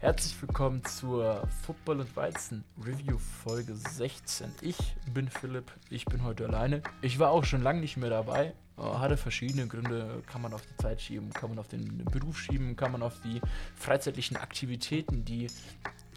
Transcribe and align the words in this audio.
Herzlich 0.00 0.40
willkommen 0.40 0.82
zur 0.86 1.46
Football 1.60 2.00
und 2.00 2.16
Weizen 2.16 2.64
Review 2.82 3.18
Folge 3.18 3.76
16. 3.76 4.50
Ich 4.62 4.78
bin 5.12 5.28
Philipp, 5.28 5.70
ich 5.90 6.06
bin 6.06 6.24
heute 6.24 6.46
alleine. 6.48 6.82
Ich 7.02 7.18
war 7.18 7.30
auch 7.30 7.44
schon 7.44 7.62
lange 7.62 7.80
nicht 7.80 7.98
mehr 7.98 8.08
dabei, 8.08 8.54
äh, 8.78 8.82
hatte 8.82 9.18
verschiedene 9.18 9.66
Gründe. 9.66 10.22
Kann 10.26 10.40
man 10.40 10.54
auf 10.54 10.62
die 10.62 10.74
Zeit 10.82 11.02
schieben, 11.02 11.28
kann 11.34 11.50
man 11.50 11.58
auf 11.58 11.68
den 11.68 12.02
Beruf 12.06 12.38
schieben, 12.38 12.76
kann 12.76 12.92
man 12.92 13.02
auf 13.02 13.20
die 13.20 13.42
freizeitlichen 13.76 14.38
Aktivitäten, 14.38 15.26
die 15.26 15.48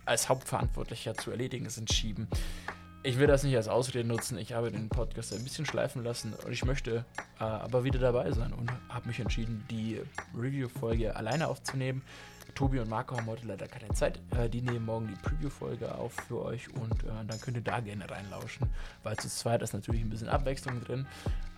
als 0.05 0.29
Hauptverantwortlicher 0.29 1.15
zu 1.15 1.31
erledigen 1.31 1.69
sind, 1.69 1.91
schieben. 1.91 2.29
Ich 3.05 3.19
will 3.19 3.27
das 3.27 3.43
nicht 3.43 3.57
als 3.57 3.67
Ausrede 3.67 4.07
nutzen. 4.07 4.37
Ich 4.37 4.53
habe 4.53 4.71
den 4.71 4.87
Podcast 4.87 5.33
ein 5.33 5.43
bisschen 5.43 5.65
schleifen 5.65 6.05
lassen 6.05 6.33
und 6.45 6.53
ich 6.53 6.63
möchte 6.63 7.03
äh, 7.37 7.43
aber 7.43 7.83
wieder 7.83 7.99
dabei 7.99 8.31
sein 8.31 8.53
und 8.53 8.71
habe 8.87 9.09
mich 9.09 9.19
entschieden, 9.19 9.65
die 9.69 9.99
Review-Folge 10.33 11.13
alleine 11.17 11.49
aufzunehmen. 11.49 12.01
Tobi 12.55 12.79
und 12.79 12.89
Marco 12.89 13.17
haben 13.17 13.27
heute 13.27 13.45
leider 13.47 13.67
keine 13.67 13.93
Zeit. 13.93 14.19
Äh, 14.37 14.49
die 14.49 14.61
nehmen 14.61 14.85
morgen 14.85 15.07
die 15.07 15.15
Preview-Folge 15.15 15.93
auf 15.95 16.13
für 16.27 16.43
euch 16.43 16.69
und 16.75 17.03
äh, 17.03 17.25
dann 17.27 17.39
könnt 17.41 17.57
ihr 17.57 17.63
da 17.63 17.79
gerne 17.79 18.09
reinlauschen, 18.09 18.67
weil 19.03 19.17
zu 19.17 19.27
zweit 19.27 19.61
ist 19.61 19.73
natürlich 19.73 20.01
ein 20.01 20.09
bisschen 20.09 20.29
Abwechslung 20.29 20.83
drin. 20.83 21.07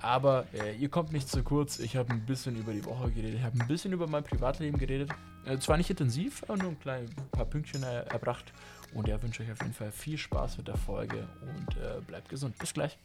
Aber 0.01 0.45
äh, 0.53 0.75
ihr 0.75 0.89
kommt 0.89 1.11
nicht 1.11 1.29
zu 1.29 1.43
kurz. 1.43 1.79
Ich 1.79 1.95
habe 1.95 2.11
ein 2.13 2.25
bisschen 2.25 2.55
über 2.55 2.73
die 2.73 2.85
Woche 2.85 3.11
geredet, 3.11 3.35
ich 3.35 3.43
habe 3.43 3.59
ein 3.59 3.67
bisschen 3.67 3.93
über 3.93 4.07
mein 4.07 4.23
Privatleben 4.23 4.77
geredet. 4.77 5.11
Äh, 5.45 5.59
zwar 5.59 5.77
nicht 5.77 5.89
intensiv, 5.89 6.43
aber 6.43 6.57
nur 6.57 6.71
ein 6.71 6.79
klein, 6.79 7.07
paar 7.31 7.45
Pünktchen 7.45 7.83
erbracht. 7.83 8.53
Und 8.93 9.07
ja, 9.07 9.21
wünsche 9.21 9.43
euch 9.43 9.51
auf 9.51 9.61
jeden 9.61 9.73
Fall 9.73 9.91
viel 9.91 10.17
Spaß 10.17 10.57
mit 10.57 10.67
der 10.67 10.77
Folge 10.77 11.27
und 11.41 11.77
äh, 11.77 11.99
bleibt 12.07 12.29
gesund. 12.29 12.57
Bis 12.57 12.73
gleich. 12.73 12.97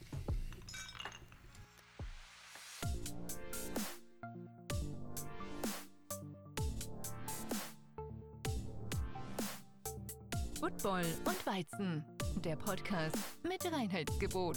Football 10.80 11.04
und 11.26 11.46
Weizen, 11.46 12.02
der 12.42 12.56
Podcast 12.56 13.18
mit 13.42 13.62
Reinheitsgebot. 13.70 14.56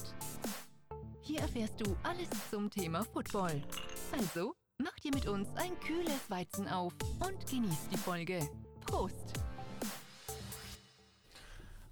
Hier 1.19 1.41
erfährst 1.41 1.81
du 1.81 1.97
alles 2.03 2.29
zum 2.49 2.69
Thema 2.69 3.03
Football. 3.03 3.61
Also, 4.13 4.53
mach 4.77 4.95
dir 5.03 5.11
mit 5.13 5.27
uns 5.27 5.49
ein 5.57 5.77
kühles 5.81 6.29
Weizen 6.29 6.69
auf 6.69 6.93
und 7.19 7.45
genieß 7.45 7.89
die 7.91 7.97
Folge. 7.97 8.39
Prost! 8.85 9.42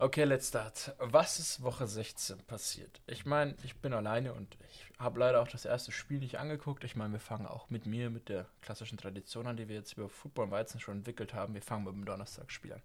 Okay, 0.02 0.24
let's 0.24 0.48
start. 0.48 0.96
Was 0.98 1.38
ist 1.38 1.62
Woche 1.62 1.86
16 1.86 2.40
passiert? 2.48 3.02
Ich 3.06 3.28
meine, 3.28 3.54
ich 3.64 3.76
bin 3.76 3.94
alleine 3.94 4.34
und 4.34 4.58
ich 4.68 4.86
habe 4.98 5.20
leider 5.20 5.40
auch 5.40 5.48
das 5.48 5.64
erste 5.64 5.92
Spiel 5.92 6.18
nicht 6.18 6.40
angeguckt. 6.40 6.84
Ich 6.84 6.96
meine, 6.96 7.14
wir 7.14 7.20
fangen 7.20 7.46
auch 7.46 7.70
mit 7.70 7.86
mir, 7.86 8.10
mit 8.10 8.28
der 8.28 8.48
klassischen 8.62 8.98
Tradition 8.98 9.46
an, 9.46 9.58
die 9.58 9.68
wir 9.68 9.76
jetzt 9.76 9.94
über 9.94 10.10
Football 10.10 10.46
und 10.46 10.52
Weizen 10.52 10.80
schon 10.80 10.98
entwickelt 10.98 11.36
haben. 11.36 11.54
Wir 11.54 11.62
fangen 11.62 11.84
mit 11.84 11.94
dem 11.94 12.06
Donnerstagsspiel 12.06 12.74
an. 12.74 12.82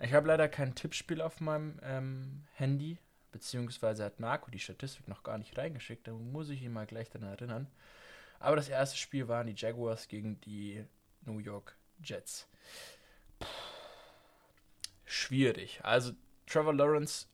Ich 0.00 0.14
habe 0.14 0.26
leider 0.26 0.48
kein 0.48 0.74
Tippspiel 0.74 1.20
auf 1.20 1.38
meinem 1.42 1.78
ähm, 1.82 2.44
Handy, 2.54 2.96
beziehungsweise 3.30 4.02
hat 4.02 4.18
Marco 4.18 4.50
die 4.50 4.58
Statistik 4.58 5.06
noch 5.06 5.22
gar 5.22 5.36
nicht 5.36 5.58
reingeschickt. 5.58 6.08
Da 6.08 6.12
muss 6.12 6.48
ich 6.48 6.62
ihn 6.62 6.72
mal 6.72 6.86
gleich 6.86 7.10
daran 7.10 7.28
erinnern. 7.28 7.66
Aber 8.40 8.56
das 8.56 8.70
erste 8.70 8.96
Spiel 8.96 9.28
waren 9.28 9.48
die 9.48 9.54
Jaguars 9.54 10.08
gegen 10.08 10.40
die 10.40 10.82
New 11.26 11.40
York 11.40 11.76
Jets. 12.02 12.48
Puh. 13.38 13.46
Schwierig. 15.04 15.80
Also 15.84 16.12
Trevor 16.46 16.74
Lawrence 16.74 17.26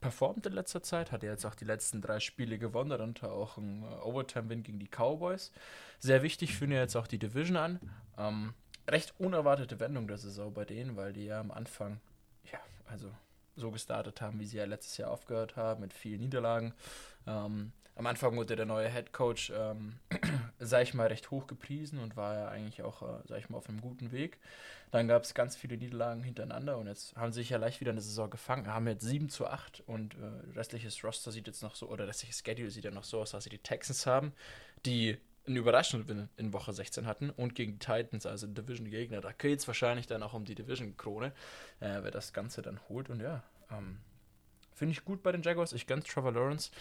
performt 0.00 0.46
in 0.46 0.52
letzter 0.52 0.82
Zeit, 0.82 1.12
hat 1.12 1.22
jetzt 1.22 1.44
auch 1.44 1.54
die 1.54 1.64
letzten 1.64 2.00
drei 2.00 2.20
Spiele 2.20 2.58
gewonnen, 2.58 2.90
darunter 2.90 3.32
auch 3.32 3.58
ein 3.58 3.82
äh, 3.82 3.86
Overtime-Win 3.86 4.62
gegen 4.62 4.78
die 4.78 4.88
Cowboys. 4.88 5.52
Sehr 5.98 6.22
wichtig 6.22 6.56
führen 6.56 6.72
ja 6.72 6.80
jetzt 6.80 6.96
auch 6.96 7.06
die 7.06 7.18
Division 7.18 7.56
an. 7.56 7.80
Ähm, 8.16 8.54
recht 8.88 9.14
unerwartete 9.18 9.78
Wendung 9.78 10.08
der 10.08 10.18
Saison 10.18 10.52
bei 10.52 10.64
denen, 10.64 10.96
weil 10.96 11.12
die 11.12 11.26
ja 11.26 11.40
am 11.40 11.50
Anfang, 11.50 12.00
ja, 12.50 12.58
also 12.86 13.10
so 13.56 13.70
gestartet 13.70 14.20
haben, 14.20 14.40
wie 14.40 14.46
sie 14.46 14.56
ja 14.56 14.64
letztes 14.64 14.96
Jahr 14.96 15.10
aufgehört 15.10 15.56
haben, 15.56 15.82
mit 15.82 15.92
vielen 15.92 16.20
Niederlagen. 16.20 16.72
Ähm, 17.26 17.72
am 17.96 18.06
Anfang 18.06 18.34
wurde 18.36 18.56
der 18.56 18.64
neue 18.64 18.88
Head 18.88 19.12
Coach, 19.12 19.52
ähm, 19.54 19.98
sag 20.58 20.82
ich 20.84 20.94
mal, 20.94 21.08
recht 21.08 21.30
hoch 21.30 21.46
gepriesen 21.46 21.98
und 21.98 22.16
war 22.16 22.34
ja 22.34 22.48
eigentlich 22.48 22.82
auch, 22.82 23.02
äh, 23.02 23.22
sag 23.26 23.38
ich 23.38 23.50
mal, 23.50 23.58
auf 23.58 23.68
einem 23.68 23.82
guten 23.82 24.10
Weg. 24.10 24.38
Dann 24.90 25.06
gab 25.06 25.22
es 25.22 25.34
ganz 25.34 25.54
viele 25.54 25.76
Niederlagen 25.76 26.22
hintereinander 26.22 26.78
und 26.78 26.86
jetzt 26.86 27.14
haben 27.16 27.32
sie 27.32 27.40
sich 27.40 27.50
ja 27.50 27.58
leicht 27.58 27.80
wieder 27.80 27.92
eine 27.92 28.00
Saison 28.00 28.30
gefangen, 28.30 28.68
haben 28.68 28.88
jetzt 28.88 29.04
7 29.04 29.28
zu 29.28 29.46
8 29.46 29.84
und 29.86 30.14
äh, 30.14 30.56
restliches 30.56 31.04
Roster 31.04 31.30
sieht 31.30 31.46
jetzt 31.46 31.62
noch 31.62 31.74
so, 31.74 31.88
oder 31.88 32.08
restliches 32.08 32.42
Schedule 32.44 32.70
sieht 32.70 32.84
ja 32.84 32.90
noch 32.90 33.04
so 33.04 33.20
aus, 33.20 33.32
dass 33.32 33.44
sie 33.44 33.50
die 33.50 33.58
Texans 33.58 34.06
haben, 34.06 34.32
die 34.86 35.18
einen 35.46 35.56
überraschenden 35.56 36.28
in 36.36 36.52
Woche 36.52 36.72
16 36.72 37.06
hatten 37.06 37.30
und 37.30 37.54
gegen 37.54 37.72
die 37.72 37.78
Titans, 37.78 38.26
also 38.26 38.46
Division-Gegner. 38.46 39.20
Da 39.20 39.32
geht 39.32 39.58
es 39.58 39.66
wahrscheinlich 39.66 40.06
dann 40.06 40.22
auch 40.22 40.32
um 40.32 40.44
die 40.44 40.54
Division-Krone, 40.54 41.32
äh, 41.80 41.98
wer 42.02 42.10
das 42.10 42.32
Ganze 42.32 42.62
dann 42.62 42.80
holt. 42.88 43.10
Und 43.10 43.20
ja, 43.20 43.42
ähm, 43.70 43.98
finde 44.80 44.92
ich 44.92 45.04
gut 45.04 45.22
bei 45.22 45.30
den 45.30 45.42
Jaguars. 45.42 45.72
Ich 45.72 45.86
ganz 45.86 46.06
Trevor 46.06 46.32
Lawrence, 46.32 46.72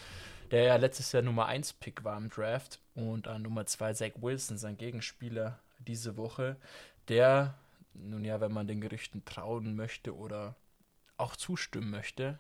der 0.49 0.63
ja 0.63 0.75
letztes 0.77 1.11
Jahr 1.11 1.21
Nummer 1.21 1.45
1 1.45 1.73
Pick 1.73 2.03
war 2.03 2.17
im 2.17 2.29
Draft 2.29 2.79
und 2.95 3.27
an 3.27 3.43
Nummer 3.43 3.67
2 3.67 3.93
Zach 3.93 4.11
Wilson, 4.15 4.57
sein 4.57 4.77
Gegenspieler 4.77 5.59
diese 5.77 6.17
Woche, 6.17 6.57
der, 7.07 7.53
nun 7.93 8.25
ja, 8.25 8.41
wenn 8.41 8.51
man 8.51 8.67
den 8.67 8.81
Gerüchten 8.81 9.23
trauen 9.23 9.75
möchte 9.75 10.15
oder 10.15 10.55
auch 11.17 11.35
zustimmen 11.35 11.91
möchte, 11.91 12.39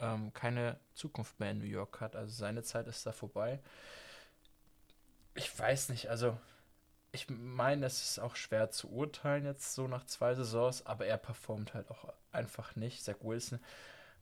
ähm, 0.00 0.34
keine 0.34 0.78
Zukunft 0.92 1.40
mehr 1.40 1.52
in 1.52 1.58
New 1.58 1.64
York 1.64 2.00
hat. 2.00 2.14
Also 2.14 2.34
seine 2.34 2.62
Zeit 2.62 2.86
ist 2.86 3.06
da 3.06 3.12
vorbei 3.12 3.60
ich 5.34 5.58
weiß 5.58 5.88
nicht, 5.90 6.08
also 6.08 6.36
ich 7.12 7.26
meine, 7.28 7.86
es 7.86 8.02
ist 8.02 8.18
auch 8.18 8.36
schwer 8.36 8.70
zu 8.70 8.90
urteilen 8.90 9.44
jetzt 9.44 9.74
so 9.74 9.86
nach 9.86 10.04
zwei 10.04 10.34
Saisons, 10.34 10.86
aber 10.86 11.06
er 11.06 11.18
performt 11.18 11.74
halt 11.74 11.90
auch 11.90 12.12
einfach 12.32 12.74
nicht. 12.74 13.04
Zach 13.04 13.16
Wilson 13.20 13.60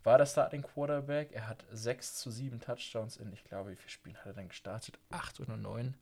war 0.02 0.18
der 0.18 0.26
Starting 0.26 0.62
Quarterback. 0.62 1.32
Er 1.32 1.48
hat 1.48 1.64
6 1.70 2.16
zu 2.16 2.30
7 2.30 2.60
Touchdowns 2.60 3.16
in, 3.16 3.32
ich 3.32 3.44
glaube, 3.44 3.72
wie 3.72 3.76
viele 3.76 3.90
Spielen 3.90 4.16
hat 4.16 4.26
er 4.26 4.32
dann 4.34 4.48
gestartet? 4.48 4.98
8 5.10 5.40
oder 5.40 5.56
9. 5.56 5.94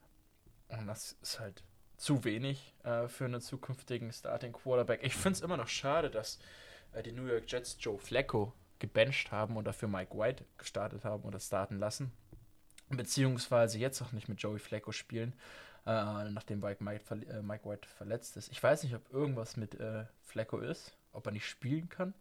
Und 0.68 0.86
das 0.86 1.16
ist 1.22 1.40
halt 1.40 1.62
zu 1.96 2.24
wenig 2.24 2.74
äh, 2.84 3.08
für 3.08 3.24
einen 3.24 3.40
zukünftigen 3.40 4.12
Starting 4.12 4.52
Quarterback. 4.52 5.00
Ich 5.02 5.14
finde 5.14 5.36
es 5.36 5.40
immer 5.40 5.56
noch 5.56 5.68
schade, 5.68 6.10
dass 6.10 6.38
äh, 6.92 7.02
die 7.02 7.12
New 7.12 7.26
York 7.26 7.50
Jets 7.50 7.76
Joe 7.80 7.98
Flacco 7.98 8.52
gebencht 8.78 9.32
haben 9.32 9.56
und 9.56 9.64
dafür 9.64 9.88
Mike 9.88 10.16
White 10.16 10.44
gestartet 10.56 11.04
haben 11.04 11.24
oder 11.24 11.40
starten 11.40 11.78
lassen 11.78 12.12
beziehungsweise 12.90 13.78
jetzt 13.78 14.00
auch 14.02 14.12
nicht 14.12 14.28
mit 14.28 14.40
Joey 14.40 14.58
Flacco 14.58 14.92
spielen, 14.92 15.34
äh, 15.86 16.30
nachdem 16.30 16.60
Mike, 16.60 16.82
Mike, 16.82 17.02
äh, 17.30 17.42
Mike, 17.42 17.68
White 17.68 17.88
verletzt 17.88 18.36
ist. 18.36 18.50
Ich 18.50 18.62
weiß 18.62 18.82
nicht, 18.82 18.94
ob 18.94 19.12
irgendwas 19.12 19.56
mit 19.56 19.78
äh, 19.78 20.04
Flacco 20.22 20.58
ist, 20.58 20.96
ob 21.12 21.26
er 21.26 21.32
nicht 21.32 21.46
spielen 21.46 21.88
kann. 21.88 22.14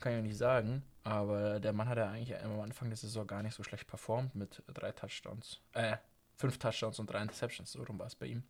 Kann 0.00 0.12
ich 0.12 0.16
ja 0.16 0.22
nicht 0.22 0.36
sagen, 0.36 0.82
aber 1.04 1.60
der 1.60 1.72
Mann 1.72 1.88
hat 1.88 1.98
ja 1.98 2.10
eigentlich 2.10 2.36
am 2.42 2.60
Anfang 2.60 2.88
der 2.88 2.96
Saison 2.96 3.26
gar 3.26 3.42
nicht 3.42 3.54
so 3.54 3.62
schlecht 3.62 3.86
performt 3.86 4.34
mit 4.34 4.62
drei 4.68 4.92
Touchdowns, 4.92 5.60
äh, 5.72 5.96
fünf 6.36 6.58
Touchdowns 6.58 6.98
und 6.98 7.10
drei 7.10 7.22
Interceptions, 7.22 7.72
so 7.72 7.82
rum 7.82 7.98
war 7.98 8.06
es 8.06 8.14
bei 8.14 8.26
ihm. 8.26 8.42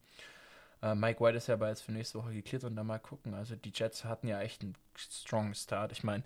Äh, 0.82 0.94
Mike 0.94 1.20
White 1.20 1.36
ist 1.36 1.46
ja 1.46 1.54
aber 1.54 1.68
jetzt 1.68 1.82
für 1.82 1.92
nächste 1.92 2.18
Woche 2.18 2.32
geklärt 2.32 2.64
und 2.64 2.76
dann 2.76 2.86
mal 2.86 2.98
gucken. 2.98 3.34
Also 3.34 3.56
die 3.56 3.72
Jets 3.74 4.04
hatten 4.04 4.26
ja 4.28 4.40
echt 4.40 4.62
einen 4.62 4.74
strong 4.96 5.54
Start. 5.54 5.92
Ich 5.92 6.02
meine, 6.04 6.24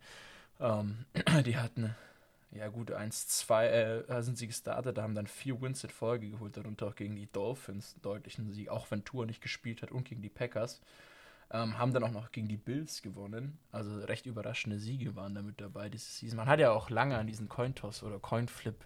ähm, 0.58 1.04
die 1.44 1.56
hatten 1.56 1.94
ja 2.52 2.68
gut, 2.68 2.90
1-2 2.90 4.08
äh, 4.08 4.22
sind 4.22 4.36
sie 4.36 4.48
gestartet, 4.48 4.98
haben 4.98 5.14
dann 5.14 5.28
vier 5.28 5.60
Wins 5.60 5.84
in 5.84 5.90
Folge 5.90 6.30
geholt, 6.30 6.56
darunter 6.56 6.88
auch 6.88 6.96
gegen 6.96 7.14
die 7.14 7.30
Dolphins 7.30 7.94
deutlichen 8.02 8.50
Sieg, 8.50 8.68
auch 8.70 8.90
wenn 8.90 9.04
Tour 9.04 9.24
nicht 9.24 9.40
gespielt 9.40 9.82
hat 9.82 9.92
und 9.92 10.04
gegen 10.04 10.20
die 10.20 10.30
Packers. 10.30 10.80
Ähm, 11.52 11.78
haben 11.78 11.92
dann 11.92 12.04
auch 12.04 12.12
noch 12.12 12.30
gegen 12.30 12.48
die 12.48 12.56
Bills 12.56 13.02
gewonnen. 13.02 13.58
Also 13.72 13.98
recht 14.04 14.26
überraschende 14.26 14.78
Siege 14.78 15.16
waren 15.16 15.34
da 15.34 15.42
mit 15.42 15.60
dabei 15.60 15.88
diese 15.88 16.10
Season. 16.10 16.36
Man 16.36 16.48
hat 16.48 16.60
ja 16.60 16.70
auch 16.70 16.90
lange 16.90 17.18
an 17.18 17.26
diesen 17.26 17.48
Cointoss 17.48 18.02
oder 18.04 18.20
Coinflip 18.20 18.84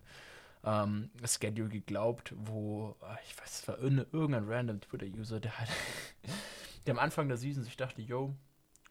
ähm, 0.65 1.11
Schedule 1.27 1.69
geglaubt, 1.69 2.35
wo, 2.37 2.97
ah, 3.01 3.19
ich 3.27 3.39
weiß, 3.39 3.61
es 3.61 3.69
war 3.69 3.79
irgendein 3.79 4.49
random 4.49 4.81
Twitter-User, 4.81 5.41
der 5.41 5.59
hat 5.59 5.69
der 6.87 6.95
am 6.95 6.99
Anfang 6.99 7.29
der 7.29 7.37
Season 7.37 7.65
sich 7.65 7.77
dachte, 7.77 8.01
yo, 8.01 8.35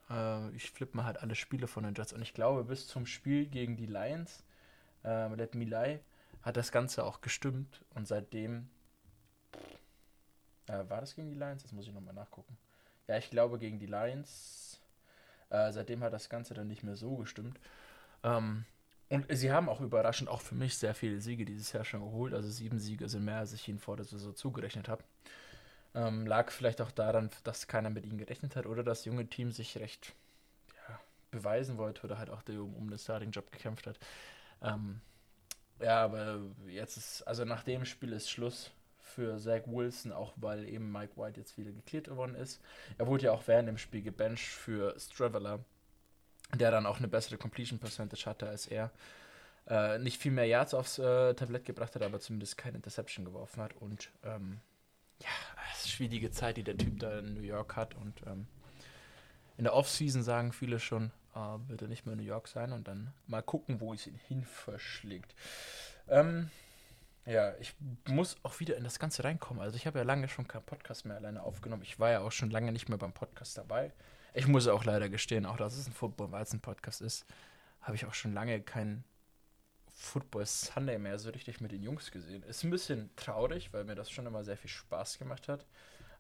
äh, 0.09 0.49
ich 0.55 0.69
flippe 0.69 0.97
mal 0.97 1.05
halt 1.05 1.17
alle 1.21 1.35
Spiele 1.35 1.67
von 1.67 1.83
den 1.83 1.95
Jets. 1.95 2.13
Und 2.13 2.21
ich 2.21 2.33
glaube, 2.33 2.63
bis 2.63 2.87
zum 2.87 3.05
Spiel 3.07 3.47
gegen 3.47 3.75
die 3.75 3.87
Lions 3.87 4.43
äh, 5.03 5.33
Let 5.33 5.55
Milai, 5.55 5.99
hat 6.41 6.57
das 6.57 6.71
Ganze 6.71 7.05
auch 7.05 7.21
gestimmt 7.21 7.83
und 7.95 8.07
seitdem. 8.07 8.69
Äh, 10.67 10.89
war 10.89 11.01
das 11.01 11.15
gegen 11.15 11.29
die 11.29 11.35
Lions? 11.35 11.63
Das 11.63 11.71
muss 11.71 11.87
ich 11.87 11.93
nochmal 11.93 12.13
nachgucken. 12.13 12.57
Ja, 13.07 13.17
ich 13.17 13.29
glaube 13.29 13.59
gegen 13.59 13.79
die 13.79 13.85
Lions. 13.85 14.79
Äh, 15.49 15.71
seitdem 15.71 16.03
hat 16.03 16.13
das 16.13 16.29
Ganze 16.29 16.53
dann 16.53 16.67
nicht 16.67 16.83
mehr 16.83 16.95
so 16.95 17.15
gestimmt. 17.17 17.59
Ähm, 18.23 18.65
und 19.09 19.25
sie 19.29 19.51
haben 19.51 19.69
auch 19.69 19.81
überraschend, 19.81 20.29
auch 20.29 20.41
für 20.41 20.55
mich, 20.55 20.77
sehr 20.77 20.95
viele 20.95 21.21
Siege 21.21 21.45
dieses 21.45 21.71
Jahr 21.73 21.85
schon 21.85 22.01
geholt. 22.01 22.33
Also 22.33 22.49
sieben 22.49 22.79
Siege 22.79 23.07
sind 23.09 23.25
mehr, 23.25 23.39
als 23.39 23.53
ich 23.53 23.67
ihnen 23.67 23.79
vor 23.79 23.95
der 23.97 24.05
Saison 24.05 24.35
zugerechnet 24.35 24.87
habe. 24.87 25.03
Ähm, 25.93 26.25
lag 26.25 26.49
vielleicht 26.49 26.81
auch 26.81 26.91
daran, 26.91 27.29
dass 27.43 27.67
keiner 27.67 27.91
mit 27.91 28.05
ihnen 28.05 28.17
gerechnet 28.17 28.55
hat 28.55 28.65
oder 28.65 28.83
das 28.83 29.05
junge 29.05 29.27
Team 29.27 29.51
sich 29.51 29.77
recht 29.77 30.13
ja, 30.87 30.99
beweisen 31.29 31.77
wollte 31.77 32.03
oder 32.03 32.17
halt 32.17 32.31
auch 32.31 32.41
der 32.41 32.61
um, 32.61 32.73
um 32.75 32.89
den 32.89 32.97
Starting-Job 32.97 33.51
gekämpft 33.51 33.85
hat. 33.85 33.99
Ähm, 34.63 35.01
ja, 35.79 36.03
aber 36.03 36.39
jetzt 36.65 36.97
ist, 36.97 37.21
also 37.23 37.45
nach 37.45 37.63
dem 37.63 37.85
Spiel 37.85 38.13
ist 38.13 38.31
Schluss 38.31 38.71
für 39.13 39.37
Zach 39.37 39.61
Wilson, 39.65 40.11
auch 40.11 40.33
weil 40.35 40.67
eben 40.67 40.91
Mike 40.91 41.13
White 41.15 41.39
jetzt 41.39 41.57
wieder 41.57 41.71
geklärt 41.71 42.13
worden 42.15 42.35
ist. 42.35 42.61
Er 42.97 43.07
wurde 43.07 43.25
ja 43.25 43.31
auch 43.31 43.47
während 43.47 43.67
dem 43.69 43.77
Spiel 43.77 44.01
gebencht 44.01 44.45
für 44.45 44.99
Straveller, 44.99 45.59
der 46.53 46.71
dann 46.71 46.85
auch 46.85 46.97
eine 46.97 47.07
bessere 47.07 47.37
Completion 47.37 47.79
Percentage 47.79 48.25
hatte 48.25 48.47
als 48.47 48.67
er. 48.67 48.91
Äh, 49.67 49.99
nicht 49.99 50.21
viel 50.21 50.31
mehr 50.31 50.45
Yards 50.45 50.73
aufs 50.73 50.99
äh, 50.99 51.33
Tablett 51.35 51.65
gebracht 51.65 51.95
hat, 51.95 52.01
aber 52.01 52.19
zumindest 52.19 52.57
keine 52.57 52.77
Interception 52.77 53.25
geworfen 53.25 53.61
hat. 53.61 53.73
Und 53.75 54.11
ähm, 54.23 54.59
ja, 55.19 55.29
es 55.71 55.85
ist 55.85 55.91
schwierige 55.91 56.31
Zeit, 56.31 56.57
die 56.57 56.63
der 56.63 56.77
Typ 56.77 56.99
da 56.99 57.19
in 57.19 57.33
New 57.33 57.41
York 57.41 57.75
hat. 57.75 57.95
Und 57.95 58.21
ähm, 58.27 58.47
in 59.57 59.63
der 59.63 59.73
Offseason 59.73 60.23
sagen 60.23 60.51
viele 60.51 60.79
schon, 60.79 61.11
äh, 61.35 61.69
wird 61.69 61.81
er 61.81 61.87
nicht 61.87 62.05
mehr 62.05 62.13
in 62.13 62.19
New 62.19 62.25
York 62.25 62.47
sein 62.47 62.73
und 62.73 62.87
dann 62.87 63.13
mal 63.27 63.41
gucken, 63.41 63.79
wo 63.79 63.93
es 63.93 64.05
ihn 64.05 64.19
hin 64.27 64.43
verschlägt. 64.43 65.33
Ähm, 66.09 66.49
ja, 67.25 67.55
ich 67.59 67.73
muss 68.07 68.35
auch 68.43 68.59
wieder 68.59 68.75
in 68.75 68.83
das 68.83 68.99
Ganze 68.99 69.23
reinkommen. 69.23 69.61
Also 69.61 69.77
ich 69.77 69.87
habe 69.87 69.99
ja 69.99 70.05
lange 70.05 70.27
schon 70.27 70.47
keinen 70.47 70.65
Podcast 70.65 71.05
mehr 71.05 71.17
alleine 71.17 71.43
aufgenommen. 71.43 71.83
Ich 71.83 71.99
war 71.99 72.11
ja 72.11 72.19
auch 72.21 72.31
schon 72.31 72.49
lange 72.51 72.71
nicht 72.71 72.89
mehr 72.89 72.97
beim 72.97 73.13
Podcast 73.13 73.57
dabei. 73.57 73.93
Ich 74.33 74.47
muss 74.47 74.67
auch 74.67 74.83
leider 74.83 75.09
gestehen, 75.09 75.45
auch 75.45 75.57
dass 75.57 75.77
es 75.77 75.87
ein 75.87 75.93
Football-Weizen-Podcast 75.93 77.01
ist, 77.01 77.25
habe 77.81 77.95
ich 77.95 78.05
auch 78.05 78.13
schon 78.13 78.33
lange 78.33 78.61
keinen 78.61 79.03
Football 79.91 80.45
Sunday 80.45 80.97
mehr 80.97 81.19
so 81.19 81.29
richtig 81.29 81.61
mit 81.61 81.71
den 81.71 81.83
Jungs 81.83 82.11
gesehen. 82.11 82.43
Ist 82.43 82.63
ein 82.63 82.71
bisschen 82.71 83.09
traurig, 83.15 83.71
weil 83.73 83.83
mir 83.83 83.95
das 83.95 84.09
schon 84.09 84.25
immer 84.25 84.43
sehr 84.43 84.57
viel 84.57 84.71
Spaß 84.71 85.19
gemacht 85.19 85.47
hat. 85.47 85.65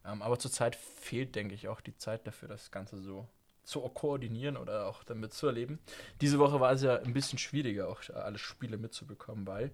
Ähm, 0.05 0.21
aber 0.21 0.37
zurzeit 0.37 0.75
fehlt, 0.75 1.35
denke 1.35 1.55
ich, 1.55 1.67
auch 1.67 1.81
die 1.81 1.97
Zeit 1.97 2.27
dafür, 2.27 2.47
das 2.47 2.71
Ganze 2.71 2.97
so 2.97 3.27
zu 3.63 3.81
koordinieren 3.81 4.57
oder 4.57 4.87
auch 4.87 5.03
damit 5.03 5.33
zu 5.33 5.47
erleben. 5.47 5.79
Diese 6.21 6.37
Woche 6.37 6.59
war 6.59 6.73
es 6.73 6.81
ja 6.83 6.97
ein 6.97 7.13
bisschen 7.13 7.39
schwieriger, 7.39 7.87
auch 7.87 8.01
alle 8.13 8.37
Spiele 8.37 8.77
mitzubekommen, 8.77 9.47
weil 9.47 9.71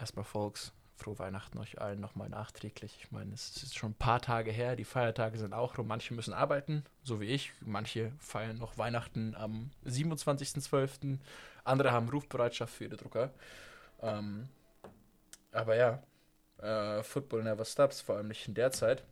erstmal 0.00 0.24
Folks, 0.24 0.72
frohe 0.96 1.18
Weihnachten 1.18 1.58
euch 1.58 1.80
allen 1.80 2.00
nochmal 2.00 2.28
nachträglich. 2.28 2.96
Ich 3.00 3.10
meine, 3.10 3.32
es 3.32 3.62
ist 3.62 3.76
schon 3.76 3.92
ein 3.92 3.94
paar 3.98 4.20
Tage 4.20 4.50
her, 4.50 4.76
die 4.76 4.84
Feiertage 4.84 5.38
sind 5.38 5.52
auch 5.52 5.78
rum. 5.78 5.86
Manche 5.86 6.14
müssen 6.14 6.34
arbeiten, 6.34 6.84
so 7.02 7.20
wie 7.20 7.26
ich. 7.26 7.52
Manche 7.60 8.12
feiern 8.18 8.58
noch 8.58 8.78
Weihnachten 8.78 9.34
am 9.34 9.70
27.12. 9.86 11.18
Andere 11.64 11.92
haben 11.92 12.08
Rufbereitschaft 12.08 12.74
für 12.74 12.84
ihre 12.84 12.96
Drucker. 12.96 13.30
Ähm, 14.02 14.48
aber 15.52 15.76
ja, 15.76 16.02
äh, 16.58 17.02
Football 17.02 17.44
never 17.44 17.64
stops, 17.64 18.00
vor 18.00 18.16
allem 18.16 18.28
nicht 18.28 18.46
in 18.48 18.54
der 18.54 18.70
Zeit. 18.72 19.04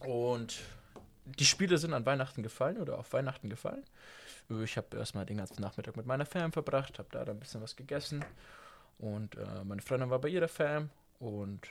Und 0.00 0.60
die 1.24 1.44
Spiele 1.44 1.78
sind 1.78 1.94
an 1.94 2.06
Weihnachten 2.06 2.42
gefallen 2.42 2.78
oder 2.78 2.98
auf 2.98 3.12
Weihnachten 3.12 3.48
gefallen. 3.48 3.84
Ich 4.62 4.76
habe 4.76 4.96
erstmal 4.96 5.24
den 5.24 5.38
ganzen 5.38 5.62
Nachmittag 5.62 5.96
mit 5.96 6.06
meiner 6.06 6.26
Fam 6.26 6.52
verbracht, 6.52 6.98
habe 6.98 7.08
da 7.10 7.24
dann 7.24 7.36
ein 7.36 7.40
bisschen 7.40 7.62
was 7.62 7.76
gegessen. 7.76 8.24
Und 8.98 9.36
äh, 9.36 9.64
meine 9.64 9.82
Freundin 9.82 10.10
war 10.10 10.20
bei 10.20 10.28
ihrer 10.28 10.48
Fam. 10.48 10.90
Und 11.18 11.68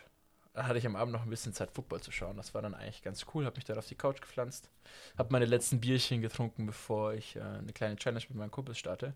da 0.53 0.67
hatte 0.67 0.77
ich 0.77 0.85
am 0.85 0.95
Abend 0.95 1.13
noch 1.13 1.23
ein 1.23 1.29
bisschen 1.29 1.53
Zeit, 1.53 1.71
Football 1.71 2.01
zu 2.01 2.11
schauen. 2.11 2.37
Das 2.37 2.53
war 2.53 2.61
dann 2.61 2.75
eigentlich 2.75 3.01
ganz 3.01 3.25
cool. 3.33 3.45
Habe 3.45 3.55
mich 3.55 3.65
da 3.65 3.75
auf 3.75 3.87
die 3.87 3.95
Couch 3.95 4.21
gepflanzt. 4.21 4.69
Habe 5.17 5.31
meine 5.31 5.45
letzten 5.45 5.79
Bierchen 5.79 6.21
getrunken, 6.21 6.65
bevor 6.65 7.13
ich 7.13 7.35
äh, 7.35 7.41
eine 7.41 7.73
kleine 7.73 7.95
Challenge 7.95 8.23
mit 8.29 8.37
meinen 8.37 8.51
Kumpels 8.51 8.77
starte. 8.77 9.13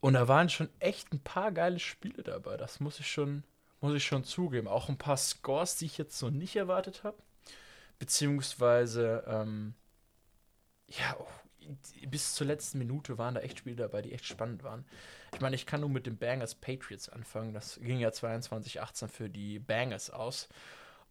Und 0.00 0.14
da 0.14 0.28
waren 0.28 0.48
schon 0.48 0.68
echt 0.78 1.12
ein 1.12 1.20
paar 1.20 1.52
geile 1.52 1.78
Spiele 1.78 2.22
dabei. 2.22 2.56
Das 2.56 2.80
muss 2.80 3.00
ich 3.00 3.10
schon, 3.10 3.44
muss 3.80 3.94
ich 3.94 4.04
schon 4.04 4.24
zugeben. 4.24 4.68
Auch 4.68 4.88
ein 4.88 4.98
paar 4.98 5.16
Scores, 5.16 5.76
die 5.76 5.86
ich 5.86 5.98
jetzt 5.98 6.18
so 6.18 6.30
nicht 6.30 6.56
erwartet 6.56 7.04
habe. 7.04 7.18
Beziehungsweise, 7.98 9.24
ähm, 9.26 9.74
ja, 10.88 11.16
oh, 11.18 11.26
bis 12.08 12.34
zur 12.34 12.46
letzten 12.46 12.78
Minute 12.78 13.18
waren 13.18 13.34
da 13.34 13.40
echt 13.40 13.58
Spiele 13.58 13.76
dabei, 13.76 14.02
die 14.02 14.12
echt 14.12 14.26
spannend 14.26 14.62
waren. 14.62 14.84
Ich 15.34 15.40
meine, 15.40 15.56
ich 15.56 15.66
kann 15.66 15.80
nur 15.80 15.90
mit 15.90 16.06
den 16.06 16.16
Bangers 16.16 16.54
Patriots 16.54 17.08
anfangen. 17.08 17.54
Das 17.54 17.78
ging 17.80 17.98
ja 17.98 18.08
22-18 18.10 19.08
für 19.08 19.28
die 19.28 19.58
Bangers 19.58 20.10
aus. 20.10 20.48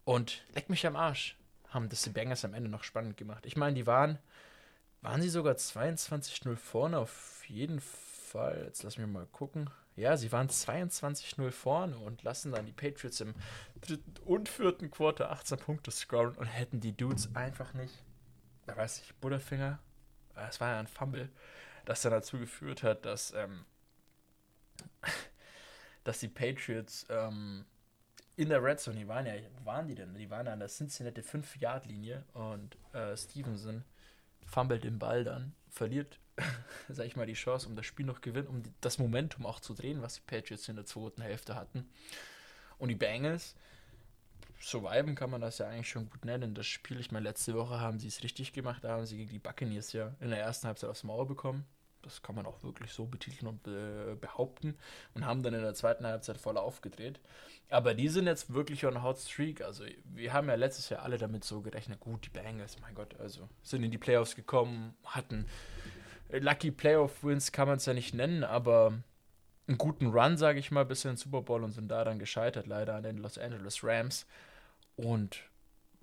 Und 0.04 0.44
leck 0.54 0.70
mich 0.70 0.86
am 0.86 0.96
Arsch, 0.96 1.36
haben 1.68 1.88
das 1.88 2.02
die 2.02 2.10
Bangers 2.10 2.44
am 2.44 2.54
Ende 2.54 2.70
noch 2.70 2.84
spannend 2.84 3.16
gemacht. 3.16 3.46
Ich 3.46 3.56
meine, 3.56 3.74
die 3.74 3.86
waren, 3.86 4.18
waren 5.02 5.22
sie 5.22 5.28
sogar 5.28 5.54
22-0 5.54 6.56
vorne 6.56 6.98
auf 6.98 7.44
jeden 7.48 7.80
Fall. 7.80 8.64
Jetzt 8.66 8.82
lass 8.82 8.98
mich 8.98 9.06
mal 9.06 9.26
gucken. 9.26 9.70
Ja, 9.96 10.16
sie 10.16 10.32
waren 10.32 10.48
22-0 10.48 11.50
vorne 11.50 11.98
und 11.98 12.22
lassen 12.22 12.52
dann 12.52 12.64
die 12.64 12.72
Patriots 12.72 13.20
im 13.20 13.34
dritten 13.80 14.14
und 14.24 14.48
vierten 14.48 14.90
Quarter 14.90 15.30
18 15.30 15.58
Punkte 15.58 15.90
scoren 15.90 16.34
und 16.36 16.46
hätten 16.46 16.80
die 16.80 16.96
Dudes 16.96 17.34
einfach 17.34 17.74
nicht, 17.74 18.02
da 18.66 18.76
weiß 18.76 19.02
ich, 19.02 19.14
Butterfinger, 19.16 19.78
es 20.48 20.60
war 20.60 20.72
ja 20.72 20.80
ein 20.80 20.86
Fumble, 20.86 21.28
das 21.84 22.02
dann 22.02 22.12
dazu 22.12 22.38
geführt 22.38 22.82
hat, 22.82 23.04
dass, 23.04 23.32
ähm, 23.34 23.64
dass 26.04 26.20
die 26.20 26.28
Patriots 26.28 27.06
ähm, 27.08 27.64
in 28.36 28.48
der 28.48 28.62
Red 28.62 28.80
Zone, 28.80 28.98
die 28.98 29.08
waren 29.08 29.26
ja, 29.26 29.34
wo 29.58 29.66
waren 29.66 29.86
die 29.86 29.94
denn? 29.94 30.14
Die 30.14 30.30
waren 30.30 30.48
an 30.48 30.60
der 30.60 30.68
Cincinnati 30.68 31.20
5-Yard-Linie 31.20 32.24
und 32.32 32.76
äh, 32.94 33.16
Stevenson 33.16 33.84
fummelt 34.46 34.84
den 34.84 34.98
Ball 34.98 35.24
dann, 35.24 35.54
verliert 35.68 36.18
sag 36.88 37.06
ich 37.06 37.16
mal, 37.16 37.26
die 37.26 37.34
Chance, 37.34 37.68
um 37.68 37.76
das 37.76 37.86
Spiel 37.86 38.06
noch 38.06 38.20
gewinnen, 38.20 38.48
um 38.48 38.62
das 38.80 38.98
Momentum 38.98 39.46
auch 39.46 39.60
zu 39.60 39.74
drehen, 39.74 40.02
was 40.02 40.14
die 40.14 40.22
Patriots 40.26 40.68
in 40.68 40.76
der 40.76 40.86
zweiten 40.86 41.22
Hälfte 41.22 41.54
hatten. 41.54 41.88
Und 42.78 42.88
die 42.88 42.94
Bengals, 42.94 43.54
surviven 44.60 45.14
kann 45.14 45.30
man 45.30 45.40
das 45.40 45.58
ja 45.58 45.68
eigentlich 45.68 45.88
schon 45.88 46.08
gut 46.08 46.24
nennen. 46.24 46.54
Das 46.54 46.66
Spiel, 46.66 47.00
ich 47.00 47.10
meine, 47.10 47.24
letzte 47.24 47.54
Woche 47.54 47.80
haben 47.80 47.98
sie 47.98 48.08
es 48.08 48.22
richtig 48.22 48.52
gemacht, 48.52 48.84
da 48.84 48.90
haben 48.90 49.06
sie 49.06 49.16
gegen 49.16 49.30
die 49.30 49.38
Buccaneers 49.38 49.92
ja 49.92 50.14
in 50.20 50.30
der 50.30 50.40
ersten 50.40 50.66
Halbzeit 50.66 50.90
aufs 50.90 51.04
Maul 51.04 51.26
bekommen. 51.26 51.64
Das 52.02 52.22
kann 52.22 52.34
man 52.34 52.46
auch 52.46 52.62
wirklich 52.62 52.92
so 52.92 53.04
betiteln 53.04 53.46
und 53.46 53.62
be 53.62 54.16
behaupten. 54.18 54.74
Und 55.14 55.26
haben 55.26 55.42
dann 55.42 55.52
in 55.52 55.60
der 55.60 55.74
zweiten 55.74 56.06
Halbzeit 56.06 56.38
voll 56.38 56.56
aufgedreht. 56.56 57.20
Aber 57.68 57.92
die 57.92 58.08
sind 58.08 58.26
jetzt 58.26 58.54
wirklich 58.54 58.86
on 58.86 59.02
Hot 59.02 59.18
Streak. 59.18 59.60
Also, 59.60 59.84
wir 60.04 60.32
haben 60.32 60.48
ja 60.48 60.54
letztes 60.54 60.88
Jahr 60.88 61.02
alle 61.02 61.18
damit 61.18 61.44
so 61.44 61.60
gerechnet. 61.60 62.00
Gut, 62.00 62.24
die 62.24 62.30
Bengals, 62.30 62.80
mein 62.80 62.94
Gott, 62.94 63.20
also 63.20 63.50
sind 63.62 63.82
in 63.82 63.90
die 63.90 63.98
Playoffs 63.98 64.34
gekommen, 64.34 64.94
hatten 65.04 65.44
Lucky 66.32 66.70
Playoff 66.70 67.24
Wins 67.24 67.52
kann 67.52 67.68
man 67.68 67.78
es 67.78 67.86
ja 67.86 67.94
nicht 67.94 68.14
nennen, 68.14 68.44
aber 68.44 68.94
einen 69.66 69.78
guten 69.78 70.06
Run, 70.06 70.36
sage 70.36 70.58
ich 70.58 70.70
mal, 70.70 70.84
bis 70.84 71.04
in 71.04 71.12
den 71.12 71.16
Super 71.16 71.42
Bowl 71.42 71.64
und 71.64 71.72
sind 71.72 71.88
da 71.88 72.04
dann 72.04 72.18
gescheitert, 72.18 72.66
leider 72.66 72.94
an 72.94 73.02
den 73.02 73.18
Los 73.18 73.38
Angeles 73.38 73.82
Rams. 73.82 74.26
Und 75.00 75.42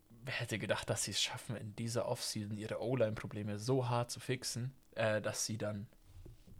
wer 0.09 0.33
hätte 0.33 0.57
gedacht, 0.57 0.89
dass 0.89 1.03
sie 1.03 1.11
es 1.11 1.21
schaffen, 1.21 1.55
in 1.55 1.75
dieser 1.75 2.07
Offseason 2.07 2.57
ihre 2.57 2.81
O-Line-Probleme 2.81 3.59
so 3.59 3.89
hart 3.89 4.09
zu 4.09 4.19
fixen, 4.19 4.73
äh, 4.95 5.21
dass 5.21 5.45
sie 5.45 5.57
dann 5.57 5.88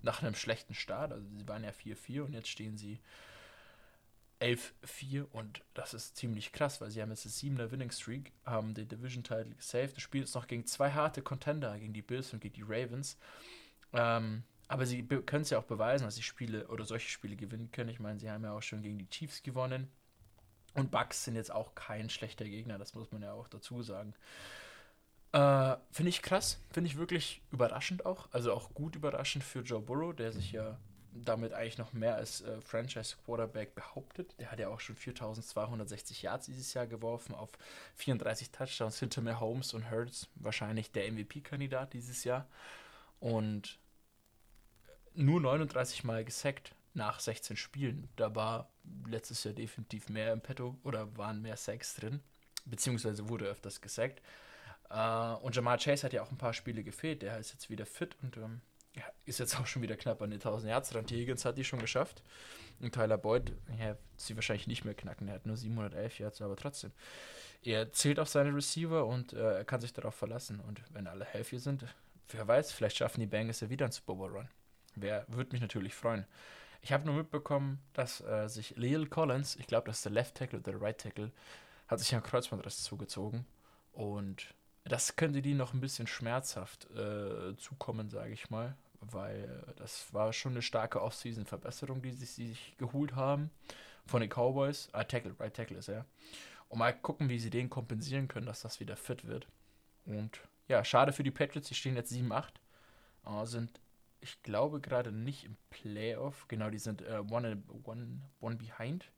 nach 0.04 0.22
einem 0.22 0.36
schlechten 0.36 0.76
Start, 0.76 1.12
also 1.12 1.28
sie 1.28 1.48
waren 1.48 1.64
ja 1.64 1.72
4-4 1.72 2.22
und 2.22 2.34
jetzt 2.34 2.50
stehen 2.50 2.78
sie 2.78 3.00
11-4 4.40 5.24
und 5.32 5.64
das 5.74 5.96
ist 5.96 6.16
ziemlich 6.16 6.52
krass, 6.52 6.80
weil 6.80 6.92
sie 6.92 7.02
haben 7.02 7.10
jetzt 7.10 7.26
eine 7.26 7.58
7er 7.58 7.72
Winning 7.72 7.90
Streak, 7.90 8.32
haben 8.46 8.76
den 8.76 8.88
Division 8.88 9.24
Title 9.24 9.56
gesaved. 9.56 9.96
Das 9.96 10.04
Spiel 10.04 10.22
ist 10.22 10.36
noch 10.36 10.46
gegen 10.46 10.68
zwei 10.68 10.92
harte 10.92 11.24
Contender, 11.24 11.80
gegen 11.80 11.94
die 11.94 12.04
Bills 12.04 12.32
und 12.34 12.40
gegen 12.40 12.54
die 12.54 12.62
Ravens. 12.62 13.18
Ähm, 13.94 14.44
aber 14.68 14.86
sie 14.86 15.02
können 15.04 15.42
es 15.42 15.50
ja 15.50 15.58
auch 15.58 15.64
beweisen, 15.64 16.04
dass 16.04 16.18
sie 16.18 16.22
Spiele 16.22 16.68
oder 16.68 16.86
solche 16.86 17.10
Spiele 17.10 17.36
gewinnen 17.36 17.72
können. 17.72 17.90
Ich 17.90 18.00
meine, 18.00 18.20
sie 18.20 18.30
haben 18.30 18.44
ja 18.44 18.52
auch 18.52 18.62
schon 18.62 18.84
gegen 18.84 19.00
die 19.00 19.10
Chiefs 19.10 19.42
gewonnen. 19.42 19.90
Und 20.78 20.92
Bucks 20.92 21.24
sind 21.24 21.36
jetzt 21.36 21.52
auch 21.52 21.74
kein 21.74 22.08
schlechter 22.10 22.46
Gegner, 22.46 22.78
das 22.78 22.94
muss 22.94 23.12
man 23.12 23.24
ja 23.24 23.34
auch 23.34 23.48
dazu 23.48 23.82
sagen. 23.82 24.14
Äh, 25.32 25.76
finde 25.92 26.10
ich 26.10 26.22
krass, 26.22 26.60
finde 26.70 26.88
ich 26.90 26.98
wirklich 26.98 27.42
überraschend 27.52 28.06
auch. 28.06 28.28
Also 28.32 28.54
auch 28.54 28.74
gut 28.76 28.96
überraschend 28.96 29.44
für 29.44 29.62
Joe 29.62 29.82
Burrow, 29.82 30.16
der 30.16 30.32
sich 30.32 30.52
ja 30.52 30.78
damit 31.12 31.52
eigentlich 31.54 31.80
noch 31.80 31.94
mehr 31.94 32.16
als 32.16 32.42
äh, 32.42 32.62
Franchise 32.62 33.16
Quarterback 33.26 33.74
behauptet. 33.74 34.36
Der 34.40 34.52
hat 34.52 34.60
ja 34.60 34.70
auch 34.70 34.80
schon 34.80 34.96
4260 34.96 36.22
Yards 36.22 36.46
dieses 36.46 36.74
Jahr 36.76 36.86
geworfen 36.86 37.34
auf 37.34 37.50
34 37.96 38.52
Touchdowns 38.52 39.00
hinter 39.00 39.22
mehr 39.22 39.40
Holmes 39.40 39.74
und 39.74 39.90
Hurts, 39.90 40.28
wahrscheinlich 40.36 40.92
der 40.92 41.12
MVP-Kandidat 41.12 41.94
dieses 41.94 42.24
Jahr. 42.24 42.48
Und 43.20 43.80
nur 45.16 45.42
39 45.42 46.04
Mal 46.04 46.24
gesackt 46.24 46.76
nach 46.98 47.20
16 47.20 47.56
Spielen. 47.56 48.10
Da 48.16 48.36
war 48.36 48.70
letztes 49.08 49.44
Jahr 49.44 49.54
definitiv 49.54 50.10
mehr 50.10 50.34
im 50.34 50.42
Petto 50.42 50.78
oder 50.84 51.16
waren 51.18 51.42
mehr 51.42 51.56
Sacks 51.56 51.96
drin, 51.96 52.22
beziehungsweise 52.66 53.30
wurde 53.30 53.46
öfters 53.46 53.82
gesackt. 53.82 54.22
Uh, 54.90 55.38
und 55.42 55.54
Jamal 55.56 55.78
Chase 55.78 56.04
hat 56.04 56.14
ja 56.14 56.24
auch 56.24 56.32
ein 56.32 56.38
paar 56.38 56.54
Spiele 56.54 56.84
gefehlt. 56.84 57.22
Der 57.22 57.38
ist 57.38 57.52
jetzt 57.52 57.70
wieder 57.70 57.86
fit 57.86 58.16
und 58.22 58.38
ähm, 58.38 58.62
ist 59.26 59.40
jetzt 59.40 59.56
auch 59.60 59.68
schon 59.68 59.82
wieder 59.82 59.98
knapp 59.98 60.22
an 60.22 60.32
die 60.32 60.38
1000 60.38 60.70
Yards 60.70 60.90
dran. 60.90 61.06
Die 61.06 61.18
Higgins 61.18 61.46
hat 61.46 61.58
die 61.58 61.64
schon 61.64 61.80
geschafft. 61.80 62.24
Und 62.80 62.94
Tyler 62.94 63.18
Boyd, 63.18 63.54
ja, 63.80 63.98
sie 64.18 64.36
wahrscheinlich 64.36 64.68
nicht 64.68 64.86
mehr 64.86 64.94
knacken. 64.94 65.28
Er 65.28 65.36
hat 65.36 65.46
nur 65.46 65.58
711 65.58 66.20
Yards, 66.20 66.42
aber 66.42 66.56
trotzdem. 66.56 66.92
Er 67.64 67.92
zählt 67.92 68.20
auf 68.20 68.30
seine 68.30 68.56
Receiver 68.56 69.06
und 69.06 69.34
äh, 69.34 69.58
er 69.58 69.66
kann 69.66 69.82
sich 69.82 69.94
darauf 69.94 70.16
verlassen. 70.16 70.60
Und 70.60 70.82
wenn 70.92 71.08
alle 71.08 71.26
healthy 71.26 71.58
sind, 71.58 71.86
wer 72.30 72.48
weiß, 72.48 72.72
vielleicht 72.72 72.98
schaffen 72.98 73.20
die 73.20 73.26
Bengals 73.26 73.60
ja 73.62 73.70
wieder 73.70 73.86
einen 73.86 73.92
Super 73.92 74.14
Bowl 74.14 74.32
Run. 74.32 74.48
Wer 74.96 75.26
würde 75.28 75.52
mich 75.52 75.62
natürlich 75.62 75.94
freuen. 75.94 76.26
Ich 76.82 76.94
habe 76.94 77.06
nur 77.06 77.16
mitbekommen, 77.16 77.80
dass 77.94 78.22
äh, 78.22 78.48
sich 78.48 78.76
Leo 78.78 79.06
Collins, 79.06 79.56
ich 79.56 79.68
glaube, 79.68 79.88
das 79.88 79.98
ist 79.98 80.06
der 80.06 80.12
Left 80.12 80.36
Tackle 80.36 80.60
oder 80.60 80.72
der 80.72 80.82
Right 80.82 80.98
Tackle, 81.00 81.32
hat 81.88 82.00
sich 82.00 82.14
einen 82.14 82.24
Kreuzbandriss 82.24 82.84
zugezogen. 82.84 83.46
Und 83.92 84.54
das 84.84 85.16
könnte 85.16 85.42
die 85.42 85.54
noch 85.54 85.74
ein 85.74 85.82
bisschen 85.82 86.08
schmerzhaft 86.08 86.90
äh, 86.92 87.56
zukommen, 87.58 88.10
sage 88.10 88.34
ich 88.34 88.50
mal 88.50 88.76
weil 89.02 89.64
das 89.78 90.14
war 90.14 90.34
schon 90.34 90.54
eine 90.54 90.62
starke 90.62 91.02
Off-Season-Verbesserung, 91.02 92.02
die 92.02 92.12
sie 92.12 92.26
sich 92.26 92.76
geholt 92.78 93.16
haben 93.16 93.50
von 94.06 94.22
den 94.22 94.30
Cowboys. 94.30 94.90
Ah, 94.92 95.04
Tackle, 95.04 95.36
right 95.40 95.54
Tackle 95.54 95.78
ist 95.78 95.90
er. 95.90 96.06
Und 96.70 96.80
mal 96.80 96.94
gucken, 96.94 97.30
wie 97.30 97.40
sie 97.40 97.50
den 97.50 97.70
kompensieren 97.70 98.28
können, 98.28 98.46
dass 98.46 98.62
das 98.62 98.80
wieder 98.80 98.98
fit 98.98 99.26
wird. 99.26 99.48
Und 100.06 100.42
ja, 100.68 100.84
schade 100.84 101.14
für 101.14 101.24
die 101.24 101.32
Patriots, 101.32 101.70
die 101.70 101.76
stehen 101.76 101.96
jetzt 101.96 102.12
7-8. 102.12 102.46
Äh, 103.26 103.46
sind, 103.46 103.80
ich 104.22 104.42
glaube, 104.44 104.82
gerade 104.82 105.12
nicht 105.12 105.46
im 105.46 105.58
Playoff. 105.70 106.48
Genau, 106.48 106.70
die 106.70 106.80
sind 106.80 107.02
äh, 107.02 107.24
one, 107.30 107.64
one, 107.84 108.22
one 108.40 108.56
behind. 108.56 109.12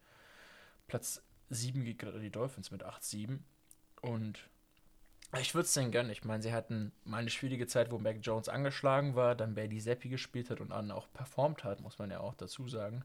Platz 0.88 1.24
7 1.50 1.84
geht 1.84 2.00
gerade 2.00 2.20
die 2.20 2.32
Dolphins 2.32 2.72
mit 2.72 2.86
8-7. 2.86 3.40
Und 4.02 4.50
ich 5.40 5.54
würde 5.54 5.66
es 5.66 5.74
denen 5.74 5.92
gönnen. 5.92 6.12
Ich 6.12 6.24
meine, 6.24 6.42
sie 6.42 6.54
hatten 6.54 6.92
mal 7.04 7.18
eine 7.18 7.30
schwierige 7.30 7.68
Zeit, 7.68 7.92
wo 7.92 8.00
Mac 8.00 8.18
Jones 8.22 8.50
angeschlagen 8.50 9.16
war, 9.16 9.36
dann 9.36 9.56
Bailey 9.56 9.80
Seppi 9.80 10.10
gespielt 10.10 10.50
hat 10.50 10.60
und 10.60 10.70
dann 10.70 10.92
auch 10.92 11.12
performt 11.14 11.64
hat, 11.64 11.82
muss 11.82 12.00
man 12.00 12.10
ja 12.10 12.20
auch 12.20 12.34
dazu 12.34 12.68
sagen. 12.68 13.04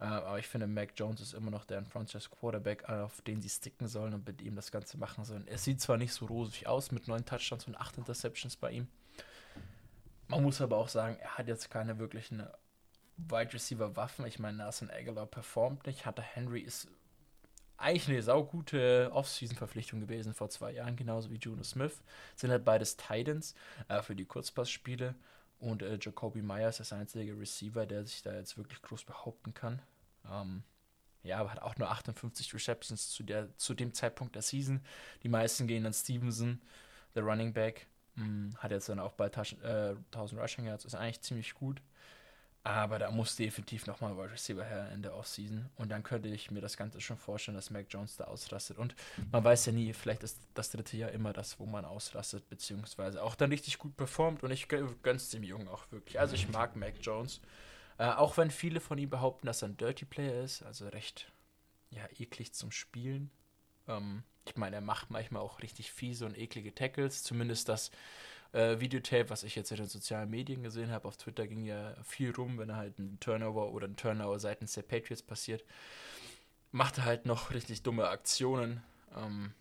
Äh, 0.00 0.04
aber 0.04 0.38
ich 0.38 0.48
finde, 0.48 0.66
Mac 0.66 0.92
Jones 0.96 1.20
ist 1.20 1.34
immer 1.34 1.50
noch 1.50 1.64
der 1.64 1.84
Franchise 1.84 2.28
Quarterback, 2.30 2.88
auf 2.88 3.20
den 3.22 3.42
sie 3.42 3.50
sticken 3.50 3.86
sollen 3.86 4.14
und 4.14 4.26
mit 4.26 4.40
ihm 4.40 4.56
das 4.56 4.72
Ganze 4.72 4.96
machen 4.96 5.24
sollen. 5.24 5.46
Es 5.46 5.64
sieht 5.64 5.80
zwar 5.80 5.98
nicht 5.98 6.12
so 6.12 6.26
rosig 6.26 6.66
aus 6.66 6.90
mit 6.90 7.06
neun 7.06 7.24
Touchdowns 7.24 7.66
und 7.66 7.76
acht 7.76 7.98
Interceptions 7.98 8.56
bei 8.56 8.72
ihm. 8.72 8.88
Man 10.32 10.44
muss 10.44 10.60
aber 10.60 10.78
auch 10.78 10.88
sagen, 10.88 11.16
er 11.20 11.36
hat 11.36 11.46
jetzt 11.46 11.70
keine 11.70 11.98
wirklichen 11.98 12.42
Wide 13.18 13.52
Receiver 13.52 13.96
Waffen. 13.96 14.26
Ich 14.26 14.38
meine, 14.38 14.58
Nelson 14.58 14.90
Aguilar 14.90 15.26
performt 15.26 15.86
nicht. 15.86 16.06
Hunter 16.06 16.22
Henry 16.22 16.60
ist 16.60 16.88
eigentlich 17.76 18.08
eine 18.08 18.22
saugute 18.22 19.10
Off-Season-Verpflichtung 19.12 20.00
gewesen 20.00 20.32
vor 20.34 20.48
zwei 20.48 20.72
Jahren, 20.72 20.96
genauso 20.96 21.30
wie 21.30 21.36
Juno 21.36 21.62
Smith. 21.64 22.02
Sind 22.34 22.50
halt 22.50 22.64
beides 22.64 22.96
Titans 22.96 23.54
äh, 23.88 24.00
für 24.02 24.16
die 24.16 24.24
Kurzpassspiele. 24.24 25.14
Und 25.58 25.82
äh, 25.82 25.98
Jacoby 26.00 26.42
Myers 26.42 26.80
ist 26.80 26.92
der 26.92 26.98
einzige 26.98 27.38
Receiver, 27.38 27.84
der 27.84 28.04
sich 28.04 28.22
da 28.22 28.34
jetzt 28.34 28.56
wirklich 28.56 28.80
groß 28.82 29.04
behaupten 29.04 29.52
kann. 29.52 29.82
Ähm, 30.30 30.62
ja, 31.24 31.38
aber 31.38 31.52
hat 31.52 31.62
auch 31.62 31.76
nur 31.76 31.90
58 31.90 32.54
Receptions 32.54 33.10
zu, 33.10 33.22
der, 33.22 33.56
zu 33.58 33.74
dem 33.74 33.92
Zeitpunkt 33.92 34.34
der 34.34 34.42
Season. 34.42 34.80
Die 35.22 35.28
meisten 35.28 35.66
gehen 35.66 35.84
an 35.84 35.92
Stevenson, 35.92 36.60
der 37.14 37.22
Running 37.22 37.52
Back. 37.52 37.86
Mh, 38.16 38.24
hm, 38.24 38.56
hat 38.58 38.70
jetzt 38.70 38.88
dann 38.88 39.00
auch 39.00 39.12
bald 39.12 39.36
äh, 39.36 39.94
1000 40.12 40.40
Rushing 40.40 40.66
Yards, 40.66 40.84
ist 40.84 40.94
eigentlich 40.94 41.20
ziemlich 41.22 41.54
gut. 41.54 41.80
Aber 42.64 43.00
da 43.00 43.10
muss 43.10 43.34
definitiv 43.34 43.88
nochmal 43.88 44.16
Wide 44.16 44.30
Receiver 44.30 44.64
her 44.64 44.88
in 44.92 45.02
der 45.02 45.16
Offseason. 45.16 45.68
Und 45.74 45.88
dann 45.88 46.04
könnte 46.04 46.28
ich 46.28 46.52
mir 46.52 46.60
das 46.60 46.76
Ganze 46.76 47.00
schon 47.00 47.16
vorstellen, 47.16 47.56
dass 47.56 47.70
Mac 47.70 47.86
Jones 47.90 48.16
da 48.16 48.24
ausrastet. 48.24 48.78
Und 48.78 48.94
man 49.32 49.42
weiß 49.42 49.66
ja 49.66 49.72
nie, 49.72 49.92
vielleicht 49.92 50.22
ist 50.22 50.38
das 50.54 50.70
dritte 50.70 50.96
Jahr 50.96 51.10
immer 51.10 51.32
das, 51.32 51.58
wo 51.58 51.66
man 51.66 51.84
ausrastet, 51.84 52.48
beziehungsweise 52.48 53.20
auch 53.20 53.34
dann 53.34 53.50
richtig 53.50 53.78
gut 53.78 53.96
performt. 53.96 54.44
Und 54.44 54.52
ich 54.52 54.68
gönn's 54.68 55.30
dem 55.30 55.42
Jungen 55.42 55.66
auch 55.66 55.90
wirklich. 55.90 56.20
Also 56.20 56.36
ich 56.36 56.48
mag 56.50 56.76
Mac 56.76 56.94
Jones. 57.00 57.40
Äh, 57.98 58.06
auch 58.10 58.36
wenn 58.36 58.52
viele 58.52 58.78
von 58.78 58.96
ihm 58.96 59.10
behaupten, 59.10 59.46
dass 59.48 59.62
er 59.62 59.68
ein 59.68 59.76
Dirty 59.76 60.04
Player 60.04 60.44
ist, 60.44 60.62
also 60.62 60.86
recht 60.86 61.32
ja, 61.90 62.04
eklig 62.18 62.52
zum 62.52 62.70
Spielen. 62.70 63.30
Ähm, 63.88 64.22
ich 64.46 64.56
meine, 64.56 64.76
er 64.76 64.82
macht 64.82 65.10
manchmal 65.10 65.42
auch 65.42 65.60
richtig 65.60 65.92
fiese 65.92 66.26
und 66.26 66.36
eklige 66.36 66.74
Tackles. 66.74 67.22
Zumindest 67.22 67.68
das 67.68 67.90
äh, 68.52 68.80
Videotape, 68.80 69.30
was 69.30 69.44
ich 69.44 69.54
jetzt 69.54 69.70
in 69.70 69.78
den 69.78 69.88
sozialen 69.88 70.30
Medien 70.30 70.62
gesehen 70.62 70.90
habe. 70.90 71.08
Auf 71.08 71.16
Twitter 71.16 71.46
ging 71.46 71.64
ja 71.64 71.94
viel 72.02 72.32
rum, 72.32 72.58
wenn 72.58 72.70
er 72.70 72.76
halt 72.76 72.98
ein 72.98 73.18
Turnover 73.20 73.72
oder 73.72 73.86
ein 73.86 73.96
Turnover 73.96 74.38
seitens 74.38 74.72
der 74.74 74.82
Patriots 74.82 75.22
passiert. 75.22 75.64
Macht 76.70 76.98
er 76.98 77.04
halt 77.04 77.26
noch 77.26 77.52
richtig 77.52 77.82
dumme 77.82 78.08
Aktionen. 78.08 78.82
Ähm, 79.16 79.52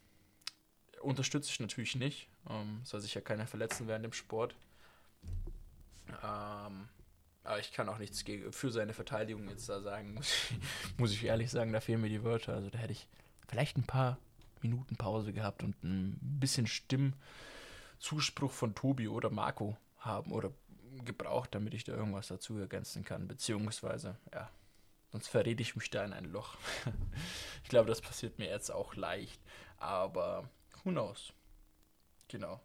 unterstütze 1.01 1.49
ich 1.49 1.59
natürlich 1.59 1.95
nicht. 1.95 2.27
Ähm, 2.49 2.81
soll 2.83 3.01
sich 3.01 3.13
ja 3.13 3.21
keiner 3.21 3.47
verletzen 3.47 3.87
während 3.87 4.05
dem 4.05 4.13
Sport. 4.13 4.55
Ähm, 6.23 6.87
aber 7.43 7.59
ich 7.59 7.71
kann 7.73 7.89
auch 7.89 7.97
nichts 7.97 8.23
für 8.51 8.71
seine 8.71 8.93
Verteidigung 8.93 9.47
jetzt 9.49 9.67
da 9.67 9.81
sagen, 9.81 10.19
muss 10.97 11.11
ich 11.11 11.23
ehrlich 11.23 11.49
sagen, 11.49 11.73
da 11.73 11.79
fehlen 11.79 12.01
mir 12.01 12.09
die 12.09 12.23
Wörter. 12.23 12.53
Also 12.53 12.69
da 12.69 12.77
hätte 12.77 12.93
ich 12.93 13.07
vielleicht 13.51 13.77
ein 13.77 13.83
paar 13.83 14.17
Minuten 14.61 14.95
Pause 14.95 15.33
gehabt 15.33 15.61
und 15.61 15.83
ein 15.83 16.17
bisschen 16.39 16.67
Stimmen 16.67 17.15
Zuspruch 17.99 18.51
von 18.51 18.73
Tobi 18.73 19.07
oder 19.07 19.29
Marco 19.29 19.77
haben 19.99 20.31
oder 20.31 20.51
gebraucht, 21.03 21.53
damit 21.53 21.73
ich 21.73 21.83
da 21.83 21.93
irgendwas 21.93 22.29
dazu 22.29 22.57
ergänzen 22.57 23.03
kann. 23.03 23.27
Beziehungsweise, 23.27 24.17
ja, 24.33 24.49
sonst 25.11 25.27
verrede 25.27 25.61
ich 25.61 25.75
mich 25.75 25.89
da 25.89 26.03
in 26.05 26.13
ein 26.13 26.25
Loch. 26.25 26.57
ich 27.63 27.69
glaube, 27.69 27.89
das 27.89 28.01
passiert 28.01 28.39
mir 28.39 28.49
jetzt 28.49 28.71
auch 28.71 28.95
leicht. 28.95 29.41
Aber 29.77 30.49
who 30.83 30.91
knows? 30.91 31.33
Genau. 32.29 32.61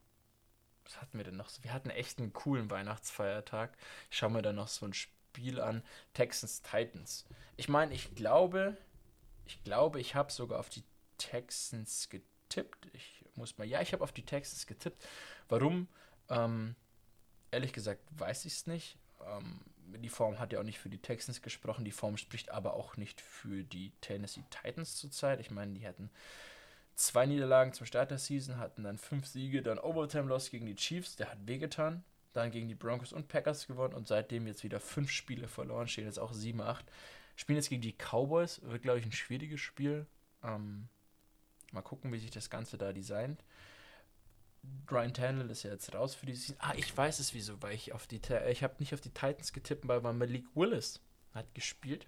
Was 0.84 1.00
hatten 1.02 1.18
wir 1.18 1.24
denn 1.24 1.36
noch? 1.36 1.50
Wir 1.62 1.72
hatten 1.72 1.90
echt 1.90 2.20
einen 2.20 2.32
coolen 2.32 2.70
Weihnachtsfeiertag. 2.70 3.76
Ich 4.10 4.18
schaue 4.18 4.30
mir 4.30 4.42
da 4.42 4.52
noch 4.52 4.68
so 4.68 4.86
ein 4.86 4.94
Spiel 4.94 5.60
an. 5.60 5.82
Texans 6.14 6.62
Titans. 6.62 7.26
Ich 7.56 7.68
meine, 7.68 7.92
ich 7.92 8.14
glaube, 8.14 8.76
ich 9.46 9.62
glaube, 9.64 10.00
ich 10.00 10.14
habe 10.14 10.32
sogar 10.32 10.58
auf 10.58 10.68
die 10.68 10.84
Texans 11.18 12.08
getippt. 12.08 12.88
Ich 12.92 13.24
muss 13.34 13.58
mal. 13.58 13.66
Ja, 13.66 13.80
ich 13.80 13.92
habe 13.92 14.02
auf 14.02 14.12
die 14.12 14.24
Texans 14.24 14.66
getippt. 14.66 15.04
Warum? 15.48 15.88
Ähm, 16.28 16.74
ehrlich 17.50 17.72
gesagt 17.72 18.02
weiß 18.10 18.44
ich 18.44 18.54
es 18.54 18.66
nicht. 18.66 18.98
Ähm, 19.24 19.60
die 20.02 20.08
Form 20.08 20.38
hat 20.38 20.52
ja 20.52 20.58
auch 20.58 20.64
nicht 20.64 20.78
für 20.78 20.88
die 20.88 20.98
Texans 20.98 21.42
gesprochen. 21.42 21.84
Die 21.84 21.92
Form 21.92 22.16
spricht 22.16 22.50
aber 22.50 22.74
auch 22.74 22.96
nicht 22.96 23.20
für 23.20 23.62
die 23.62 23.92
Tennessee 24.00 24.44
Titans 24.50 24.96
zurzeit. 24.96 25.40
Ich 25.40 25.50
meine, 25.50 25.74
die 25.74 25.86
hatten 25.86 26.10
zwei 26.96 27.26
Niederlagen 27.26 27.72
zum 27.72 27.86
Start 27.86 28.10
der 28.10 28.18
Season, 28.18 28.58
hatten 28.58 28.82
dann 28.82 28.98
fünf 28.98 29.26
Siege, 29.26 29.62
dann 29.62 29.78
Overtime-Loss 29.78 30.50
gegen 30.50 30.66
die 30.66 30.74
Chiefs, 30.74 31.16
der 31.16 31.30
hat 31.30 31.46
wehgetan. 31.46 32.04
Dann 32.32 32.50
gegen 32.50 32.68
die 32.68 32.74
Broncos 32.74 33.14
und 33.14 33.28
Packers 33.28 33.66
gewonnen 33.66 33.94
und 33.94 34.06
seitdem 34.08 34.46
jetzt 34.46 34.62
wieder 34.62 34.80
fünf 34.80 35.10
Spiele 35.10 35.48
verloren, 35.48 35.88
stehen 35.88 36.04
jetzt 36.04 36.18
auch 36.18 36.32
7-8. 36.32 36.80
Spielen 37.36 37.56
jetzt 37.56 37.68
gegen 37.68 37.82
die 37.82 37.92
Cowboys, 37.92 38.60
wird 38.62 38.82
glaube 38.82 38.98
ich 38.98 39.06
ein 39.06 39.12
schwieriges 39.12 39.60
Spiel. 39.60 40.06
Ähm, 40.42 40.88
Mal 41.72 41.82
gucken, 41.82 42.12
wie 42.12 42.18
sich 42.18 42.30
das 42.30 42.50
Ganze 42.50 42.78
da 42.78 42.92
designt. 42.92 43.44
Ryan 44.90 45.12
Tannehill 45.12 45.50
ist 45.50 45.62
ja 45.62 45.70
jetzt 45.70 45.94
raus 45.94 46.14
für 46.14 46.26
die 46.26 46.34
Season. 46.34 46.56
Ah, 46.58 46.72
ich 46.74 46.96
weiß 46.96 47.20
es 47.20 47.34
wieso, 47.34 47.60
weil 47.62 47.74
ich 47.74 47.92
auf 47.92 48.06
die 48.06 48.20
ich 48.48 48.62
habe 48.62 48.76
nicht 48.78 48.94
auf 48.94 49.00
die 49.00 49.10
Titans 49.10 49.52
getippt, 49.52 49.86
weil 49.86 50.00
Malik 50.00 50.46
Willis 50.54 51.00
hat 51.34 51.54
gespielt 51.54 52.06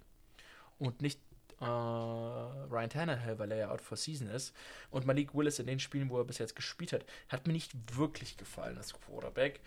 und 0.77 1.01
nicht 1.01 1.21
äh, 1.61 1.65
Ryan 1.65 2.89
Tannehill, 2.89 3.37
weil 3.39 3.51
er 3.51 3.57
ja 3.57 3.69
out 3.69 3.81
for 3.81 3.95
season 3.95 4.27
ist. 4.27 4.53
Und 4.89 5.05
Malik 5.05 5.35
Willis 5.35 5.59
in 5.59 5.67
den 5.67 5.79
Spielen, 5.79 6.09
wo 6.09 6.17
er 6.17 6.25
bis 6.25 6.39
jetzt 6.39 6.55
gespielt 6.55 6.91
hat, 6.91 7.05
hat 7.27 7.47
mir 7.47 7.53
nicht 7.53 7.71
wirklich 7.95 8.37
gefallen 8.37 8.77
als 8.77 8.93
Quarterback. 8.93 9.61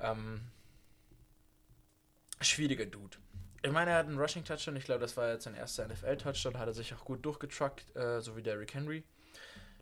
Ähm, 0.00 0.40
schwieriger 2.40 2.86
Dude. 2.86 3.18
Ich 3.62 3.72
meine, 3.72 3.90
er 3.90 3.98
hat 3.98 4.06
einen 4.06 4.18
Rushing-Touchdown. 4.18 4.76
Ich 4.76 4.84
glaube, 4.84 5.00
das 5.00 5.16
war 5.16 5.32
jetzt 5.32 5.44
sein 5.44 5.54
erster 5.54 5.86
NFL-Touchdown. 5.88 6.58
Hat 6.58 6.68
er 6.68 6.74
sich 6.74 6.94
auch 6.94 7.04
gut 7.04 7.24
durchgetruckt, 7.24 7.94
äh, 7.96 8.20
so 8.20 8.36
wie 8.36 8.42
Derrick 8.42 8.74
Henry. 8.74 9.02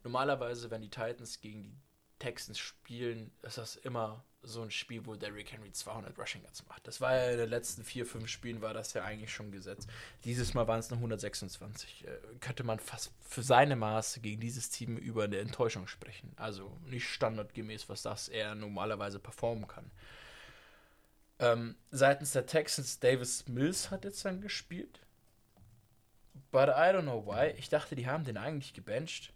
Normalerweise, 0.03 0.71
wenn 0.71 0.83
die 0.83 0.89
Titans 0.89 1.41
gegen 1.41 1.63
die 1.65 1.77
Texans 2.19 2.59
spielen, 2.59 3.33
ist 3.43 3.59
das 3.59 3.77
immer 3.77 4.25
so 4.43 4.63
ein 4.63 4.71
Spiel, 4.71 5.05
wo 5.05 5.17
Derrick 5.17 5.53
Henry 5.53 5.73
200 5.73 6.19
Rushing 6.19 6.43
Yards 6.43 6.65
macht. 6.67 6.87
Das 6.87 7.01
war 7.01 7.15
ja 7.15 7.31
in 7.33 7.39
den 7.39 7.51
letzten 7.51 7.83
vier, 7.85 8.07
fünf 8.07 8.29
Spielen 8.29 8.63
war 8.63 8.73
das 8.73 8.95
ja 8.95 9.05
eigentlich 9.05 9.33
schon 9.33 9.51
gesetzt. 9.51 9.89
Dieses 10.25 10.55
Mal 10.55 10.69
waren 10.69 10.79
es 10.79 10.89
nur 10.89 10.99
126. 10.99 12.07
Äh, 12.07 12.11
könnte 12.41 12.65
man 12.65 12.79
fast 12.79 13.11
für 13.29 13.43
seine 13.43 13.77
Maße 13.77 14.21
gegen 14.21 14.41
dieses 14.41 14.71
Team 14.71 14.97
über 14.97 15.25
eine 15.25 15.39
Enttäuschung 15.39 15.89
sprechen. 15.89 16.33
Also 16.37 16.79
nicht 16.87 17.09
standardgemäß, 17.09 17.89
was 17.89 18.03
das 18.03 18.29
er 18.29 18.55
normalerweise 18.55 19.19
performen 19.19 19.67
kann. 19.67 19.91
Ähm, 21.39 21.77
seitens 21.91 22.33
der 22.33 22.47
Texans, 22.47 22.99
Davis 22.99 23.47
Mills 23.47 23.91
hat 23.91 24.05
jetzt 24.05 24.25
dann 24.25 24.41
gespielt. 24.41 25.01
But 26.51 26.69
I 26.69 26.93
don't 26.93 27.03
know 27.03 27.27
why. 27.27 27.55
Ich 27.59 27.69
dachte, 27.69 27.95
die 27.95 28.07
haben 28.07 28.25
den 28.25 28.37
eigentlich 28.37 28.73
gebencht. 28.73 29.33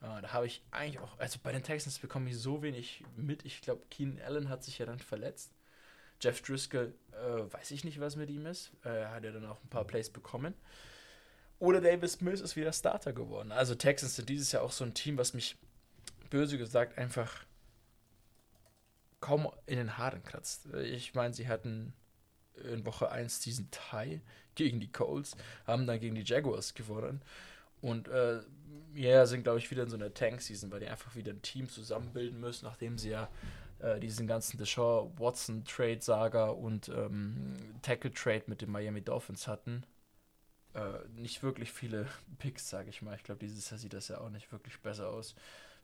Uh, 0.00 0.20
da 0.20 0.32
habe 0.32 0.46
ich 0.46 0.62
eigentlich 0.70 0.98
auch, 0.98 1.18
also 1.18 1.38
bei 1.42 1.50
den 1.52 1.62
Texans 1.62 1.98
bekomme 1.98 2.28
ich 2.28 2.36
so 2.36 2.62
wenig 2.62 3.02
mit. 3.16 3.44
Ich 3.44 3.62
glaube, 3.62 3.82
Keenan 3.90 4.20
Allen 4.20 4.48
hat 4.48 4.62
sich 4.62 4.78
ja 4.78 4.86
dann 4.86 4.98
verletzt. 4.98 5.52
Jeff 6.20 6.42
Driscoll, 6.42 6.94
äh, 7.12 7.52
weiß 7.52 7.70
ich 7.70 7.84
nicht, 7.84 8.00
was 8.00 8.16
mit 8.16 8.30
ihm 8.30 8.46
ist. 8.46 8.72
Er 8.82 9.10
hat 9.10 9.24
ja 9.24 9.32
dann 9.32 9.46
auch 9.46 9.62
ein 9.62 9.68
paar 9.68 9.84
Plays 9.84 10.10
bekommen. 10.10 10.54
Oder 11.58 11.80
Davis 11.80 12.20
Mills 12.20 12.40
ist 12.40 12.56
wieder 12.56 12.72
Starter 12.72 13.12
geworden. 13.12 13.52
Also 13.52 13.74
Texans 13.74 14.16
sind 14.16 14.28
dieses 14.28 14.52
Jahr 14.52 14.62
auch 14.62 14.72
so 14.72 14.84
ein 14.84 14.94
Team, 14.94 15.16
was 15.16 15.34
mich 15.34 15.56
böse 16.30 16.58
gesagt 16.58 16.98
einfach 16.98 17.44
kaum 19.24 19.50
in 19.64 19.78
den 19.78 19.96
Haaren 19.96 20.22
kratzt. 20.22 20.66
Ich 20.74 21.14
meine, 21.14 21.32
sie 21.32 21.48
hatten 21.48 21.94
in 22.70 22.84
Woche 22.84 23.10
1 23.10 23.40
diesen 23.40 23.70
Tie 23.70 24.20
gegen 24.54 24.80
die 24.80 24.92
Colts, 24.92 25.34
haben 25.66 25.86
dann 25.86 25.98
gegen 25.98 26.14
die 26.14 26.24
Jaguars 26.24 26.74
gewonnen. 26.74 27.22
Und 27.80 28.08
äh, 28.08 28.40
ja, 28.94 29.24
sind, 29.24 29.42
glaube 29.42 29.58
ich, 29.60 29.70
wieder 29.70 29.84
in 29.84 29.88
so 29.88 29.96
einer 29.96 30.12
Tank-Season, 30.12 30.70
weil 30.70 30.80
die 30.80 30.88
einfach 30.88 31.16
wieder 31.16 31.32
ein 31.32 31.40
Team 31.40 31.70
zusammenbilden 31.70 32.38
müssen, 32.38 32.66
nachdem 32.66 32.98
sie 32.98 33.10
ja 33.10 33.30
äh, 33.78 33.98
diesen 33.98 34.26
ganzen 34.26 34.58
Deshaun 34.58 35.18
Watson-Trade-Saga 35.18 36.48
und 36.50 36.90
ähm, 36.90 37.56
Tackle-Trade 37.80 38.44
mit 38.48 38.60
den 38.60 38.70
Miami 38.70 39.00
Dolphins 39.00 39.48
hatten. 39.48 39.84
Äh, 40.74 41.08
nicht 41.16 41.42
wirklich 41.42 41.72
viele 41.72 42.06
Picks, 42.38 42.68
sage 42.68 42.90
ich 42.90 43.00
mal. 43.00 43.16
Ich 43.16 43.24
glaube, 43.24 43.38
dieses 43.38 43.70
Jahr 43.70 43.78
sieht 43.78 43.94
das 43.94 44.08
ja 44.08 44.18
auch 44.18 44.30
nicht 44.30 44.52
wirklich 44.52 44.78
besser 44.82 45.08
aus. 45.08 45.34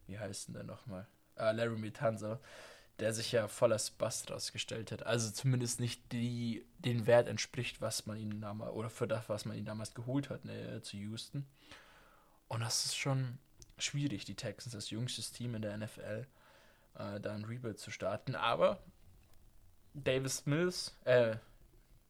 Wie 0.07 0.19
heißt 0.19 0.49
denn 0.49 0.55
der 0.55 0.65
nochmal? 0.65 1.07
Äh, 1.37 1.53
Larry 1.53 1.79
Mitanza, 1.79 2.39
der 3.01 3.15
sich 3.15 3.33
ja 3.33 3.49
voller 3.49 3.79
Spast 3.79 4.31
rausgestellt 4.31 4.93
hat. 4.93 5.05
Also 5.07 5.31
zumindest 5.31 5.81
nicht 5.81 6.13
die, 6.13 6.67
den 6.79 7.07
Wert 7.07 7.29
entspricht, 7.29 7.81
was 7.81 8.07
man 8.07 8.19
ihn 8.19 8.41
damals, 8.41 8.73
oder 8.73 8.91
für 8.91 9.09
das, 9.09 9.29
was 9.29 9.47
man 9.47 9.57
ihn 9.57 9.65
damals 9.65 9.95
geholt 9.95 10.29
hat, 10.29 10.45
ne, 10.45 10.83
zu 10.83 10.99
Houston. 10.99 11.47
Und 12.49 12.61
das 12.61 12.85
ist 12.85 12.97
schon 12.97 13.39
schwierig, 13.79 14.27
die 14.27 14.35
Texans, 14.35 14.75
das 14.75 14.91
jüngste 14.91 15.23
Team 15.23 15.55
in 15.55 15.63
der 15.63 15.77
NFL, 15.79 16.27
äh, 16.99 17.21
da 17.21 17.35
ein 17.35 17.45
Rebuild 17.45 17.79
zu 17.79 17.91
starten. 17.91 18.35
Aber 18.35 18.83
Davis 19.95 20.45
Mills, 20.45 20.95
äh, 21.05 21.37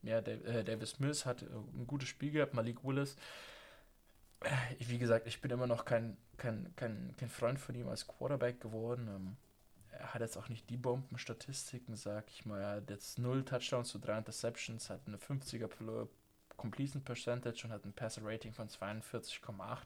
ja, 0.02 0.20
Dave, 0.20 0.44
äh, 0.44 0.64
Davis 0.64 0.98
Mills 0.98 1.24
hat 1.24 1.42
ein 1.42 1.86
gutes 1.86 2.08
Spiel 2.08 2.32
gehabt, 2.32 2.54
Malik 2.54 2.82
Willis. 2.82 3.16
Äh, 4.40 4.50
wie 4.80 4.98
gesagt, 4.98 5.28
ich 5.28 5.40
bin 5.40 5.52
immer 5.52 5.66
noch 5.68 5.84
kein, 5.84 6.16
kein, 6.36 6.74
kein, 6.74 7.14
kein 7.16 7.28
Freund 7.28 7.60
von 7.60 7.76
ihm 7.76 7.88
als 7.88 8.08
Quarterback 8.08 8.60
geworden. 8.60 9.08
Ähm, 9.08 9.36
er 10.00 10.14
hat 10.14 10.20
jetzt 10.20 10.36
auch 10.36 10.48
nicht 10.48 10.68
die 10.70 10.76
Bombenstatistiken, 10.76 11.94
sag 11.94 12.30
ich 12.30 12.46
mal. 12.46 12.60
Er 12.60 12.76
hat 12.76 12.90
jetzt 12.90 13.18
0 13.18 13.44
Touchdowns 13.44 13.90
zu 13.90 13.98
3 13.98 14.18
Interceptions, 14.18 14.90
hat 14.90 15.02
eine 15.06 15.18
50er 15.18 15.68
Completion 16.56 17.02
Percentage 17.02 17.64
und 17.64 17.72
hat 17.72 17.84
ein 17.84 17.92
Passer 17.92 18.22
Rating 18.24 18.52
von 18.52 18.68
42,8. 18.68 19.78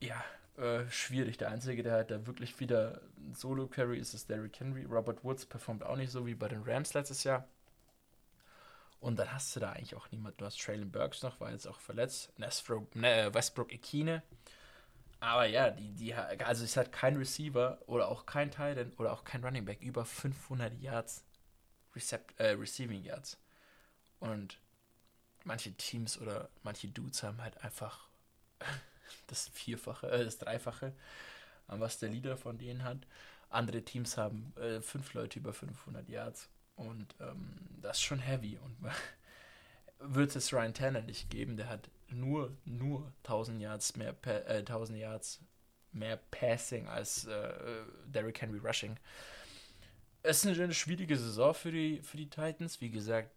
Ja, 0.00 0.24
äh, 0.56 0.88
schwierig. 0.88 1.36
Der 1.38 1.50
Einzige, 1.50 1.82
der 1.82 1.92
halt 1.92 2.10
da 2.10 2.26
wirklich 2.26 2.58
wieder 2.60 3.00
Solo 3.32 3.66
Carry 3.66 3.98
ist, 3.98 4.14
ist 4.14 4.30
Derrick 4.30 4.58
Henry. 4.60 4.84
Robert 4.84 5.24
Woods 5.24 5.46
performt 5.46 5.82
auch 5.82 5.96
nicht 5.96 6.10
so 6.10 6.26
wie 6.26 6.34
bei 6.34 6.48
den 6.48 6.62
Rams 6.62 6.94
letztes 6.94 7.24
Jahr. 7.24 7.48
Und 9.00 9.18
dann 9.18 9.32
hast 9.32 9.54
du 9.54 9.60
da 9.60 9.72
eigentlich 9.72 9.96
auch 9.96 10.10
niemand. 10.12 10.40
Du 10.40 10.44
hast 10.44 10.60
Traylon 10.60 10.90
Burks 10.90 11.22
noch, 11.22 11.40
war 11.40 11.50
jetzt 11.50 11.66
auch 11.66 11.80
verletzt. 11.80 12.32
Westbrook, 12.38 12.94
ne, 12.94 13.34
Westbrook 13.34 13.72
Ikine. 13.72 14.22
Aber 15.24 15.46
ja, 15.46 15.70
die, 15.70 15.90
die, 15.94 16.12
also 16.14 16.64
es 16.64 16.76
hat 16.76 16.92
kein 16.92 17.16
Receiver 17.16 17.78
oder 17.86 18.08
auch 18.08 18.26
kein 18.26 18.50
Titan 18.50 18.92
oder 18.98 19.10
auch 19.12 19.24
kein 19.24 19.42
Running 19.42 19.64
Back 19.64 19.80
über 19.80 20.04
500 20.04 20.78
Yards 20.80 21.24
Recept, 21.96 22.38
äh, 22.38 22.50
Receiving 22.50 23.02
Yards. 23.02 23.38
Und 24.20 24.58
manche 25.44 25.72
Teams 25.72 26.18
oder 26.20 26.50
manche 26.62 26.88
Dudes 26.88 27.22
haben 27.22 27.40
halt 27.40 27.56
einfach 27.64 28.06
das 29.26 29.48
Vierfache, 29.48 30.10
äh, 30.10 30.24
das 30.24 30.36
Dreifache, 30.36 30.92
was 31.68 31.98
der 31.98 32.10
Leader 32.10 32.36
von 32.36 32.58
denen 32.58 32.84
hat. 32.84 32.98
Andere 33.48 33.82
Teams 33.82 34.18
haben 34.18 34.52
äh, 34.58 34.82
fünf 34.82 35.14
Leute 35.14 35.38
über 35.38 35.54
500 35.54 36.06
Yards 36.06 36.50
und 36.76 37.14
ähm, 37.20 37.56
das 37.80 37.96
ist 37.96 38.02
schon 38.02 38.18
heavy 38.18 38.58
und 38.58 38.76
wird 40.00 40.36
es 40.36 40.52
Ryan 40.52 40.74
Tanner 40.74 41.00
nicht 41.00 41.30
geben, 41.30 41.56
der 41.56 41.70
hat 41.70 41.88
nur, 42.08 42.56
nur 42.64 43.12
1000 43.24 43.60
Yards 43.60 43.96
mehr, 43.96 44.14
äh, 44.26 44.58
1000 44.58 44.98
Yards 44.98 45.40
mehr 45.92 46.16
Passing 46.30 46.88
als 46.88 47.26
äh, 47.26 47.84
Derrick 48.06 48.40
Henry 48.40 48.58
Rushing. 48.58 48.98
Es 50.22 50.44
ist 50.44 50.58
eine 50.58 50.74
schwierige 50.74 51.16
Saison 51.16 51.54
für 51.54 51.70
die, 51.70 52.00
für 52.02 52.16
die 52.16 52.28
Titans. 52.28 52.80
Wie 52.80 52.90
gesagt, 52.90 53.30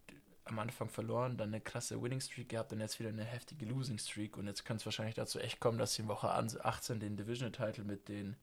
am 0.44 0.58
Anfang 0.58 0.88
verloren, 0.88 1.36
dann 1.36 1.48
eine 1.48 1.60
krasse 1.60 2.00
Winning 2.00 2.20
Streak 2.20 2.48
gehabt 2.48 2.72
und 2.72 2.80
jetzt 2.80 2.98
wieder 2.98 3.10
eine 3.10 3.24
heftige 3.24 3.66
Losing 3.66 3.98
Streak. 3.98 4.36
Und 4.36 4.46
jetzt 4.46 4.64
könnte 4.64 4.82
es 4.82 4.86
wahrscheinlich 4.86 5.14
dazu 5.14 5.38
echt 5.38 5.60
kommen, 5.60 5.78
dass 5.78 5.94
sie 5.94 6.02
in 6.02 6.08
Woche 6.08 6.30
18 6.30 7.00
den 7.00 7.16
Division 7.16 7.52
Title 7.52 7.84
mit 7.84 8.08
den 8.08 8.36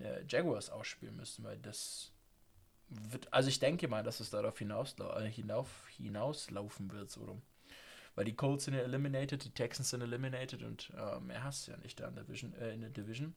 äh, 0.00 0.24
Jaguars 0.28 0.70
ausspielen 0.70 1.16
müssen, 1.16 1.44
weil 1.44 1.58
das 1.58 2.12
wird, 2.88 3.32
also 3.32 3.48
ich 3.48 3.58
denke 3.58 3.88
mal, 3.88 4.02
dass 4.02 4.20
es 4.20 4.30
darauf 4.30 4.60
äh, 4.60 5.30
hinauslaufen 5.30 6.92
wird, 6.92 7.10
so 7.10 7.24
rum. 7.24 7.42
Weil 8.14 8.24
die 8.24 8.34
Colts 8.34 8.64
sind 8.64 8.74
ja 8.74 8.80
eliminated, 8.80 9.44
die 9.44 9.50
Texans 9.50 9.90
sind 9.90 10.02
eliminated 10.02 10.62
und 10.62 10.90
äh, 10.96 11.20
mehr 11.20 11.42
hast 11.42 11.66
du 11.66 11.72
ja 11.72 11.78
nicht 11.78 11.98
da 12.00 12.08
in 12.08 12.14
der, 12.14 12.24
Division, 12.24 12.54
äh, 12.54 12.74
in 12.74 12.80
der 12.80 12.90
Division. 12.90 13.34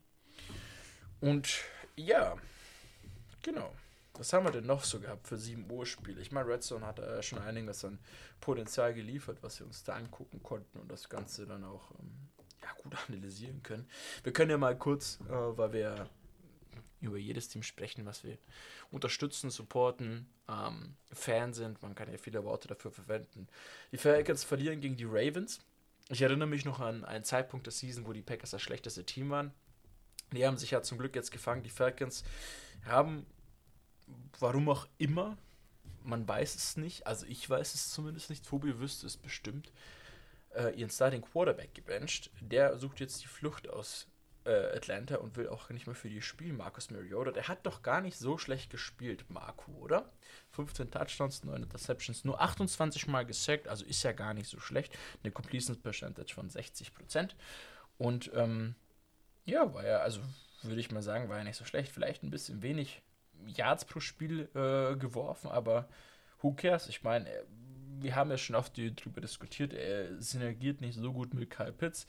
Und 1.21 1.61
ja, 1.95 2.35
genau. 3.41 3.73
Was 4.17 4.31
haben 4.31 4.45
wir 4.45 4.51
denn 4.51 4.65
noch 4.65 4.83
so 4.83 4.99
gehabt 4.99 5.27
für 5.27 5.37
7 5.37 5.69
Uhr 5.69 5.85
Spiele? 5.85 6.21
Ich 6.21 6.31
meine, 6.31 6.47
Redstone 6.47 6.85
hat 6.85 6.99
äh, 6.99 7.21
schon 7.21 7.39
einiges 7.39 7.83
an 7.83 7.99
Potenzial 8.39 8.93
geliefert, 8.93 9.39
was 9.41 9.59
wir 9.59 9.67
uns 9.67 9.83
da 9.83 9.95
angucken 9.95 10.41
konnten 10.41 10.79
und 10.79 10.89
das 10.89 11.09
Ganze 11.09 11.45
dann 11.45 11.65
auch 11.65 11.91
ähm, 11.99 12.29
ja, 12.61 12.69
gut 12.81 12.95
analysieren 13.07 13.61
können. 13.63 13.87
Wir 14.23 14.31
können 14.31 14.51
ja 14.51 14.57
mal 14.57 14.77
kurz, 14.77 15.19
äh, 15.27 15.31
weil 15.31 15.73
wir 15.73 16.09
über 17.01 17.17
jedes 17.17 17.47
Team 17.47 17.63
sprechen, 17.63 18.05
was 18.05 18.23
wir 18.23 18.37
unterstützen, 18.91 19.49
supporten, 19.49 20.27
ähm, 20.49 20.95
Fan 21.11 21.53
sind. 21.53 21.81
Man 21.81 21.95
kann 21.95 22.11
ja 22.11 22.17
viele 22.17 22.43
Worte 22.43 22.67
dafür 22.67 22.91
verwenden. 22.91 23.47
Die 23.91 23.97
Falcons 23.97 24.43
verlieren 24.43 24.81
gegen 24.81 24.97
die 24.97 25.05
Ravens. 25.05 25.59
Ich 26.09 26.21
erinnere 26.21 26.47
mich 26.47 26.65
noch 26.65 26.79
an 26.79 27.03
einen 27.03 27.23
Zeitpunkt 27.23 27.65
der 27.65 27.73
Season, 27.73 28.05
wo 28.05 28.13
die 28.13 28.21
Packers 28.21 28.51
das 28.51 28.61
schlechteste 28.61 29.05
Team 29.05 29.29
waren. 29.29 29.53
Die 30.31 30.45
haben 30.45 30.57
sich 30.57 30.71
ja 30.71 30.81
zum 30.81 30.97
Glück 30.97 31.15
jetzt 31.15 31.31
gefangen. 31.31 31.63
Die 31.63 31.69
Falcons 31.69 32.23
haben, 32.85 33.25
warum 34.39 34.69
auch 34.69 34.87
immer, 34.97 35.37
man 36.03 36.27
weiß 36.27 36.55
es 36.55 36.77
nicht, 36.77 37.07
also 37.07 37.25
ich 37.25 37.49
weiß 37.49 37.73
es 37.73 37.89
zumindest 37.91 38.29
nicht, 38.29 38.45
Tobi 38.45 38.79
wüsste 38.79 39.07
es 39.07 39.17
bestimmt, 39.17 39.71
äh, 40.53 40.77
ihren 40.79 40.89
Starting 40.89 41.21
Quarterback 41.21 41.73
gebencht. 41.73 42.31
Der 42.39 42.77
sucht 42.77 42.99
jetzt 42.99 43.23
die 43.23 43.27
Flucht 43.27 43.67
aus 43.69 44.07
äh, 44.45 44.75
Atlanta 44.75 45.17
und 45.17 45.35
will 45.37 45.49
auch 45.49 45.69
nicht 45.69 45.87
mehr 45.87 45.95
für 45.95 46.09
die 46.09 46.21
spielen, 46.21 46.57
Marcus 46.57 46.91
Mariota. 46.91 47.31
Der 47.31 47.47
hat 47.47 47.65
doch 47.65 47.81
gar 47.81 48.01
nicht 48.01 48.17
so 48.17 48.37
schlecht 48.37 48.69
gespielt, 48.69 49.25
Marco, 49.29 49.71
oder? 49.73 50.11
15 50.51 50.91
Touchdowns, 50.91 51.43
9 51.43 51.63
Interceptions, 51.63 52.23
nur 52.23 52.39
28 52.39 53.07
Mal 53.07 53.25
gesackt, 53.25 53.67
also 53.67 53.85
ist 53.85 54.03
ja 54.03 54.11
gar 54.11 54.33
nicht 54.33 54.47
so 54.47 54.59
schlecht. 54.59 54.97
Eine 55.23 55.31
Completion 55.31 55.81
Percentage 55.81 56.33
von 56.33 56.49
60%. 56.49 57.31
Und 57.97 58.31
ähm, 58.33 58.75
ja, 59.45 59.73
war 59.73 59.85
ja, 59.85 59.97
also 59.99 60.21
würde 60.63 60.79
ich 60.79 60.91
mal 60.91 61.01
sagen, 61.01 61.29
war 61.29 61.37
ja 61.37 61.43
nicht 61.43 61.57
so 61.57 61.65
schlecht. 61.65 61.91
Vielleicht 61.91 62.23
ein 62.23 62.31
bisschen 62.31 62.61
wenig 62.61 63.01
Yards 63.47 63.85
pro 63.85 63.99
Spiel 63.99 64.49
äh, 64.53 64.95
geworfen, 64.95 65.49
aber 65.49 65.87
who 66.41 66.53
cares? 66.53 66.87
Ich 66.87 67.03
meine, 67.03 67.29
äh, 67.29 67.43
wir 67.99 68.15
haben 68.15 68.29
ja 68.29 68.37
schon 68.37 68.55
oft 68.55 68.77
darüber 68.77 69.21
diskutiert, 69.21 69.73
er 69.73 70.21
synergiert 70.21 70.81
nicht 70.81 70.97
so 70.97 71.13
gut 71.13 71.33
mit 71.33 71.49
Kyle 71.49 71.71
Pitts. 71.71 72.05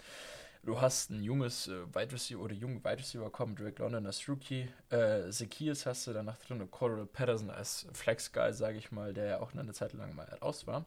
Du 0.67 0.81
hast 0.81 1.11
ein 1.11 1.23
junges 1.23 1.69
äh, 1.69 1.95
Wide 1.95 2.11
Receiver 2.11 2.41
oder 2.41 2.53
jungen 2.53 2.83
Wide 2.83 2.99
Receiver 2.99 3.31
kommen, 3.31 3.55
Drake 3.55 3.81
London 3.81 4.05
als 4.05 4.29
Rookie. 4.29 4.69
Äh, 4.91 5.31
Zacchaeus 5.31 5.87
hast 5.87 6.09
du 6.09 6.13
danach 6.13 6.39
drin 6.39 6.61
und 6.61 6.73
Coral 6.73 7.07
Patterson 7.07 7.51
als 7.51 7.87
Flex-Guy, 7.93 8.53
sage 8.53 8.77
ich 8.77 8.91
mal, 8.91 9.15
der 9.15 9.27
ja 9.27 9.41
auch 9.41 9.55
eine 9.55 9.73
Zeit 9.73 9.93
lang 9.93 10.17
mal 10.17 10.27
raus 10.43 10.67
war. 10.67 10.85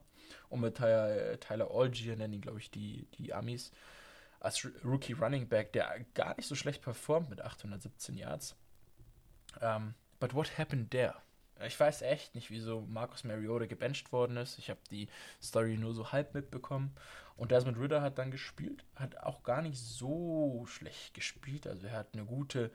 Und 0.49 0.59
mit 0.59 0.75
Tyler, 0.75 1.39
Tyler 1.39 1.71
Algier 1.71 2.17
nennen 2.17 2.33
ihn, 2.33 2.41
glaube 2.41 2.59
ich, 2.59 2.69
die, 2.69 3.07
die 3.17 3.33
Amis 3.33 3.71
als 4.41 4.67
Rookie 4.83 5.13
Running 5.13 5.47
Back, 5.47 5.71
der 5.71 6.05
gar 6.13 6.35
nicht 6.35 6.49
so 6.49 6.55
schlecht 6.55 6.81
performt 6.81 7.29
mit 7.29 7.39
817 7.41 8.17
Yards. 8.17 8.57
Um, 9.61 9.63
ähm, 9.63 9.93
but 10.19 10.33
what 10.33 10.57
happened 10.57 10.91
there? 10.91 11.15
Ich 11.65 11.79
weiß 11.79 12.01
echt 12.03 12.35
nicht, 12.35 12.49
wieso 12.51 12.81
Marcus 12.81 13.23
Mariota 13.23 13.65
gebencht 13.65 14.11
worden 14.11 14.37
ist. 14.37 14.57
Ich 14.59 14.69
habe 14.69 14.79
die 14.91 15.07
Story 15.41 15.77
nur 15.77 15.93
so 15.93 16.11
halb 16.11 16.33
mitbekommen. 16.33 16.95
Und 17.35 17.51
Desmond 17.51 17.79
Ritter 17.79 18.01
hat 18.01 18.17
dann 18.17 18.31
gespielt, 18.31 18.83
hat 18.95 19.17
auch 19.17 19.43
gar 19.43 19.61
nicht 19.61 19.77
so 19.79 20.65
schlecht 20.67 21.13
gespielt. 21.13 21.67
Also 21.67 21.87
er 21.87 21.93
hat 21.93 22.07
eine 22.13 22.25
gute 22.25 22.69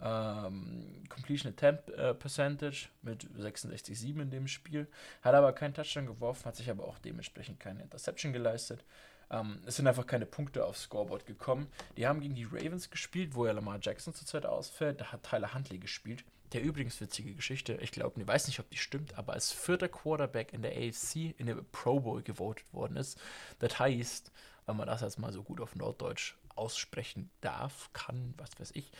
ähm, 0.00 1.04
Completion 1.08 1.52
Attempt 1.52 1.90
äh, 1.90 2.14
Percentage 2.14 2.88
mit 3.02 3.24
66,7 3.24 4.22
in 4.22 4.30
dem 4.30 4.46
Spiel. 4.46 4.86
Hat 5.22 5.34
aber 5.34 5.52
keinen 5.52 5.74
Touchdown 5.74 6.06
geworfen, 6.06 6.44
hat 6.44 6.54
sich 6.54 6.70
aber 6.70 6.84
auch 6.84 6.98
dementsprechend 7.00 7.58
keine 7.58 7.82
Interception 7.82 8.32
geleistet. 8.32 8.84
Ähm, 9.30 9.58
es 9.66 9.76
sind 9.76 9.88
einfach 9.88 10.06
keine 10.06 10.26
Punkte 10.26 10.64
aufs 10.64 10.82
Scoreboard 10.82 11.26
gekommen. 11.26 11.66
Die 11.96 12.06
haben 12.06 12.20
gegen 12.20 12.36
die 12.36 12.44
Ravens 12.44 12.90
gespielt, 12.90 13.34
wo 13.34 13.46
ja 13.46 13.52
Lamar 13.52 13.78
Jackson 13.80 14.14
zurzeit 14.14 14.46
ausfällt. 14.46 15.00
Da 15.00 15.06
hat 15.06 15.24
Tyler 15.24 15.54
Huntley 15.54 15.78
gespielt. 15.78 16.24
Der 16.54 16.62
übrigens 16.62 17.00
witzige 17.00 17.34
Geschichte, 17.34 17.74
ich 17.80 17.90
glaube, 17.90 18.20
ich 18.20 18.28
weiß 18.28 18.46
nicht, 18.46 18.60
ob 18.60 18.70
die 18.70 18.78
stimmt, 18.78 19.18
aber 19.18 19.32
als 19.32 19.50
vierter 19.50 19.88
Quarterback 19.88 20.52
in 20.52 20.62
der 20.62 20.70
AFC 20.70 21.34
in 21.36 21.46
der 21.46 21.56
Pro 21.56 21.98
Bowl 21.98 22.22
gewotet 22.22 22.72
worden 22.72 22.96
ist. 22.96 23.18
Das 23.58 23.80
heißt, 23.80 24.30
wenn 24.66 24.76
man 24.76 24.86
das 24.86 25.00
jetzt 25.00 25.18
mal 25.18 25.32
so 25.32 25.42
gut 25.42 25.60
auf 25.60 25.74
Norddeutsch 25.74 26.36
aussprechen 26.54 27.28
darf, 27.40 27.90
kann, 27.92 28.34
was 28.36 28.50
weiß 28.60 28.70
ich, 28.74 28.92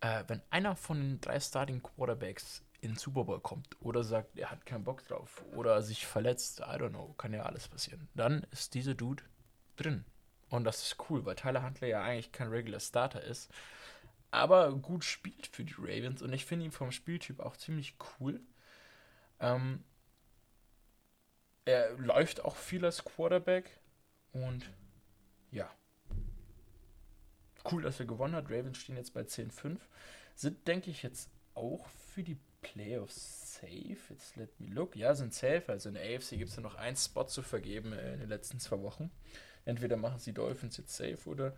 äh, 0.00 0.22
wenn 0.28 0.42
einer 0.50 0.76
von 0.76 1.00
den 1.00 1.20
drei 1.20 1.40
Starting 1.40 1.82
Quarterbacks 1.82 2.62
in 2.82 2.92
den 2.92 2.98
Super 2.98 3.24
Bowl 3.24 3.40
kommt 3.40 3.76
oder 3.80 4.04
sagt, 4.04 4.38
er 4.38 4.52
hat 4.52 4.64
keinen 4.64 4.84
Bock 4.84 5.04
drauf 5.08 5.42
oder 5.56 5.82
sich 5.82 6.06
verletzt, 6.06 6.60
I 6.60 6.76
don't 6.76 6.90
know, 6.90 7.14
kann 7.18 7.32
ja 7.32 7.42
alles 7.42 7.66
passieren, 7.66 8.08
dann 8.14 8.46
ist 8.52 8.74
dieser 8.74 8.94
Dude 8.94 9.24
drin. 9.76 10.04
Und 10.50 10.62
das 10.62 10.82
ist 10.82 10.96
cool, 11.10 11.24
weil 11.24 11.34
Tyler 11.34 11.64
Huntley 11.64 11.90
ja 11.90 12.02
eigentlich 12.02 12.30
kein 12.30 12.48
Regular 12.48 12.80
Starter 12.80 13.22
ist, 13.22 13.50
aber 14.30 14.72
gut 14.74 15.04
spielt 15.04 15.46
für 15.46 15.64
die 15.64 15.74
Ravens 15.78 16.22
und 16.22 16.32
ich 16.32 16.44
finde 16.44 16.66
ihn 16.66 16.72
vom 16.72 16.92
Spieltyp 16.92 17.40
auch 17.40 17.56
ziemlich 17.56 17.96
cool. 18.20 18.40
Ähm, 19.40 19.84
er 21.64 21.92
läuft 21.98 22.44
auch 22.44 22.56
viel 22.56 22.84
als 22.84 23.04
Quarterback 23.04 23.80
und 24.32 24.70
ja. 25.50 25.70
Cool, 27.70 27.82
dass 27.82 28.00
er 28.00 28.06
gewonnen 28.06 28.34
hat. 28.34 28.50
Ravens 28.50 28.78
stehen 28.78 28.96
jetzt 28.96 29.12
bei 29.12 29.22
10-5. 29.22 29.78
Sind, 30.34 30.66
denke 30.66 30.90
ich, 30.90 31.02
jetzt 31.02 31.30
auch 31.54 31.86
für 31.88 32.22
die 32.22 32.38
Playoffs 32.62 33.54
safe. 33.54 33.98
Jetzt 34.08 34.36
let 34.36 34.58
me 34.60 34.68
look. 34.68 34.96
Ja, 34.96 35.14
sind 35.14 35.34
safe. 35.34 35.64
Also 35.68 35.88
in 35.88 35.94
der 35.94 36.04
AFC 36.04 36.30
gibt 36.30 36.50
es 36.50 36.56
ja 36.56 36.62
noch 36.62 36.76
einen 36.76 36.96
Spot 36.96 37.24
zu 37.24 37.42
vergeben 37.42 37.92
in 37.92 38.20
den 38.20 38.28
letzten 38.28 38.60
zwei 38.60 38.80
Wochen. 38.80 39.10
Entweder 39.64 39.96
machen 39.96 40.18
sie 40.18 40.32
Dolphins 40.32 40.76
jetzt 40.78 40.96
safe 40.96 41.28
oder 41.28 41.54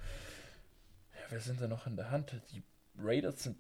wer 1.33 1.41
sind 1.41 1.61
da 1.61 1.67
noch 1.67 1.87
in 1.87 1.97
der 1.97 2.11
Hand? 2.11 2.41
Die 2.53 2.63
Raiders 2.99 3.43
sind 3.43 3.57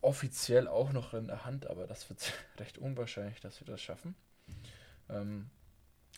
offiziell 0.00 0.66
auch 0.66 0.92
noch 0.92 1.14
in 1.14 1.28
der 1.28 1.44
Hand, 1.44 1.68
aber 1.68 1.86
das 1.86 2.08
wird 2.10 2.32
recht 2.58 2.78
unwahrscheinlich, 2.78 3.40
dass 3.40 3.60
wir 3.60 3.66
das 3.66 3.80
schaffen. 3.80 4.14
Ähm, 5.08 5.50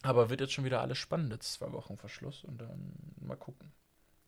aber 0.02 0.31
wird 0.31 0.40
jetzt 0.40 0.55
schon 0.55 0.64
wieder 0.64 0.81
alles 0.81 0.98
spannend, 0.98 1.33
jetzt 1.33 1.52
zwei 1.52 1.70
Wochen 1.72 1.98
Verschluss 1.98 2.42
und 2.42 2.59
dann 2.61 2.94
mal 3.20 3.37
gucken. 3.37 3.70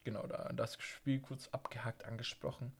genau, 0.04 0.26
da 0.26 0.52
das 0.52 0.76
Spiel 0.80 1.20
kurz 1.20 1.48
abgehackt 1.48 2.04
angesprochen. 2.04 2.72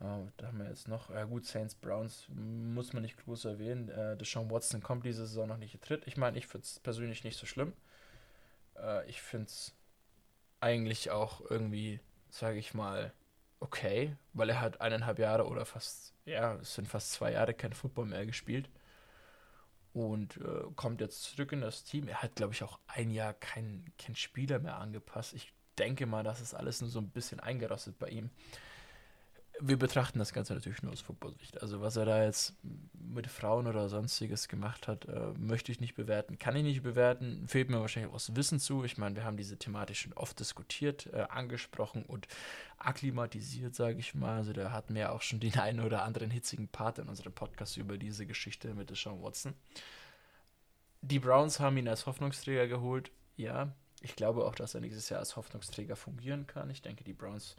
Uh, 0.00 0.28
da 0.36 0.48
haben 0.48 0.58
wir 0.58 0.68
jetzt 0.68 0.88
noch, 0.88 1.10
ja 1.10 1.24
gut, 1.24 1.46
Saints 1.46 1.76
Browns 1.76 2.26
muss 2.28 2.92
man 2.92 3.02
nicht 3.02 3.16
groß 3.24 3.44
erwähnen. 3.44 3.88
Uh, 3.88 4.16
Deshaun 4.16 4.50
Watson 4.50 4.82
kommt 4.82 5.06
diese 5.06 5.26
Saison 5.26 5.48
noch 5.48 5.58
nicht 5.58 5.72
getritt. 5.72 6.02
Ich 6.06 6.16
meine, 6.16 6.36
ich 6.38 6.48
finde 6.48 6.64
es 6.64 6.80
persönlich 6.80 7.22
nicht 7.22 7.38
so 7.38 7.46
schlimm. 7.46 7.72
Uh, 8.74 9.02
ich 9.06 9.22
finde 9.22 9.46
es 9.46 9.72
eigentlich 10.62 11.10
auch 11.10 11.42
irgendwie, 11.50 12.00
sage 12.30 12.58
ich 12.58 12.74
mal, 12.74 13.12
okay, 13.60 14.16
weil 14.32 14.50
er 14.50 14.60
hat 14.60 14.80
eineinhalb 14.80 15.18
Jahre 15.18 15.46
oder 15.46 15.64
fast, 15.66 16.14
ja, 16.24 16.54
es 16.56 16.74
sind 16.74 16.88
fast 16.88 17.12
zwei 17.12 17.32
Jahre 17.32 17.54
kein 17.54 17.72
Football 17.72 18.06
mehr 18.06 18.26
gespielt 18.26 18.68
und 19.92 20.38
äh, 20.38 20.64
kommt 20.76 21.00
jetzt 21.00 21.22
zurück 21.22 21.52
in 21.52 21.60
das 21.60 21.84
Team. 21.84 22.08
Er 22.08 22.22
hat, 22.22 22.36
glaube 22.36 22.54
ich, 22.54 22.62
auch 22.62 22.78
ein 22.86 23.10
Jahr 23.10 23.34
keinen 23.34 23.92
kein 23.98 24.16
Spieler 24.16 24.58
mehr 24.58 24.78
angepasst. 24.78 25.34
Ich 25.34 25.52
denke 25.78 26.06
mal, 26.06 26.22
das 26.22 26.40
ist 26.40 26.54
alles 26.54 26.80
nur 26.80 26.90
so 26.90 27.00
ein 27.00 27.10
bisschen 27.10 27.40
eingerostet 27.40 27.98
bei 27.98 28.08
ihm 28.08 28.30
wir 29.64 29.78
betrachten 29.78 30.18
das 30.18 30.32
Ganze 30.32 30.54
natürlich 30.54 30.82
nur 30.82 30.92
aus 30.92 31.00
Football-Sicht. 31.00 31.62
Also 31.62 31.80
was 31.80 31.96
er 31.96 32.04
da 32.04 32.24
jetzt 32.24 32.54
mit 32.92 33.28
Frauen 33.28 33.68
oder 33.68 33.88
sonstiges 33.88 34.48
gemacht 34.48 34.88
hat, 34.88 35.04
äh, 35.04 35.32
möchte 35.38 35.70
ich 35.70 35.80
nicht 35.80 35.94
bewerten, 35.94 36.38
kann 36.38 36.56
ich 36.56 36.64
nicht 36.64 36.82
bewerten, 36.82 37.46
fehlt 37.46 37.70
mir 37.70 37.80
wahrscheinlich 37.80 38.10
auch 38.10 38.16
das 38.16 38.34
Wissen 38.34 38.58
zu. 38.58 38.82
Ich 38.84 38.98
meine, 38.98 39.14
wir 39.14 39.24
haben 39.24 39.36
diese 39.36 39.56
Thematik 39.56 39.96
schon 39.96 40.12
oft 40.14 40.38
diskutiert, 40.40 41.06
äh, 41.12 41.26
angesprochen 41.28 42.04
und 42.04 42.26
akklimatisiert, 42.78 43.76
sage 43.76 43.98
ich 43.98 44.14
mal. 44.14 44.38
Also 44.38 44.52
da 44.52 44.72
hatten 44.72 44.94
wir 44.96 45.12
auch 45.12 45.22
schon 45.22 45.38
den 45.38 45.56
einen 45.58 45.80
oder 45.80 46.02
anderen 46.02 46.30
hitzigen 46.30 46.66
Part 46.66 46.98
in 46.98 47.08
unserem 47.08 47.32
Podcast 47.32 47.76
über 47.76 47.98
diese 47.98 48.26
Geschichte 48.26 48.74
mit 48.74 48.94
Sean 48.96 49.22
Watson. 49.22 49.54
Die 51.02 51.20
Browns 51.20 51.60
haben 51.60 51.76
ihn 51.76 51.88
als 51.88 52.06
Hoffnungsträger 52.06 52.66
geholt, 52.66 53.12
ja. 53.36 53.72
Ich 54.00 54.16
glaube 54.16 54.44
auch, 54.44 54.56
dass 54.56 54.74
er 54.74 54.80
nächstes 54.80 55.08
Jahr 55.08 55.20
als 55.20 55.36
Hoffnungsträger 55.36 55.94
fungieren 55.94 56.48
kann. 56.48 56.70
Ich 56.70 56.82
denke, 56.82 57.04
die 57.04 57.12
Browns 57.12 57.54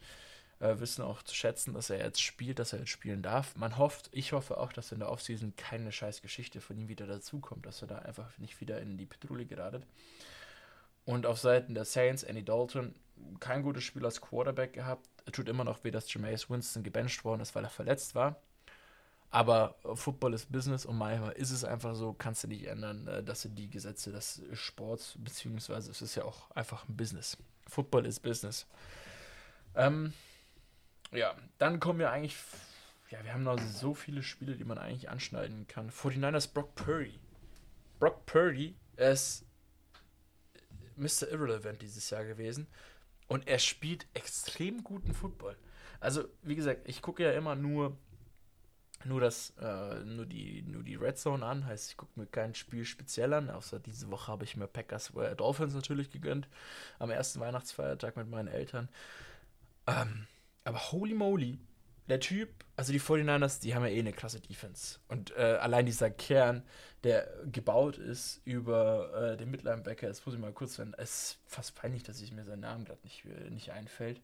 äh, 0.64 0.80
wissen 0.80 1.04
auch 1.04 1.22
zu 1.24 1.36
schätzen, 1.36 1.74
dass 1.74 1.90
er 1.90 2.00
jetzt 2.00 2.22
spielt, 2.22 2.58
dass 2.58 2.74
er 2.74 2.80
jetzt 2.80 2.90
spielen 2.90 3.22
darf. 3.22 3.56
Man 3.58 3.78
hofft, 3.78 4.10
ich 4.14 4.32
hoffe 4.32 4.58
auch, 4.58 4.72
dass 4.72 4.92
in 4.92 5.00
der 5.00 5.12
Offseason 5.12 5.56
keine 5.58 5.92
scheiß 5.92 6.22
Geschichte 6.22 6.62
von 6.62 6.78
ihm 6.78 6.88
wieder 6.88 7.06
dazukommt, 7.06 7.66
dass 7.66 7.82
er 7.82 7.88
da 7.88 8.00
einfach 8.00 8.38
nicht 8.38 8.62
wieder 8.62 8.80
in 8.80 8.98
die 8.98 9.06
Petrouille 9.06 9.46
geratet. 9.46 9.86
Und 11.06 11.26
auf 11.26 11.38
Seiten 11.38 11.74
der 11.74 11.84
Saints, 11.84 12.24
Andy 12.24 12.46
Dalton, 12.46 12.96
kein 13.42 13.62
gutes 13.62 13.84
Spiel 13.84 14.06
als 14.06 14.22
Quarterback 14.22 14.74
gehabt. 14.74 15.10
Tut 15.34 15.50
immer 15.50 15.66
noch 15.66 15.84
weh, 15.84 15.92
dass 15.92 16.12
Jameis 16.14 16.50
Winston 16.50 16.84
gebencht 16.84 17.26
worden 17.26 17.42
ist, 17.42 17.56
weil 17.56 17.66
er 17.66 17.70
verletzt 17.70 18.16
war. 18.16 18.38
Aber 19.30 19.76
Football 19.96 20.34
ist 20.34 20.52
Business 20.52 20.86
und 20.86 20.98
manchmal 20.98 21.34
ist 21.34 21.52
es 21.52 21.66
einfach 21.66 21.96
so, 21.96 22.14
kannst 22.14 22.44
du 22.44 22.48
nicht 22.48 22.66
ändern. 22.68 23.08
Äh, 23.08 23.24
Das 23.24 23.42
sind 23.42 23.56
die 23.56 23.70
Gesetze 23.70 24.12
des 24.12 24.42
Sports, 24.54 25.16
beziehungsweise 25.18 25.92
es 25.92 26.02
ist 26.02 26.16
ja 26.16 26.24
auch 26.24 26.52
einfach 26.52 26.88
ein 26.88 26.96
Business. 26.96 27.38
Football 27.68 28.06
ist 28.06 28.22
Business. 28.22 28.66
Ähm, 29.76 30.14
ja, 31.14 31.36
dann 31.58 31.80
kommen 31.80 32.00
wir 32.00 32.12
eigentlich. 32.12 32.36
Ja, 33.10 33.24
wir 33.24 33.34
haben 33.34 33.44
noch 33.44 33.60
so 33.60 33.94
viele 33.94 34.24
Spiele, 34.24 34.56
die 34.56 34.64
man 34.64 34.80
eigentlich 34.80 35.10
anschneiden 35.10 35.68
kann. 35.68 35.92
49ers 35.92 36.52
Brock 36.52 36.74
Purdy. 36.74 37.20
Brock 38.00 38.26
Purdy 38.26 38.76
ist 38.98 39.46
Mr. 40.96 41.30
Irrelevant 41.30 41.82
dieses 41.82 42.10
Jahr 42.10 42.26
gewesen. 42.26 42.68
Und 43.28 43.48
er 43.48 43.60
spielt 43.60 44.08
extrem 44.14 44.84
guten 44.84 45.14
Football. 45.14 45.56
Also, 46.00 46.26
wie 46.42 46.56
gesagt, 46.56 46.82
ich 46.86 47.02
gucke 47.02 47.24
ja 47.24 47.32
immer 47.32 47.56
nur, 47.56 47.96
nur, 49.06 49.22
das, 49.22 49.54
äh, 49.62 50.00
nur, 50.04 50.26
die, 50.26 50.62
nur 50.64 50.84
die 50.84 50.96
Red 50.96 51.18
Zone 51.18 51.46
an. 51.46 51.66
Heißt, 51.66 51.92
ich 51.92 51.98
gucke 51.98 52.20
mir 52.20 52.26
kein 52.26 52.56
Spiel 52.56 52.86
speziell 52.86 53.34
an. 53.34 53.50
Außer 53.50 53.80
diese 53.80 54.12
Woche 54.12 54.32
habe 54.32 54.44
ich 54.44 54.58
mir 54.58 54.68
Packers 54.68 55.16
äh, 55.16 55.36
Dolphins 55.36 55.74
natürlich 55.74 56.10
gegönnt. 56.12 56.48
Am 57.00 57.10
ersten 57.10 57.40
Weihnachtsfeiertag 57.40 58.18
mit 58.18 58.30
meinen 58.30 58.48
Eltern. 58.48 58.90
Ähm, 59.88 60.28
aber 60.64 60.92
holy 60.92 61.14
moly, 61.14 61.60
der 62.10 62.20
Typ, 62.20 62.50
also 62.76 62.92
die 62.92 63.00
49ers, 63.00 63.62
die 63.62 63.76
haben 63.76 63.84
ja 63.84 63.92
eh 63.92 64.00
eine 64.00 64.14
krasse 64.14 64.42
Defense. 64.42 65.00
Und 65.08 65.36
äh, 65.38 65.58
allein 65.62 65.86
dieser 65.86 66.10
Kern, 66.10 66.64
der 67.04 67.28
gebaut 67.52 67.98
ist 67.98 68.42
über 68.46 69.32
äh, 69.34 69.38
den 69.38 69.52
Midlinebacker, 69.52 70.08
das 70.08 70.26
muss 70.26 70.36
ich 70.36 70.42
mal 70.42 70.52
kurz 70.52 70.76
sagen, 70.76 70.94
es 70.98 71.10
ist 71.10 71.40
fast 71.46 71.76
peinlich, 71.76 72.04
dass 72.04 72.22
ich 72.22 72.32
mir 72.32 72.44
seinen 72.44 72.62
Namen 72.62 72.86
gerade 72.86 73.02
nicht, 73.04 73.26
äh, 73.26 73.50
nicht 73.50 73.72
einfällt. 73.72 74.22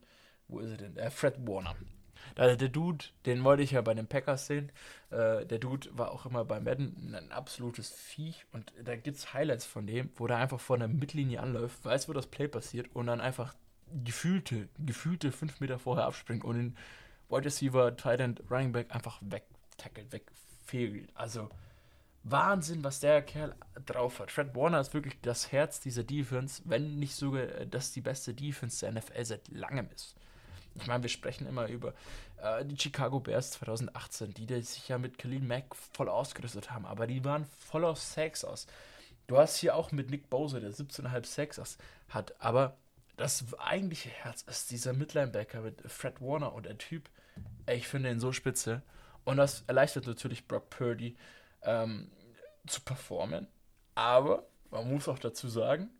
Wo 0.48 0.58
ist 0.58 0.70
er 0.70 0.76
denn? 0.76 0.96
Äh, 0.96 1.10
Fred 1.10 1.46
Warner. 1.46 1.76
Da, 2.34 2.54
der 2.54 2.68
Dude, 2.68 3.06
den 3.24 3.44
wollte 3.44 3.62
ich 3.62 3.70
ja 3.70 3.80
bei 3.80 3.94
den 3.94 4.06
Packers 4.06 4.46
sehen. 4.46 4.70
Äh, 5.10 5.46
der 5.46 5.58
Dude 5.58 5.88
war 5.96 6.10
auch 6.10 6.26
immer 6.26 6.44
bei 6.44 6.60
Madden 6.60 7.14
ein 7.14 7.32
absolutes 7.32 7.90
Viech. 7.90 8.44
Und 8.52 8.72
da 8.82 8.96
gibt 8.96 9.16
es 9.16 9.32
Highlights 9.32 9.64
von 9.64 9.86
dem, 9.86 10.10
wo 10.16 10.26
der 10.26 10.36
einfach 10.36 10.60
vor 10.60 10.76
einer 10.76 10.88
Mittellinie 10.88 11.40
anläuft, 11.40 11.82
weiß, 11.84 12.08
wo 12.08 12.12
das 12.12 12.26
Play 12.26 12.48
passiert 12.48 12.94
und 12.94 13.06
dann 13.06 13.22
einfach 13.22 13.54
gefühlte, 14.04 14.68
gefühlte 14.78 15.32
fünf 15.32 15.60
Meter 15.60 15.78
vorher 15.78 16.06
abspringt 16.06 16.44
und 16.44 16.56
den 16.56 16.76
Wide 17.28 17.44
Receiver, 17.44 17.96
Tight 17.96 18.20
End, 18.20 18.42
Running 18.50 18.72
Back 18.72 18.94
einfach 18.94 19.18
wegtackelt, 19.22 20.12
wegfegelt. 20.12 21.10
Also 21.14 21.48
Wahnsinn, 22.22 22.84
was 22.84 23.00
der 23.00 23.22
Kerl 23.22 23.54
drauf 23.86 24.18
hat. 24.18 24.30
Fred 24.30 24.54
Warner 24.54 24.80
ist 24.80 24.92
wirklich 24.92 25.16
das 25.22 25.52
Herz 25.52 25.80
dieser 25.80 26.04
Defense, 26.04 26.62
wenn 26.66 26.98
nicht 26.98 27.14
sogar 27.14 27.46
das 27.66 27.92
die 27.92 28.02
beste 28.02 28.34
Defense 28.34 28.84
der 28.84 28.92
NFL 28.92 29.24
seit 29.24 29.48
langem 29.48 29.88
ist. 29.94 30.14
Ich 30.74 30.86
meine, 30.86 31.02
wir 31.02 31.10
sprechen 31.10 31.46
immer 31.46 31.66
über 31.68 31.94
äh, 32.42 32.64
die 32.64 32.78
Chicago 32.78 33.20
Bears 33.20 33.52
2018, 33.52 34.34
die, 34.34 34.46
die 34.46 34.62
sich 34.62 34.88
ja 34.88 34.98
mit 34.98 35.18
Khalil 35.18 35.40
Mack 35.40 35.74
voll 35.74 36.08
ausgerüstet 36.08 36.70
haben, 36.70 36.86
aber 36.86 37.06
die 37.06 37.24
waren 37.24 37.44
voll 37.44 37.84
auf 37.84 37.98
Sex 37.98 38.44
aus. 38.44 38.66
Du 39.26 39.38
hast 39.38 39.56
hier 39.56 39.74
auch 39.74 39.90
mit 39.90 40.10
Nick 40.10 40.28
Bowser, 40.28 40.60
der 40.60 40.72
17,5 40.72 41.26
Sex 41.26 41.58
aus 41.58 41.78
hat, 42.08 42.34
aber 42.40 42.76
das 43.20 43.44
eigentliche 43.58 44.08
Herz 44.08 44.42
ist 44.42 44.70
dieser 44.70 44.94
Midlinebacker 44.94 45.60
mit 45.60 45.82
Fred 45.90 46.22
Warner 46.22 46.54
und 46.54 46.64
der 46.64 46.78
Typ, 46.78 47.10
ey, 47.66 47.76
ich 47.76 47.86
finde 47.86 48.10
ihn 48.10 48.18
so 48.18 48.32
spitze. 48.32 48.82
Und 49.24 49.36
das 49.36 49.62
erleichtert 49.66 50.06
natürlich 50.06 50.48
Brock 50.48 50.70
Purdy 50.70 51.16
ähm, 51.62 52.10
zu 52.66 52.80
performen. 52.80 53.46
Aber 53.94 54.46
man 54.70 54.90
muss 54.90 55.06
auch 55.06 55.18
dazu 55.18 55.48
sagen, 55.48 55.90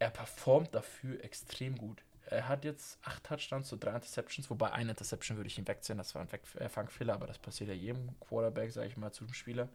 er 0.00 0.10
performt 0.10 0.74
dafür 0.74 1.22
extrem 1.22 1.78
gut. 1.78 2.02
Er 2.26 2.48
hat 2.48 2.64
jetzt 2.64 2.98
acht 3.02 3.22
Touchdowns 3.22 3.68
zu 3.68 3.76
drei 3.76 3.94
Interceptions, 3.94 4.50
wobei 4.50 4.72
eine 4.72 4.90
Interception 4.90 5.36
würde 5.36 5.46
ich 5.46 5.58
ihm 5.58 5.68
wegziehen, 5.68 5.98
das 5.98 6.16
war 6.16 6.22
ein 6.22 6.28
äh, 6.58 6.68
Fangfehler, 6.68 7.14
aber 7.14 7.28
das 7.28 7.38
passiert 7.38 7.68
ja 7.68 7.76
jedem 7.76 8.18
Quarterback, 8.18 8.72
sage 8.72 8.88
ich 8.88 8.96
mal, 8.96 9.12
zu 9.12 9.24
dem 9.24 9.34
Spieler. 9.34 9.68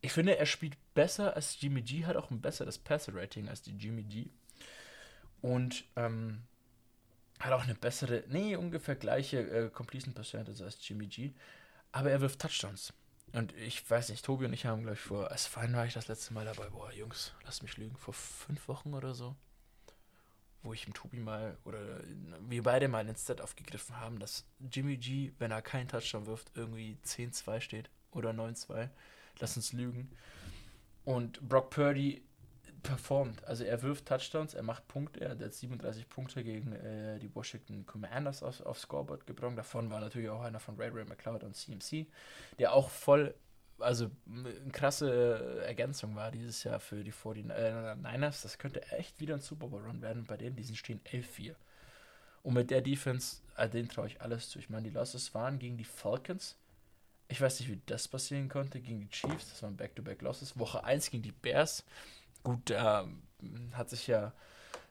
Ich 0.00 0.12
finde, 0.12 0.36
er 0.38 0.46
spielt 0.46 0.76
besser 0.94 1.36
als 1.36 1.60
Jimmy 1.60 1.82
G, 1.82 2.04
hat 2.04 2.16
auch 2.16 2.30
ein 2.30 2.40
besseres 2.40 2.78
Passer-Rating 2.78 3.48
als 3.48 3.62
die 3.62 3.76
Jimmy 3.76 4.02
G. 4.02 4.30
Und 5.40 5.84
ähm, 5.96 6.42
hat 7.38 7.52
auch 7.52 7.62
eine 7.62 7.74
bessere, 7.74 8.24
nee, 8.28 8.56
ungefähr 8.56 8.96
gleiche 8.96 9.38
äh, 9.38 9.70
Completion 9.70 10.14
Percentage 10.14 10.64
als 10.64 10.86
Jimmy 10.86 11.06
G. 11.06 11.32
Aber 11.92 12.10
er 12.10 12.20
wirft 12.20 12.40
Touchdowns. 12.40 12.92
Und 13.32 13.54
ich 13.56 13.88
weiß 13.88 14.08
nicht, 14.08 14.24
Tobi 14.24 14.46
und 14.46 14.52
ich 14.52 14.66
haben, 14.66 14.82
glaube 14.82 14.94
ich, 14.94 15.00
vor, 15.00 15.30
als 15.30 15.54
wann 15.54 15.74
war 15.74 15.86
ich 15.86 15.94
das 15.94 16.08
letzte 16.08 16.32
Mal 16.32 16.46
dabei? 16.46 16.68
Boah, 16.70 16.92
Jungs, 16.92 17.32
lasst 17.44 17.62
mich 17.62 17.76
lügen, 17.76 17.96
vor 17.96 18.14
fünf 18.14 18.68
Wochen 18.68 18.94
oder 18.94 19.14
so. 19.14 19.36
Wo 20.62 20.72
ich 20.72 20.86
im 20.86 20.94
Tobi 20.94 21.18
mal, 21.20 21.56
oder 21.64 21.78
wir 22.48 22.62
beide 22.62 22.88
mal 22.88 23.06
ins 23.08 23.26
Set 23.26 23.40
aufgegriffen 23.40 24.00
haben, 24.00 24.18
dass 24.18 24.44
Jimmy 24.70 24.96
G, 24.96 25.32
wenn 25.38 25.50
er 25.50 25.62
keinen 25.62 25.88
Touchdown 25.88 26.26
wirft, 26.26 26.50
irgendwie 26.54 26.98
10-2 27.04 27.60
steht 27.60 27.90
oder 28.10 28.30
9-2. 28.30 28.88
Lass 29.38 29.56
uns 29.56 29.72
lügen. 29.72 30.10
Und 31.04 31.46
Brock 31.48 31.70
Purdy 31.70 32.22
performt. 32.82 33.44
Also 33.44 33.64
er 33.64 33.82
wirft 33.82 34.06
Touchdowns, 34.06 34.54
er 34.54 34.62
macht 34.62 34.86
Punkte, 34.88 35.20
er 35.20 35.30
hat 35.30 35.40
jetzt 35.40 35.60
37 35.60 36.08
Punkte 36.08 36.44
gegen 36.44 36.72
äh, 36.72 37.18
die 37.18 37.34
Washington 37.34 37.86
Commanders 37.86 38.42
aufs, 38.42 38.60
aufs 38.62 38.82
Scoreboard 38.82 39.26
gebracht. 39.26 39.56
Davon 39.56 39.90
war 39.90 40.00
natürlich 40.00 40.30
auch 40.30 40.42
einer 40.42 40.60
von 40.60 40.76
Ray 40.76 40.90
Ray 40.90 41.04
McLeod 41.04 41.44
und 41.44 41.56
CMC, 41.56 42.06
der 42.58 42.72
auch 42.72 42.90
voll, 42.90 43.34
also 43.78 44.10
eine 44.26 44.52
krasse 44.72 45.62
Ergänzung 45.66 46.16
war 46.16 46.30
dieses 46.30 46.64
Jahr 46.64 46.80
für 46.80 47.04
die 47.04 47.12
49ers. 47.12 48.42
Das 48.42 48.58
könnte 48.58 48.82
echt 48.92 49.20
wieder 49.20 49.34
ein 49.34 49.40
Super 49.40 49.68
Bowl 49.68 49.82
Run 49.82 50.02
werden. 50.02 50.24
Bei 50.24 50.36
denen, 50.36 50.56
die 50.56 50.76
stehen 50.76 51.00
11-4. 51.04 51.54
Und 52.42 52.54
mit 52.54 52.70
der 52.70 52.80
Defense, 52.80 53.42
äh, 53.56 53.68
den 53.68 53.88
traue 53.88 54.06
ich 54.06 54.20
alles 54.20 54.48
zu. 54.48 54.58
Ich 54.58 54.70
meine, 54.70 54.88
die 54.88 54.94
Losses 54.94 55.34
waren 55.34 55.58
gegen 55.58 55.76
die 55.76 55.84
Falcons. 55.84 56.56
Ich 57.28 57.40
weiß 57.40 57.60
nicht, 57.60 57.68
wie 57.68 57.80
das 57.86 58.08
passieren 58.08 58.48
konnte. 58.48 58.80
Gegen 58.80 59.00
die 59.00 59.10
Chiefs, 59.10 59.50
das 59.50 59.62
waren 59.62 59.76
Back-to-Back-Losses. 59.76 60.58
Woche 60.58 60.82
1 60.82 61.10
gegen 61.10 61.22
die 61.22 61.32
Bears. 61.32 61.84
Gut, 62.48 62.70
ähm, 62.70 63.20
hat 63.74 63.90
sich 63.90 64.06
ja 64.06 64.32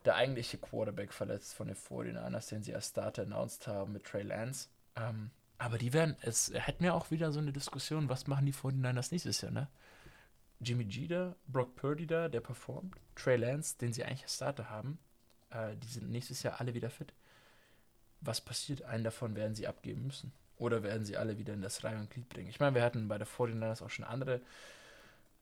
der 0.05 0.13
eigentliche 0.13 0.59
Quarterback 0.59 1.11
verletzt 1.11 1.55
von 1.55 1.65
den 1.65 1.75
49ers, 1.75 2.49
den 2.49 2.61
sie 2.61 2.75
als 2.75 2.89
Starter 2.89 3.23
announced 3.23 3.65
haben 3.65 3.93
mit 3.93 4.03
Trey 4.03 4.21
Lance. 4.21 4.67
Ähm, 4.95 5.31
aber 5.57 5.79
die 5.79 5.91
werden, 5.91 6.15
es 6.21 6.51
hätten 6.53 6.83
ja 6.83 6.93
auch 6.93 7.09
wieder 7.09 7.31
so 7.31 7.39
eine 7.39 7.51
Diskussion, 7.51 8.09
was 8.09 8.27
machen 8.27 8.45
die 8.45 8.53
49ers 8.53 9.07
nächstes 9.09 9.41
Jahr, 9.41 9.51
ne? 9.51 9.67
Jimmy 10.59 10.85
G 10.85 11.07
da, 11.07 11.35
Brock 11.47 11.75
Purdy 11.75 12.05
da, 12.05 12.29
der 12.29 12.41
performt, 12.41 12.93
Trey 13.15 13.37
Lance, 13.37 13.75
den 13.79 13.91
sie 13.91 14.03
eigentlich 14.03 14.21
als 14.21 14.35
Starter 14.35 14.69
haben, 14.69 14.99
äh, 15.49 15.75
die 15.77 15.87
sind 15.87 16.11
nächstes 16.11 16.43
Jahr 16.43 16.61
alle 16.61 16.75
wieder 16.75 16.91
fit. 16.91 17.11
Was 18.21 18.39
passiert? 18.39 18.83
Einen 18.83 19.03
davon 19.03 19.35
werden 19.35 19.55
sie 19.55 19.65
abgeben 19.65 20.05
müssen. 20.05 20.31
Oder 20.57 20.83
werden 20.83 21.05
sie 21.05 21.17
alle 21.17 21.39
wieder 21.39 21.55
in 21.55 21.63
das 21.63 21.83
Reihe 21.83 21.97
und 21.97 22.11
Glied 22.11 22.29
bringen? 22.29 22.49
Ich 22.49 22.59
meine, 22.59 22.75
wir 22.75 22.83
hatten 22.83 23.07
bei 23.07 23.17
der 23.17 23.25
49ers 23.25 23.83
auch 23.83 23.89
schon 23.89 24.05
andere 24.05 24.41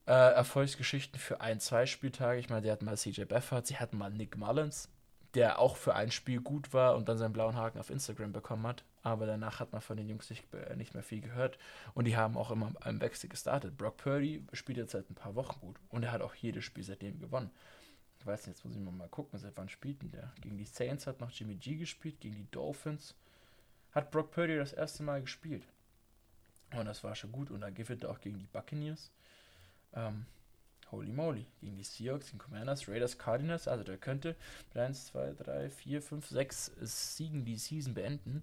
äh, 0.06 0.12
Erfolgsgeschichten 0.12 1.18
für 1.18 1.40
ein, 1.40 1.60
zwei 1.60 1.86
Spieltage. 1.86 2.40
Ich 2.40 2.48
meine, 2.48 2.62
sie 2.62 2.70
hatten 2.70 2.84
mal 2.84 2.96
CJ 2.96 3.24
Beffert, 3.24 3.66
sie 3.66 3.76
hatten 3.76 3.98
mal 3.98 4.10
Nick 4.10 4.36
Mullins, 4.36 4.88
der 5.34 5.58
auch 5.58 5.76
für 5.76 5.94
ein 5.94 6.10
Spiel 6.10 6.40
gut 6.40 6.72
war 6.72 6.96
und 6.96 7.08
dann 7.08 7.18
seinen 7.18 7.32
blauen 7.32 7.56
Haken 7.56 7.78
auf 7.78 7.90
Instagram 7.90 8.32
bekommen 8.32 8.66
hat. 8.66 8.84
Aber 9.02 9.26
danach 9.26 9.60
hat 9.60 9.72
man 9.72 9.80
von 9.80 9.96
den 9.96 10.08
Jungs 10.08 10.30
nicht, 10.30 10.44
äh, 10.54 10.74
nicht 10.76 10.94
mehr 10.94 11.02
viel 11.02 11.20
gehört. 11.20 11.58
Und 11.94 12.06
die 12.06 12.16
haben 12.16 12.36
auch 12.36 12.50
immer 12.50 12.72
im 12.84 13.00
Wechsel 13.00 13.28
gestartet. 13.28 13.76
Brock 13.76 13.98
Purdy 13.98 14.44
spielt 14.52 14.78
jetzt 14.78 14.92
seit 14.92 15.08
ein 15.10 15.14
paar 15.14 15.34
Wochen 15.34 15.60
gut. 15.60 15.76
Und 15.90 16.02
er 16.02 16.12
hat 16.12 16.22
auch 16.22 16.34
jedes 16.34 16.64
Spiel 16.64 16.84
seitdem 16.84 17.18
gewonnen. 17.20 17.50
Ich 18.18 18.26
weiß 18.26 18.46
nicht, 18.46 18.56
jetzt 18.56 18.64
muss 18.64 18.74
ich 18.74 18.80
mal 18.80 19.08
gucken, 19.08 19.38
seit 19.38 19.56
wann 19.56 19.68
spielt 19.68 20.02
denn 20.02 20.10
der? 20.10 20.32
Gegen 20.40 20.58
die 20.58 20.64
Saints 20.64 21.06
hat 21.06 21.20
noch 21.20 21.30
Jimmy 21.30 21.54
G 21.54 21.76
gespielt, 21.76 22.20
gegen 22.20 22.34
die 22.34 22.50
Dolphins 22.50 23.14
hat 23.96 24.10
Brock 24.10 24.30
Purdy 24.30 24.56
das 24.56 24.74
erste 24.74 25.02
Mal 25.02 25.22
gespielt. 25.22 25.66
Und 26.76 26.84
das 26.84 27.02
war 27.02 27.14
schon 27.14 27.32
gut. 27.32 27.50
Und 27.50 27.62
dann 27.62 27.74
gewinnt 27.74 28.04
er 28.04 28.10
auch 28.10 28.20
gegen 28.20 28.38
die 28.38 28.46
Buccaneers. 28.46 29.10
Ähm, 29.94 30.26
holy 30.90 31.12
moly. 31.12 31.46
Gegen 31.60 31.76
die 31.76 31.84
Seahawks, 31.84 32.30
den 32.30 32.38
Commanders, 32.38 32.88
Raiders, 32.88 33.18
Cardinals. 33.18 33.68
Also 33.68 33.84
der 33.84 33.98
könnte 33.98 34.36
mit 34.74 34.82
1, 34.82 35.06
2, 35.06 35.32
3, 35.34 35.70
4, 35.70 36.02
5, 36.02 36.28
6 36.28 36.72
Siegen 36.80 37.44
die 37.44 37.56
Season 37.56 37.94
beenden. 37.94 38.42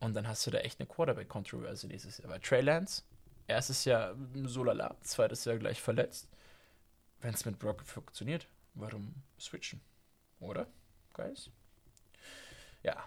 Und 0.00 0.14
dann 0.14 0.28
hast 0.28 0.46
du 0.46 0.50
da 0.50 0.58
echt 0.58 0.80
eine 0.80 0.86
Quarterback-Controversy 0.86 1.88
nächstes 1.88 2.18
Jahr. 2.18 2.30
Weil 2.30 2.40
Trey 2.40 2.60
Lance, 2.60 3.02
erstes 3.46 3.84
Jahr 3.84 4.14
so 4.44 4.62
lala, 4.64 4.96
zweites 5.02 5.44
Jahr 5.44 5.58
gleich 5.58 5.80
verletzt. 5.80 6.28
Wenn 7.20 7.34
es 7.34 7.44
mit 7.44 7.58
Brock 7.58 7.82
funktioniert, 7.82 8.46
warum 8.74 9.14
switchen? 9.40 9.80
Oder, 10.38 10.68
guys? 11.14 11.50
Ja, 12.84 13.04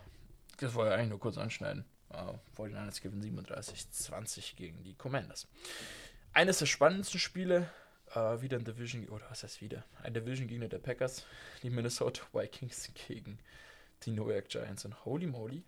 das 0.58 0.74
wollte 0.74 0.91
ich 0.91 0.98
eigentlich 0.98 1.10
nur 1.10 1.20
kurz 1.20 1.38
anschneiden. 1.38 1.86
Uh, 2.13 2.38
49ers 2.58 3.02
gewinnen 3.02 3.38
37-20 3.39 4.56
gegen 4.58 4.84
die 4.84 4.96
Commanders. 4.96 5.48
Eines 6.34 6.60
der 6.60 6.65
spannendsten 6.65 7.20
Spiele, 7.20 7.70
uh, 8.15 8.41
wieder 8.41 8.58
ein 8.58 8.63
Division, 8.63 9.08
oder 9.10 9.30
was 9.30 9.44
heißt 9.44 9.62
wieder? 9.62 9.84
Ein 10.02 10.13
Division-Gegner 10.13 10.70
der 10.70 10.80
Packers, 10.80 11.26
die 11.62 11.70
Minnesota 11.70 12.22
Vikings 12.32 12.89
gegen 13.08 13.38
die 14.04 14.12
New 14.12 14.30
York 14.30 14.48
Giants. 14.48 14.86
Und 14.86 15.04
holy 15.04 15.28
moly, 15.28 15.63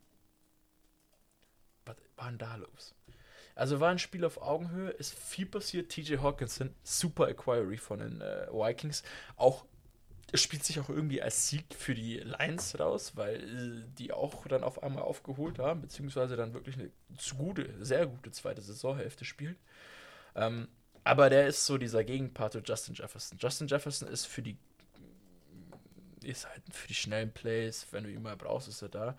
was 1.85 1.97
war 2.15 2.29
denn 2.29 2.37
da 2.37 2.55
los? 2.55 2.95
Also 3.55 3.79
war 3.79 3.91
ein 3.91 3.99
Spiel 3.99 4.23
auf 4.23 4.41
Augenhöhe, 4.41 4.89
ist 4.91 5.13
viel 5.13 5.45
passiert. 5.45 5.91
TJ 5.91 6.17
Hawkinson, 6.17 6.73
super 6.81 7.27
Acquiry 7.27 7.77
von 7.77 7.99
den 7.99 8.21
äh, 8.21 8.47
Vikings. 8.51 9.03
Auch 9.35 9.65
spielt 10.33 10.63
sich 10.63 10.79
auch 10.79 10.89
irgendwie 10.89 11.21
als 11.21 11.49
Sieg 11.49 11.65
für 11.75 11.93
die 11.93 12.19
Lions 12.19 12.79
raus, 12.79 13.15
weil 13.15 13.35
äh, 13.35 13.93
die 13.99 14.13
auch 14.13 14.47
dann 14.47 14.63
auf 14.63 14.81
einmal 14.81 15.03
aufgeholt 15.03 15.59
haben, 15.59 15.81
beziehungsweise 15.81 16.35
dann 16.37 16.53
wirklich 16.53 16.77
eine 16.79 16.89
gute, 17.37 17.83
sehr 17.83 18.07
gute 18.07 18.31
zweite 18.31 18.61
Saisonhälfte 18.61 19.25
spielen. 19.25 19.57
Ähm, 20.35 20.67
aber 21.03 21.29
der 21.29 21.47
ist 21.47 21.65
so 21.65 21.77
dieser 21.77 22.03
Gegenpart 22.03 22.53
zu 22.53 22.59
Justin 22.59 22.95
Jefferson. 22.95 23.37
Justin 23.37 23.67
Jefferson 23.67 24.07
ist 24.07 24.25
für 24.25 24.41
die 24.41 24.57
ist 26.23 26.47
halt 26.47 26.61
für 26.71 26.87
die 26.87 26.93
schnellen 26.93 27.31
Plays, 27.31 27.87
wenn 27.91 28.03
du 28.03 28.09
ihn 28.09 28.21
mal 28.21 28.37
brauchst, 28.37 28.67
ist 28.67 28.81
er 28.81 28.89
da. 28.89 29.17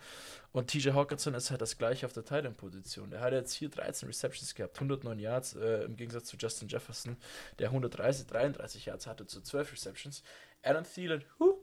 Und 0.52 0.70
TJ 0.70 0.90
Hawkinson 0.90 1.34
ist 1.34 1.50
halt 1.50 1.60
das 1.60 1.78
gleiche 1.78 2.06
auf 2.06 2.12
der 2.12 2.24
Titan-Position. 2.24 3.10
Der 3.10 3.20
hat 3.20 3.32
jetzt 3.32 3.52
hier 3.52 3.68
13 3.68 4.08
Receptions 4.08 4.54
gehabt, 4.54 4.76
109 4.76 5.18
Yards, 5.18 5.54
äh, 5.54 5.84
im 5.84 5.96
Gegensatz 5.96 6.24
zu 6.26 6.36
Justin 6.36 6.68
Jefferson, 6.68 7.16
der 7.58 7.68
130, 7.68 8.26
33 8.26 8.86
Yards 8.86 9.06
hatte 9.06 9.26
zu 9.26 9.40
12 9.40 9.72
Receptions. 9.72 10.22
Adam 10.62 10.84
Thielen, 10.84 11.24
huh, 11.38 11.58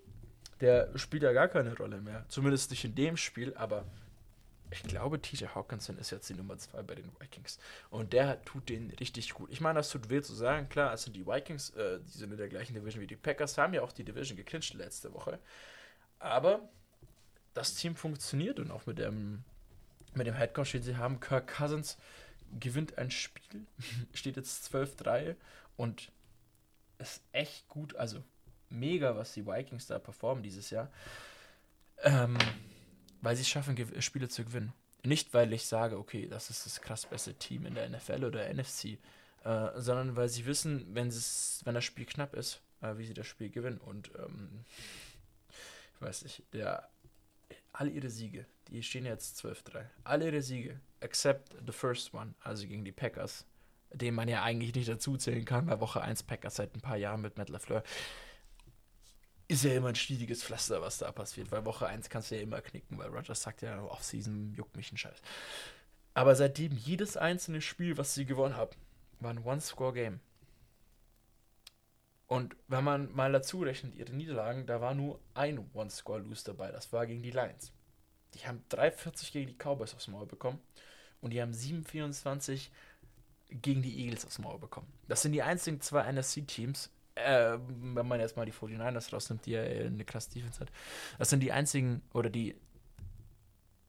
der 0.60 0.96
spielt 0.98 1.24
ja 1.24 1.34
gar 1.34 1.48
keine 1.48 1.76
Rolle 1.76 2.02
mehr. 2.02 2.26
Zumindest 2.28 2.70
nicht 2.70 2.86
in 2.86 2.96
dem 2.96 3.18
Spiel, 3.18 3.54
aber 3.56 3.86
ich 4.72 4.84
glaube, 4.84 5.22
TJ 5.22 5.48
Hawkinson 5.54 5.98
ist 5.98 6.12
jetzt 6.12 6.30
die 6.30 6.34
Nummer 6.34 6.58
2 6.58 6.82
bei 6.84 6.96
den 6.96 7.12
Vikings. 7.20 7.60
Und 7.90 8.14
der 8.14 8.44
tut 8.46 8.70
den 8.70 8.90
richtig 8.92 9.34
gut. 9.34 9.52
Ich 9.52 9.60
meine, 9.60 9.80
das 9.80 9.90
tut 9.90 10.10
weh 10.10 10.22
zu 10.22 10.34
sagen. 10.34 10.70
Klar, 10.70 10.94
es 10.94 11.04
sind 11.04 11.16
die 11.16 11.28
Vikings, 11.28 11.72
äh, 11.72 12.00
die 12.00 12.18
sind 12.18 12.32
in 12.32 12.38
der 12.38 12.48
gleichen 12.48 12.74
Division 12.74 13.02
wie 13.02 13.08
die 13.08 13.18
Packers, 13.18 13.58
haben 13.58 13.74
ja 13.74 13.82
auch 13.82 13.92
die 13.92 14.06
Division 14.06 14.38
geclincht 14.38 14.74
letzte 14.74 15.14
Woche. 15.14 15.40
Aber 16.20 16.70
das 17.54 17.76
Team 17.76 17.96
funktioniert 17.96 18.60
und 18.60 18.72
auch 18.72 18.86
mit 18.86 18.98
dem, 18.98 19.44
mit 20.14 20.26
dem 20.26 20.36
Headcoach, 20.36 20.72
den 20.72 20.84
sie 20.84 20.96
haben, 20.96 21.20
Kirk 21.20 21.48
Cousins 21.48 21.98
gewinnt 22.60 22.98
ein 22.98 23.12
Spiel, 23.12 23.66
steht 24.14 24.38
jetzt 24.38 24.74
12-3 24.74 25.36
und 25.76 26.12
ist 26.98 27.22
echt 27.34 27.68
gut, 27.68 27.96
also 27.96 28.24
mega, 28.70 29.18
was 29.18 29.34
die 29.34 29.46
Vikings 29.46 29.88
da 29.88 30.00
performen 30.00 30.44
dieses 30.44 30.70
Jahr. 30.70 30.90
Ähm, 32.04 32.38
weil 33.22 33.36
sie 33.36 33.44
es 33.44 33.50
schaffen, 33.50 33.76
Spiele 34.02 34.30
zu 34.30 34.44
gewinnen. 34.44 34.74
Nicht, 35.04 35.34
weil 35.34 35.52
ich 35.54 35.66
sage, 35.66 35.98
okay, 35.98 36.28
das 36.28 36.50
ist 36.50 36.66
das 36.66 36.82
krass 36.82 37.06
beste 37.06 37.34
Team 37.34 37.66
in 37.66 37.74
der 37.74 37.90
NFL 37.90 38.24
oder 38.24 38.54
NFC, 38.54 38.98
äh, 39.44 39.70
sondern 39.76 40.16
weil 40.16 40.30
sie 40.30 40.46
wissen, 40.46 40.86
wenn, 40.94 41.12
wenn 41.12 41.74
das 41.74 41.84
Spiel 41.84 42.06
knapp 42.06 42.36
ist, 42.36 42.62
äh, 42.82 42.98
wie 42.98 43.06
sie 43.06 43.14
das 43.14 43.26
Spiel 43.26 43.50
gewinnen. 43.50 43.80
Und 43.80 44.12
ähm, 44.20 44.66
ich 45.96 46.02
weiß 46.02 46.24
nicht, 46.24 46.44
der, 46.54 46.88
alle 47.74 47.90
ihre 47.90 48.10
Siege, 48.10 48.46
die 48.68 48.84
stehen 48.84 49.06
jetzt 49.06 49.44
12-3. 49.44 49.86
Alle 50.04 50.26
ihre 50.28 50.42
Siege, 50.42 50.80
except 51.00 51.56
the 51.66 51.72
first 51.72 52.14
one, 52.14 52.36
also 52.42 52.68
gegen 52.68 52.86
die 52.86 52.92
Packers, 52.92 53.46
den 53.92 54.14
man 54.14 54.28
ja 54.28 54.44
eigentlich 54.44 54.76
nicht 54.76 54.90
dazu 54.90 55.18
zählen 55.18 55.46
kann, 55.46 55.68
weil 55.68 55.80
Woche 55.80 56.02
1 56.02 56.24
Packers 56.24 56.56
seit 56.56 56.76
ein 56.76 56.82
paar 56.82 56.98
Jahren 56.98 57.22
mit 57.22 57.38
Matt 57.38 57.50
LaFleur 57.50 57.84
ist 59.52 59.66
ja 59.66 59.74
immer 59.74 59.90
ein 59.90 59.96
schwieriges 59.96 60.44
Pflaster, 60.44 60.82
was 60.82 61.00
da 61.00 61.12
passiert, 61.12 61.52
weil 61.52 61.66
Woche 61.66 61.86
1 61.86 62.10
kannst 62.10 62.32
du 62.32 62.36
ja 62.36 62.42
immer 62.42 62.62
knicken, 62.62 62.98
weil 62.98 63.10
Rogers 63.10 63.42
sagt 63.42 63.62
ja, 63.62 63.84
Off-Season 63.84 64.54
juckt 64.56 64.78
mich 64.78 64.94
ein 64.94 64.98
Scheiß. 64.98 65.22
Aber 66.14 66.36
seitdem 66.36 66.72
jedes 66.78 67.18
einzelne 67.18 67.60
Spiel, 67.60 67.98
was 67.98 68.14
sie 68.14 68.26
gewonnen 68.26 68.56
haben, 68.56 68.72
war 69.20 69.32
ein 69.32 69.44
One-Score-Game. 69.44 70.22
Und 72.28 72.56
wenn 72.70 72.86
man 72.86 73.12
mal 73.12 73.34
dazu 73.34 73.62
rechnet, 73.62 73.94
ihre 73.96 74.14
Niederlagen, 74.14 74.66
da 74.66 74.80
war 74.80 74.94
nur 74.94 75.20
ein 75.34 75.70
One-Score-Lose 75.74 76.46
dabei, 76.46 76.72
das 76.72 76.94
war 76.94 77.06
gegen 77.06 77.22
die 77.22 77.32
Lions. 77.32 77.74
Die 78.34 78.48
haben 78.48 78.64
3,40 78.70 79.34
gegen 79.34 79.48
die 79.48 79.58
Cowboys 79.58 79.94
aufs 79.94 80.08
Maul 80.08 80.28
bekommen 80.28 80.60
und 81.20 81.32
die 81.32 81.42
haben 81.42 81.52
7,24 81.52 82.70
gegen 83.50 83.82
die 83.82 84.00
Eagles 84.00 84.26
aufs 84.26 84.40
Maul 84.40 84.60
bekommen. 84.60 84.88
Das 85.10 85.22
sind 85.22 85.34
die 85.34 85.44
einzigen 85.44 85.82
zwei 85.82 86.10
NFC-Teams, 86.10 86.90
äh, 87.16 87.58
wenn 87.68 88.08
man 88.08 88.20
jetzt 88.20 88.38
mal 88.38 88.46
die 88.46 88.54
49ers 88.54 89.14
rausnimmt, 89.14 89.46
die 89.46 89.52
ja 89.52 89.62
eine 89.62 90.06
krasse 90.06 90.32
Defense 90.32 90.60
hat, 90.60 90.72
das 91.18 91.30
sind 91.30 91.42
die 91.42 91.52
einzigen 91.52 92.02
oder 92.14 92.30
die 92.30 92.56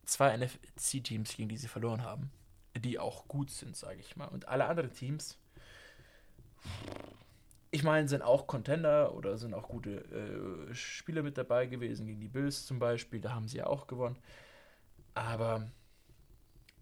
zwei 0.04 0.36
NFC-Teams, 0.36 1.36
gegen 1.36 1.48
die 1.48 1.56
sie 1.56 1.68
verloren 1.68 2.02
haben, 2.02 2.30
die 2.76 2.98
auch 2.98 3.28
gut 3.28 3.50
sind, 3.50 3.76
sage 3.76 4.00
ich 4.00 4.16
mal. 4.16 4.26
Und 4.26 4.48
alle 4.48 4.66
anderen 4.66 4.92
Teams, 4.92 5.38
ich 7.70 7.82
meine, 7.82 8.08
sind 8.08 8.22
auch 8.22 8.46
Contender 8.46 9.14
oder 9.14 9.38
sind 9.38 9.54
auch 9.54 9.68
gute 9.68 10.70
äh, 10.70 10.74
Spieler 10.74 11.22
mit 11.22 11.38
dabei 11.38 11.66
gewesen, 11.66 12.06
gegen 12.06 12.20
die 12.20 12.28
Bills 12.28 12.66
zum 12.66 12.78
Beispiel, 12.78 13.20
da 13.20 13.34
haben 13.34 13.48
sie 13.48 13.58
ja 13.58 13.66
auch 13.66 13.86
gewonnen. 13.86 14.18
Aber 15.14 15.70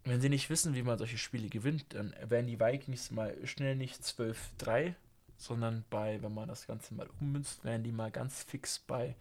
wenn 0.04 0.20
sie 0.20 0.28
nicht 0.28 0.50
wissen, 0.50 0.74
wie 0.74 0.82
man 0.82 0.98
solche 0.98 1.18
Spiele 1.18 1.48
gewinnt, 1.48 1.94
dann 1.94 2.14
werden 2.24 2.46
die 2.46 2.58
Vikings 2.58 3.10
mal 3.10 3.36
schnell 3.46 3.76
nicht 3.76 4.02
12-3 4.02 4.94
sondern 5.40 5.84
bei, 5.88 6.22
wenn 6.22 6.34
man 6.34 6.48
das 6.48 6.66
Ganze 6.66 6.94
mal 6.94 7.08
ummünzt, 7.18 7.64
wären 7.64 7.82
die 7.82 7.92
mal 7.92 8.10
ganz 8.10 8.42
fix 8.42 8.78
bei 8.78 9.16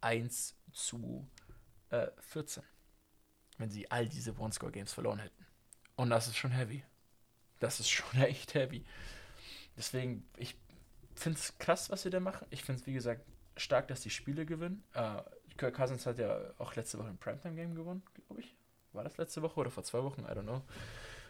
1 0.00 0.56
zu 0.72 1.28
äh, 1.90 2.08
14. 2.18 2.64
Wenn 3.56 3.70
sie 3.70 3.88
all 3.88 4.08
diese 4.08 4.36
One-Score-Games 4.36 4.92
verloren 4.92 5.20
hätten. 5.20 5.46
Und 5.94 6.10
das 6.10 6.26
ist 6.26 6.36
schon 6.36 6.50
heavy. 6.50 6.82
Das 7.60 7.78
ist 7.78 7.88
schon 7.88 8.20
echt 8.22 8.54
heavy. 8.54 8.84
Deswegen, 9.76 10.28
ich 10.36 10.58
finde 11.14 11.38
es 11.38 11.56
krass, 11.58 11.88
was 11.88 12.02
sie 12.02 12.10
da 12.10 12.18
machen. 12.18 12.48
Ich 12.50 12.64
finde 12.64 12.80
es, 12.80 12.86
wie 12.88 12.92
gesagt, 12.92 13.24
stark, 13.56 13.86
dass 13.86 14.00
die 14.00 14.10
Spiele 14.10 14.44
gewinnen. 14.44 14.82
Äh, 14.94 15.22
Kirk 15.56 15.76
Cousins 15.76 16.04
hat 16.04 16.18
ja 16.18 16.52
auch 16.58 16.74
letzte 16.74 16.98
Woche 16.98 17.08
ein 17.08 17.18
Primetime-Game 17.18 17.76
gewonnen, 17.76 18.02
glaube 18.14 18.40
ich. 18.40 18.56
War 18.92 19.04
das 19.04 19.18
letzte 19.18 19.40
Woche 19.42 19.60
oder 19.60 19.70
vor 19.70 19.84
zwei 19.84 20.02
Wochen? 20.02 20.22
I 20.22 20.32
don't 20.32 20.42
know. 20.42 20.64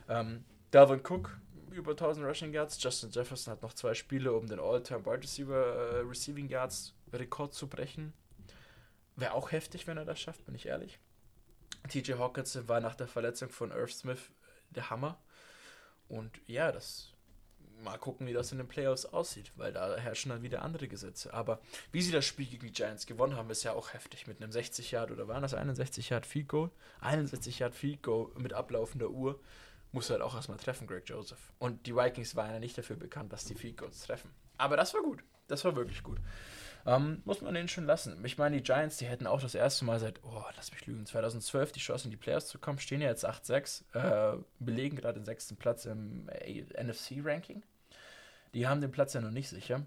Ähm, 0.08 0.46
Dalvin 0.70 1.00
Cook 1.00 1.36
über 1.72 1.92
1000 1.92 2.26
Rushing 2.26 2.52
Yards. 2.52 2.82
Justin 2.82 3.10
Jefferson 3.10 3.52
hat 3.52 3.62
noch 3.62 3.74
zwei 3.74 3.94
Spiele, 3.94 4.32
um 4.32 4.46
den 4.46 4.60
All-Time 4.60 5.04
Wide 5.06 5.22
Receiver 5.22 5.64
äh, 5.64 5.98
Receiving 6.00 6.48
Yards 6.48 6.94
Rekord 7.12 7.54
zu 7.54 7.68
brechen. 7.68 8.12
Wäre 9.16 9.34
auch 9.34 9.52
heftig, 9.52 9.86
wenn 9.86 9.96
er 9.96 10.04
das 10.04 10.20
schafft, 10.20 10.44
bin 10.46 10.54
ich 10.54 10.66
ehrlich. 10.66 10.98
TJ 11.88 12.14
Hawkinson 12.14 12.68
war 12.68 12.80
nach 12.80 12.94
der 12.94 13.08
Verletzung 13.08 13.48
von 13.48 13.70
Irv 13.70 13.92
Smith 13.92 14.30
der 14.70 14.90
Hammer. 14.90 15.18
Und 16.08 16.40
ja, 16.46 16.72
das 16.72 17.12
mal 17.82 17.98
gucken, 17.98 18.26
wie 18.26 18.32
das 18.32 18.52
in 18.52 18.58
den 18.58 18.68
Playoffs 18.68 19.06
aussieht, 19.06 19.52
weil 19.56 19.72
da 19.72 19.96
herrschen 19.96 20.30
dann 20.30 20.42
wieder 20.42 20.62
andere 20.62 20.88
Gesetze. 20.88 21.32
Aber 21.32 21.60
wie 21.92 22.02
sie 22.02 22.12
das 22.12 22.24
Spiel 22.24 22.46
gegen 22.46 22.66
die 22.66 22.72
Giants 22.72 23.06
gewonnen 23.06 23.36
haben, 23.36 23.50
ist 23.50 23.62
ja 23.62 23.72
auch 23.72 23.94
heftig. 23.94 24.26
Mit 24.26 24.42
einem 24.42 24.52
60 24.52 24.90
Yard 24.90 25.10
oder 25.10 25.28
waren 25.28 25.42
das 25.42 25.54
61 25.54 26.10
Yard 26.10 26.26
Field 26.26 26.48
Goal? 26.48 26.70
61 27.00 27.58
Yard 27.58 27.74
Field 27.74 28.02
Goal 28.02 28.30
mit 28.36 28.52
ablaufender 28.52 29.10
Uhr 29.10 29.40
muss 29.92 30.10
halt 30.10 30.22
auch 30.22 30.34
erstmal 30.34 30.58
treffen, 30.58 30.86
Greg 30.86 31.08
Joseph. 31.08 31.52
Und 31.58 31.86
die 31.86 31.94
Vikings 31.94 32.36
waren 32.36 32.52
ja 32.52 32.58
nicht 32.60 32.76
dafür 32.78 32.96
bekannt, 32.96 33.32
dass 33.32 33.44
die 33.44 33.54
Field 33.54 33.76
Goals 33.76 34.02
treffen. 34.02 34.30
Aber 34.56 34.76
das 34.76 34.94
war 34.94 35.02
gut. 35.02 35.24
Das 35.48 35.64
war 35.64 35.74
wirklich 35.74 36.02
gut. 36.02 36.18
Ähm, 36.86 37.20
muss 37.24 37.42
man 37.42 37.54
den 37.54 37.68
schon 37.68 37.84
lassen. 37.84 38.24
Ich 38.24 38.38
meine, 38.38 38.56
die 38.56 38.62
Giants, 38.62 38.96
die 38.96 39.06
hätten 39.06 39.26
auch 39.26 39.40
das 39.40 39.54
erste 39.54 39.84
Mal 39.84 39.98
seit, 40.00 40.22
oh, 40.24 40.44
lass 40.56 40.70
mich 40.70 40.86
lügen, 40.86 41.04
2012 41.04 41.72
die 41.72 41.80
Chance 41.80 42.04
in 42.04 42.10
die 42.10 42.16
Playoffs 42.16 42.48
zu 42.48 42.58
kommen, 42.58 42.78
stehen 42.78 43.02
ja 43.02 43.08
jetzt 43.08 43.28
8-6, 43.28 43.82
äh, 43.94 44.38
belegen 44.60 44.96
gerade 44.96 45.18
den 45.18 45.24
sechsten 45.24 45.56
Platz 45.56 45.84
im 45.84 46.26
NFC-Ranking. 46.26 47.62
Die 48.54 48.66
haben 48.66 48.80
den 48.80 48.90
Platz 48.90 49.12
ja 49.12 49.20
noch 49.20 49.30
nicht 49.30 49.48
sicher. 49.48 49.84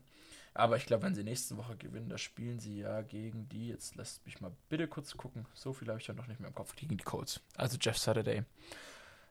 Aber 0.53 0.77
ich 0.77 0.85
glaube, 0.85 1.03
wenn 1.03 1.15
sie 1.15 1.23
nächste 1.23 1.57
Woche 1.57 1.75
gewinnen, 1.77 2.09
da 2.09 2.17
spielen 2.19 2.59
sie 2.59 2.81
ja 2.81 3.01
gegen 3.01 3.49
die, 3.49 3.69
jetzt 3.69 3.95
lasst 3.95 4.23
mich 4.25 4.39
mal 4.39 4.51
bitte 4.69 4.87
kurz 4.87 5.17
gucken, 5.17 5.47
so 5.55 5.73
viel 5.73 5.87
habe 5.87 5.99
ich 5.99 6.05
ja 6.05 6.13
noch 6.13 6.27
nicht 6.27 6.39
mehr 6.39 6.49
im 6.49 6.55
Kopf, 6.55 6.75
gegen 6.75 6.95
die 6.95 7.03
Colts. 7.03 7.41
Also 7.57 7.77
Jeff 7.81 7.97
Saturday. 7.97 8.43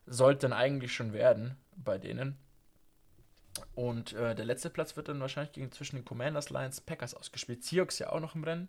Sollte 0.07 0.49
dann 0.49 0.53
eigentlich 0.53 0.93
schon 0.93 1.13
werden 1.13 1.57
bei 1.77 1.99
denen. 1.99 2.39
Und 3.75 4.13
äh, 4.15 4.35
der 4.35 4.45
letzte 4.45 4.71
Platz 4.71 4.97
wird 4.97 5.09
dann 5.09 5.21
wahrscheinlich 5.21 5.53
gegen 5.53 5.73
zwischen 5.73 5.97
den 5.97 6.05
Commanders, 6.05 6.51
Lions, 6.51 6.81
Packers 6.81 7.15
ausgespielt. 7.15 7.65
Seahawks 7.65 7.99
ja 7.99 8.11
auch 8.11 8.21
noch 8.21 8.35
im 8.35 8.45
Rennen. 8.45 8.69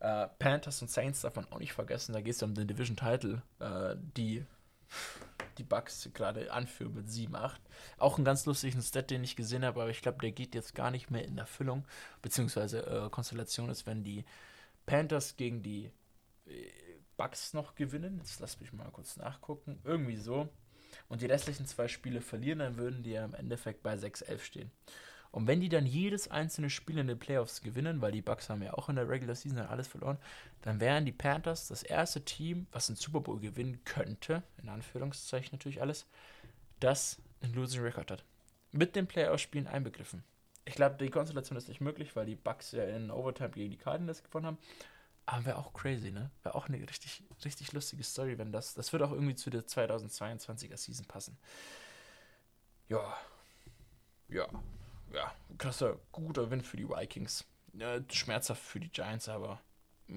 Äh, 0.00 0.28
Panthers 0.38 0.82
und 0.82 0.90
Saints 0.90 1.22
darf 1.22 1.36
man 1.36 1.50
auch 1.50 1.58
nicht 1.58 1.72
vergessen. 1.72 2.12
Da 2.12 2.20
geht 2.20 2.34
es 2.34 2.42
um 2.42 2.54
den 2.54 2.68
Division 2.68 2.96
Title, 2.96 3.42
äh, 3.60 3.96
die 4.16 4.44
die 5.58 5.64
Bucks 5.64 6.08
gerade 6.12 6.52
anführen 6.52 6.94
mit 6.94 7.08
7-8. 7.08 7.52
Auch 7.98 8.18
ein 8.18 8.24
ganz 8.24 8.46
lustigen 8.46 8.82
Stat, 8.82 9.10
den 9.10 9.24
ich 9.24 9.36
gesehen 9.36 9.64
habe, 9.64 9.80
aber 9.80 9.90
ich 9.90 10.02
glaube, 10.02 10.18
der 10.20 10.32
geht 10.32 10.54
jetzt 10.54 10.74
gar 10.74 10.90
nicht 10.90 11.10
mehr 11.10 11.24
in 11.24 11.38
Erfüllung. 11.38 11.86
Beziehungsweise 12.22 12.86
äh, 12.86 13.10
Konstellation 13.10 13.70
ist, 13.70 13.86
wenn 13.86 14.04
die 14.04 14.24
Panthers 14.84 15.36
gegen 15.36 15.62
die 15.62 15.90
äh, 16.46 16.70
Bucks 17.16 17.54
noch 17.54 17.74
gewinnen. 17.74 18.18
Jetzt 18.18 18.40
lass 18.40 18.60
mich 18.60 18.72
mal 18.72 18.90
kurz 18.90 19.16
nachgucken. 19.16 19.80
Irgendwie 19.84 20.16
so. 20.16 20.48
Und 21.08 21.22
die 21.22 21.26
restlichen 21.26 21.66
zwei 21.66 21.88
Spiele 21.88 22.20
verlieren, 22.20 22.58
dann 22.58 22.76
würden 22.76 23.02
die 23.02 23.12
ja 23.12 23.24
im 23.24 23.34
Endeffekt 23.34 23.82
bei 23.82 23.94
6-11 23.94 24.38
stehen. 24.40 24.70
Und 25.30 25.46
wenn 25.46 25.60
die 25.60 25.68
dann 25.68 25.86
jedes 25.86 26.30
einzelne 26.30 26.70
Spiel 26.70 26.98
in 26.98 27.08
den 27.08 27.18
Playoffs 27.18 27.60
gewinnen, 27.60 28.00
weil 28.00 28.12
die 28.12 28.22
Bucks 28.22 28.48
haben 28.48 28.62
ja 28.62 28.72
auch 28.74 28.88
in 28.88 28.96
der 28.96 29.08
Regular 29.08 29.34
Season 29.34 29.58
dann 29.58 29.68
alles 29.68 29.86
verloren, 29.86 30.18
dann 30.62 30.80
wären 30.80 31.04
die 31.04 31.12
Panthers 31.12 31.68
das 31.68 31.82
erste 31.82 32.24
Team, 32.24 32.66
was 32.72 32.86
den 32.86 32.96
Super 32.96 33.20
Bowl 33.20 33.38
gewinnen 33.38 33.84
könnte, 33.84 34.42
in 34.62 34.68
Anführungszeichen 34.68 35.50
natürlich 35.52 35.82
alles, 35.82 36.06
das 36.80 37.18
einen 37.42 37.54
Losing 37.54 37.82
Record 37.82 38.10
hat. 38.10 38.24
Mit 38.72 38.96
den 38.96 39.06
Playoff-Spielen 39.06 39.66
einbegriffen. 39.66 40.24
Ich 40.64 40.74
glaube, 40.74 40.96
die 40.96 41.10
Konstellation 41.10 41.56
ist 41.56 41.68
nicht 41.68 41.80
möglich, 41.80 42.16
weil 42.16 42.26
die 42.26 42.34
Bucks 42.34 42.72
ja 42.72 42.84
in 42.84 43.10
Overtime 43.10 43.50
gegen 43.50 43.70
die 43.70 43.76
Cardinals 43.76 44.24
gewonnen 44.24 44.46
haben. 44.46 44.58
Aber 45.26 45.44
wäre 45.44 45.58
auch 45.58 45.72
crazy, 45.72 46.12
ne? 46.12 46.30
Wäre 46.42 46.54
auch 46.54 46.68
eine 46.68 46.78
richtig, 46.78 47.24
richtig 47.44 47.72
lustige 47.72 48.04
Story, 48.04 48.38
wenn 48.38 48.52
das. 48.52 48.74
Das 48.74 48.92
würde 48.92 49.06
auch 49.06 49.12
irgendwie 49.12 49.34
zu 49.34 49.50
der 49.50 49.66
2022er 49.66 50.76
Season 50.76 51.06
passen. 51.06 51.36
Ja. 52.88 53.16
Ja 54.28 54.48
ja, 55.12 55.32
krasser, 55.58 55.98
guter 56.12 56.50
Win 56.50 56.62
für 56.62 56.76
die 56.76 56.88
Vikings. 56.88 57.44
Ja, 57.72 58.00
schmerzhaft 58.10 58.62
für 58.62 58.80
die 58.80 58.90
Giants, 58.90 59.28
aber 59.28 59.60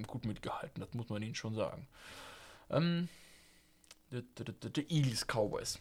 gut 0.08 0.26
mitgehalten, 0.26 0.82
das 0.82 0.94
muss 0.94 1.10
man 1.10 1.22
ihnen 1.22 1.36
schon 1.36 1.56
sagen. 1.56 1.88
Ähm, 2.70 3.10
die 4.12 4.90
Eagles 4.90 5.26
Cowboys. 5.26 5.80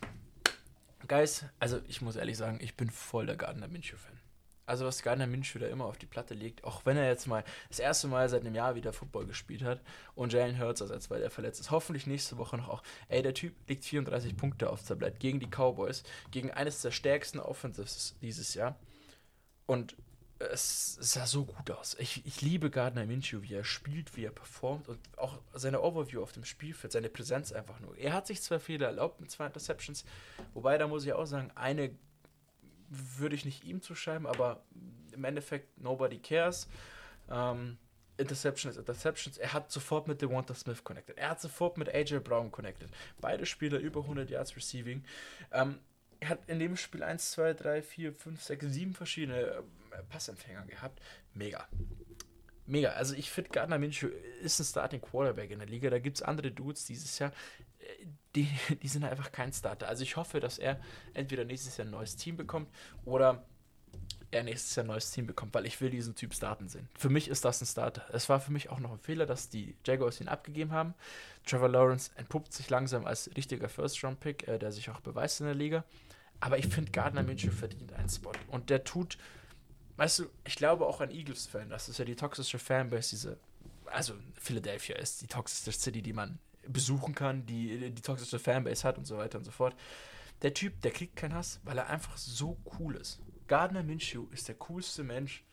Guys, 1.07 1.45
also 1.59 1.81
ich 1.87 2.01
muss 2.03 2.17
ehrlich 2.17 2.37
sagen, 2.37 2.59
ich 2.61 2.77
bin 2.77 2.91
voll 2.91 3.27
der 3.27 3.37
Gardner 3.37 3.69
Minshew-Fan. 3.69 4.19
Also 4.69 4.85
was 4.85 5.03
Gardner 5.03 5.27
Minshew 5.27 5.59
da 5.59 5.67
immer 5.67 5.87
auf 5.87 5.99
die 5.99 6.07
Platte 6.07 6.35
legt, 6.35 6.65
auch 6.65 6.85
wenn 6.85 6.97
er 6.97 7.09
jetzt 7.09 7.27
mal 7.27 7.45
das 7.69 7.79
erste 7.79 8.09
Mal 8.09 8.29
seit 8.29 8.43
einem 8.43 8.55
Jahr 8.55 8.75
wieder 8.75 8.93
Football 8.93 9.27
gespielt 9.27 9.63
hat 9.63 9.81
und 10.15 10.33
Jalen 10.33 10.59
Hurts 10.59 10.81
ersetzt, 10.81 11.11
weil 11.11 11.23
er 11.23 11.31
verletzt 11.31 11.61
ist, 11.61 11.71
hoffentlich 11.71 12.07
nächste 12.07 12.37
Woche 12.39 12.57
noch 12.57 12.69
auch. 12.69 12.83
Ey, 13.09 13.23
der 13.23 13.35
Typ 13.35 13.55
legt 13.69 13.85
34 13.85 14.37
Punkte 14.37 14.71
aufs 14.71 14.85
Tablett 14.85 15.21
gegen 15.21 15.41
die 15.41 15.49
Cowboys, 15.49 16.03
gegen 16.31 16.51
eines 16.51 16.83
der 16.83 16.91
stärksten 16.91 17.41
Offensives 17.41 18.17
dieses 18.21 18.55
Jahr. 18.55 18.77
Und 19.67 19.97
es 20.39 20.97
sah 21.01 21.27
so 21.27 21.45
gut 21.45 21.71
aus. 21.71 21.97
Ich, 21.99 22.25
ich 22.25 22.43
liebe 22.43 22.71
Gardner 22.71 23.05
Minshew, 23.07 23.43
wie 23.43 23.55
er 23.55 23.65
spielt, 23.65 24.17
wie 24.17 24.25
er 24.25 24.31
performt 24.31 24.89
und 24.89 24.99
auch 25.17 25.39
seine 25.53 25.83
Overview 25.83 26.23
auf 26.23 26.33
dem 26.33 26.45
Spielfeld, 26.45 26.93
seine 26.93 27.09
Präsenz 27.09 27.53
einfach 27.53 27.81
nur. 27.81 27.97
Er 27.99 28.13
hat 28.13 28.27
sich 28.27 28.41
zwar 28.41 28.61
Fehler 28.61 28.87
erlaubt 28.87 29.21
mit 29.21 29.31
zwei 29.31 29.47
Interceptions, 29.47 30.05
wobei 30.55 30.79
da 30.79 30.87
muss 30.87 31.05
ich 31.05 31.13
auch 31.13 31.27
sagen, 31.27 31.51
eine 31.55 31.91
würde 32.89 33.35
ich 33.35 33.45
nicht 33.45 33.65
ihm 33.65 33.83
zuschreiben, 33.83 34.27
aber 34.27 34.63
im 35.13 35.25
Endeffekt 35.25 35.81
nobody 35.81 36.19
cares. 36.19 36.69
Ähm, 37.31 37.79
Interception 38.17 38.71
ist 38.71 38.77
Interceptions. 38.77 39.39
Er 39.39 39.53
hat 39.53 39.71
sofort 39.71 40.09
mit 40.09 40.21
Devonta 40.21 40.55
Smith 40.55 40.83
connected. 40.83 41.17
Er 41.19 41.31
hat 41.31 41.41
sofort 41.41 41.79
mit 41.79 41.89
AJ 41.89 42.21
Brown 42.21 42.51
connected. 42.51 42.91
Beide 43.21 43.47
Spieler 43.47 43.79
über 43.79 44.01
100 44.01 44.29
Yards 44.29 44.57
Receiving. 44.57 45.05
Ähm, 45.53 45.79
er 46.21 46.31
hat 46.31 46.41
in 46.49 46.59
dem 46.59 46.77
Spiel 46.77 47.03
1, 47.03 47.31
2, 47.33 47.55
3, 47.55 47.83
4, 47.83 48.13
5, 48.13 48.43
6, 48.43 48.67
7 48.67 48.95
verschiedene 48.95 49.41
äh, 49.41 49.63
Passempfänger 50.09 50.67
gehabt. 50.67 51.01
Mega. 51.35 51.69
Mega. 52.67 52.91
Also 52.91 53.15
ich 53.15 53.31
finde, 53.31 53.51
Gardner 53.51 53.79
Minshew 53.79 54.09
ist 54.43 54.59
ein 54.59 54.65
Starting 54.65 55.01
Quarterback 55.01 55.53
in 55.53 55.61
der 55.61 55.69
Liga. 55.69 55.89
Da 55.89 56.01
gibt 56.01 56.17
es 56.17 56.23
andere 56.23 56.51
Dudes 56.51 56.85
dieses 56.87 57.19
Jahr, 57.21 57.33
die, 58.35 58.49
die 58.83 58.89
sind 58.89 59.05
einfach 59.05 59.33
kein 59.33 59.53
Starter. 59.53 59.89
Also 59.89 60.03
ich 60.03 60.17
hoffe, 60.17 60.41
dass 60.41 60.59
er 60.59 60.81
entweder 61.15 61.45
nächstes 61.45 61.77
Jahr 61.77 61.87
ein 61.87 61.91
neues 61.91 62.17
Team 62.17 62.37
bekommt 62.37 62.69
oder 63.05 63.45
er 64.31 64.43
nächstes 64.43 64.75
Jahr 64.77 64.85
ein 64.85 64.89
neues 64.89 65.11
Team 65.11 65.27
bekommt, 65.27 65.55
weil 65.55 65.67
ich 65.67 65.81
will 65.81 65.91
diesen 65.91 66.15
Typ 66.15 66.35
starten 66.35 66.69
sehen. 66.69 66.89
Für 66.99 67.09
mich 67.09 67.29
ist 67.29 67.45
das 67.45 67.63
ein 67.63 67.67
Starter. 67.67 68.05
Es 68.13 68.29
war 68.29 68.41
für 68.41 68.53
mich 68.53 68.69
auch 68.69 68.79
noch 68.79 68.93
ein 68.93 68.99
Fehler, 68.99 69.25
dass 69.25 69.49
die 69.49 69.75
Jaguars 69.87 70.21
ihn 70.21 70.29
abgegeben 70.29 70.73
haben. 70.73 70.95
Trevor 71.47 71.69
Lawrence 71.69 72.11
entpuppt 72.17 72.53
sich 72.53 72.69
langsam 72.69 73.07
als 73.07 73.31
richtiger 73.37 73.69
First-Round-Pick, 73.69 74.47
äh, 74.47 74.59
der 74.59 74.71
sich 74.71 74.91
auch 74.91 75.01
beweist 75.01 75.41
in 75.41 75.47
der 75.47 75.55
Liga. 75.55 75.85
Aber 76.41 76.59
ich 76.59 76.67
finde, 76.67 76.93
Gardner 76.93 77.23
Minshew 77.23 77.51
verdient 77.51 77.93
einen 77.95 78.09
Spot. 78.09 78.33
Und 78.49 78.69
der 78.71 78.85
tut, 78.85 79.17
weißt 79.97 80.21
du, 80.21 80.27
ich 80.45 80.57
glaube 80.57 80.87
auch 80.87 81.01
an 81.01 81.11
Eagles-Fan, 81.11 81.71
das 81.71 81.89
ist 81.89 81.99
ja 81.99 82.05
die 82.05 82.17
toxische 82.17 82.59
Fanbase, 82.59 83.11
diese, 83.11 83.39
also 83.87 84.15
Philadelphia 84.39 84.97
ist 84.97 85.23
die 85.23 85.27
toxische 85.27 85.73
City, 85.73 86.03
die 86.03 86.13
man 86.13 86.39
besuchen 86.73 87.15
kann, 87.15 87.47
die 87.47 87.91
die 87.91 88.03
toxische 88.03 88.39
Fanbase 88.39 88.87
hat 88.87 88.99
und 88.99 89.07
so 89.07 89.19
weiter 89.19 89.39
und 89.39 89.45
so 89.45 89.51
fort. 89.51 89.75
Der 90.43 90.55
Typ, 90.55 90.81
der 90.83 90.93
kriegt 90.93 91.17
keinen 91.17 91.35
Hass, 91.35 91.61
weil 91.65 91.79
er 91.79 91.89
einfach 91.89 92.17
so 92.17 92.59
cool 92.79 92.97
ist. 92.97 93.21
Gardner 93.49 93.83
Minshew 93.83 94.29
ist 94.31 94.47
der 94.47 94.55
coolste 94.55 95.03
Mensch 95.03 95.45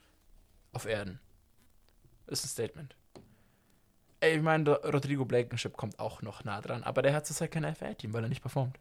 auf 0.74 0.86
Erden. 0.86 1.20
Ist 2.28 2.46
ein 2.46 2.50
Statement. 2.50 2.96
Ey, 4.20 4.38
ich 4.38 4.42
meine, 4.42 4.70
Rodrigo 4.72 5.26
Blankenship 5.26 5.78
kommt 5.78 6.00
auch 6.00 6.22
noch 6.22 6.44
nah 6.44 6.62
dran, 6.62 6.84
aber 6.84 7.02
der 7.02 7.14
hat 7.14 7.26
zurzeit 7.26 7.52
kein 7.52 7.76
FA-Team, 7.76 8.14
weil 8.14 8.24
er 8.24 8.30
nicht 8.30 8.42
performt. 8.42 8.80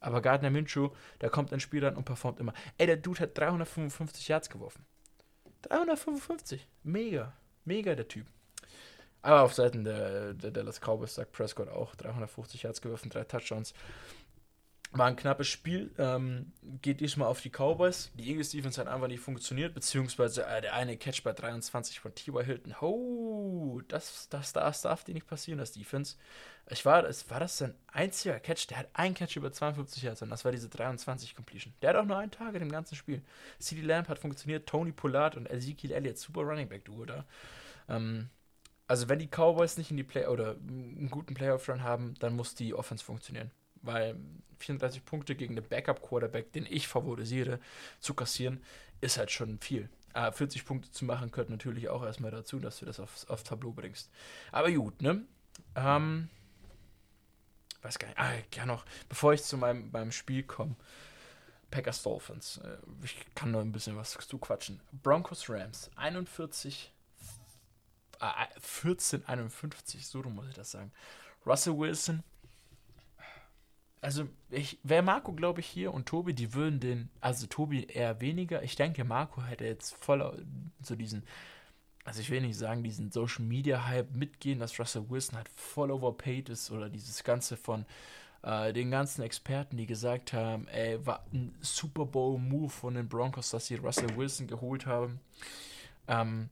Aber 0.00 0.20
Gardner 0.20 0.50
Minshew, 0.50 0.90
der 1.20 1.30
kommt 1.30 1.52
ins 1.52 1.62
Spiel 1.62 1.84
ran 1.84 1.96
und 1.96 2.04
performt 2.04 2.38
immer. 2.38 2.52
Ey, 2.76 2.86
der 2.86 2.98
Dude 2.98 3.20
hat 3.20 3.38
355 3.38 4.28
Yards 4.28 4.50
geworfen. 4.50 4.84
355. 5.62 6.68
Mega. 6.82 7.32
Mega 7.64 7.94
der 7.94 8.06
Typ. 8.06 8.26
Aber 9.24 9.40
auf 9.40 9.54
Seiten 9.54 9.84
der, 9.84 10.34
der 10.34 10.50
Dallas 10.50 10.80
Cowboys 10.80 11.14
sagt 11.14 11.32
Prescott 11.32 11.70
auch 11.70 11.94
350 11.94 12.64
Yards 12.64 12.82
geworfen, 12.82 13.08
drei 13.08 13.24
Touchdowns. 13.24 13.72
War 14.92 15.06
ein 15.06 15.16
knappes 15.16 15.48
Spiel. 15.48 15.90
Ähm, 15.96 16.52
geht 16.82 17.00
diesmal 17.00 17.28
auf 17.28 17.40
die 17.40 17.48
Cowboys. 17.48 18.12
Die 18.18 18.28
Eagles 18.28 18.50
Defense 18.50 18.78
hat 18.78 18.86
einfach 18.86 19.08
nicht 19.08 19.20
funktioniert, 19.20 19.72
beziehungsweise 19.72 20.44
äh, 20.44 20.60
der 20.60 20.74
eine 20.74 20.98
Catch 20.98 21.22
bei 21.22 21.32
23 21.32 22.00
von 22.00 22.14
T.Y. 22.14 22.44
Hilton. 22.44 22.74
Oh, 22.82 23.80
das, 23.88 24.28
das, 24.28 24.52
das 24.52 24.82
darf 24.82 25.04
dir 25.04 25.14
nicht 25.14 25.26
passieren, 25.26 25.58
das 25.58 25.72
Defense. 25.72 26.16
Ich 26.68 26.84
war, 26.84 27.00
das, 27.00 27.30
war 27.30 27.40
das 27.40 27.56
sein 27.56 27.74
einziger 27.86 28.38
Catch? 28.38 28.68
Der 28.68 28.76
hat 28.76 28.88
einen 28.92 29.14
Catch 29.14 29.36
über 29.36 29.50
52 29.50 30.02
Yards 30.02 30.20
und 30.20 30.28
das 30.28 30.44
war 30.44 30.52
diese 30.52 30.68
23 30.68 31.34
Completion. 31.34 31.72
Der 31.80 31.90
hat 31.90 31.96
auch 31.96 32.04
nur 32.04 32.18
einen 32.18 32.30
Tag 32.30 32.52
in 32.52 32.60
dem 32.60 32.70
ganzen 32.70 32.94
Spiel. 32.94 33.22
CD 33.58 33.80
Lamp 33.80 34.08
hat 34.08 34.18
funktioniert, 34.18 34.68
Tony 34.68 34.92
Pollard 34.92 35.34
und 35.34 35.50
Ezekiel 35.50 35.92
Elliott, 35.92 36.18
super 36.18 36.42
Running 36.42 36.68
Back 36.68 36.84
Duo 36.84 37.06
da. 37.06 37.24
Ähm, 37.88 38.28
also 38.86 39.08
wenn 39.08 39.18
die 39.18 39.28
Cowboys 39.28 39.78
nicht 39.78 39.90
in 39.90 39.96
die 39.96 40.04
Play 40.04 40.26
oder 40.26 40.56
einen 40.56 41.08
guten 41.10 41.34
Playoff 41.34 41.68
Run 41.68 41.82
haben, 41.82 42.14
dann 42.20 42.36
muss 42.36 42.54
die 42.54 42.74
Offense 42.74 43.04
funktionieren 43.04 43.50
weil 43.84 44.16
34 44.58 45.04
Punkte 45.04 45.34
gegen 45.34 45.56
den 45.56 45.68
Backup-Quarterback, 45.68 46.52
den 46.52 46.66
ich 46.66 46.88
favorisiere, 46.88 47.60
zu 48.00 48.14
kassieren, 48.14 48.62
ist 49.00 49.18
halt 49.18 49.30
schon 49.30 49.58
viel. 49.58 49.88
Aber 50.12 50.32
40 50.32 50.64
Punkte 50.64 50.90
zu 50.90 51.04
machen 51.04 51.30
gehört 51.30 51.50
natürlich 51.50 51.88
auch 51.88 52.04
erstmal 52.04 52.30
dazu, 52.30 52.60
dass 52.60 52.78
du 52.78 52.86
das 52.86 53.00
aufs, 53.00 53.26
aufs 53.26 53.44
Tableau 53.44 53.72
bringst. 53.72 54.10
Aber 54.52 54.70
gut, 54.70 55.02
ne? 55.02 55.24
Ähm, 55.74 56.28
weiß 57.82 57.98
gar 57.98 58.08
nicht. 58.08 58.18
Ah, 58.18 58.32
ja 58.54 58.64
noch, 58.64 58.84
bevor 59.08 59.34
ich 59.34 59.42
zu 59.42 59.58
meinem, 59.58 59.90
meinem 59.90 60.12
Spiel 60.12 60.44
komme. 60.44 60.76
Packers 61.70 62.02
Dolphins. 62.04 62.58
Äh, 62.58 62.76
ich 63.02 63.16
kann 63.34 63.50
nur 63.50 63.60
ein 63.60 63.72
bisschen 63.72 63.96
was 63.96 64.12
zu 64.12 64.38
quatschen. 64.38 64.80
Broncos 65.02 65.50
Rams 65.50 65.90
41 65.96 66.93
äh, 68.20 68.60
14 68.60 69.26
51, 69.26 70.06
so 70.06 70.22
muss 70.22 70.48
ich 70.48 70.54
das 70.54 70.70
sagen. 70.70 70.92
Russell 71.46 71.76
Wilson 71.76 72.22
also 74.04 74.28
ich 74.50 74.78
wäre 74.82 75.02
Marco, 75.02 75.32
glaube 75.32 75.60
ich, 75.60 75.66
hier 75.66 75.94
und 75.94 76.06
Tobi, 76.06 76.34
die 76.34 76.52
würden 76.52 76.78
den, 76.78 77.08
also 77.22 77.46
Tobi 77.46 77.84
eher 77.86 78.20
weniger. 78.20 78.62
Ich 78.62 78.76
denke, 78.76 79.02
Marco 79.02 79.42
hätte 79.42 79.64
jetzt 79.64 79.94
voll 79.94 80.44
so 80.82 80.94
diesen, 80.94 81.24
also 82.04 82.20
ich 82.20 82.28
will 82.28 82.42
nicht 82.42 82.58
sagen, 82.58 82.82
diesen 82.82 83.10
Social 83.10 83.46
Media 83.46 83.86
Hype 83.86 84.14
mitgehen, 84.14 84.58
dass 84.58 84.78
Russell 84.78 85.08
Wilson 85.08 85.38
halt 85.38 85.48
voll 85.48 85.90
overpaid 85.90 86.50
ist 86.50 86.70
oder 86.70 86.90
dieses 86.90 87.24
Ganze 87.24 87.56
von 87.56 87.86
äh, 88.42 88.74
den 88.74 88.90
ganzen 88.90 89.22
Experten, 89.22 89.78
die 89.78 89.86
gesagt 89.86 90.34
haben, 90.34 90.68
ey, 90.68 91.04
war 91.06 91.24
ein 91.32 91.54
Super 91.62 92.04
Bowl 92.04 92.38
Move 92.38 92.68
von 92.68 92.94
den 92.96 93.08
Broncos, 93.08 93.50
dass 93.50 93.68
sie 93.68 93.76
Russell 93.76 94.14
Wilson 94.18 94.46
geholt 94.46 94.84
haben. 94.84 95.18
Ähm, 96.08 96.50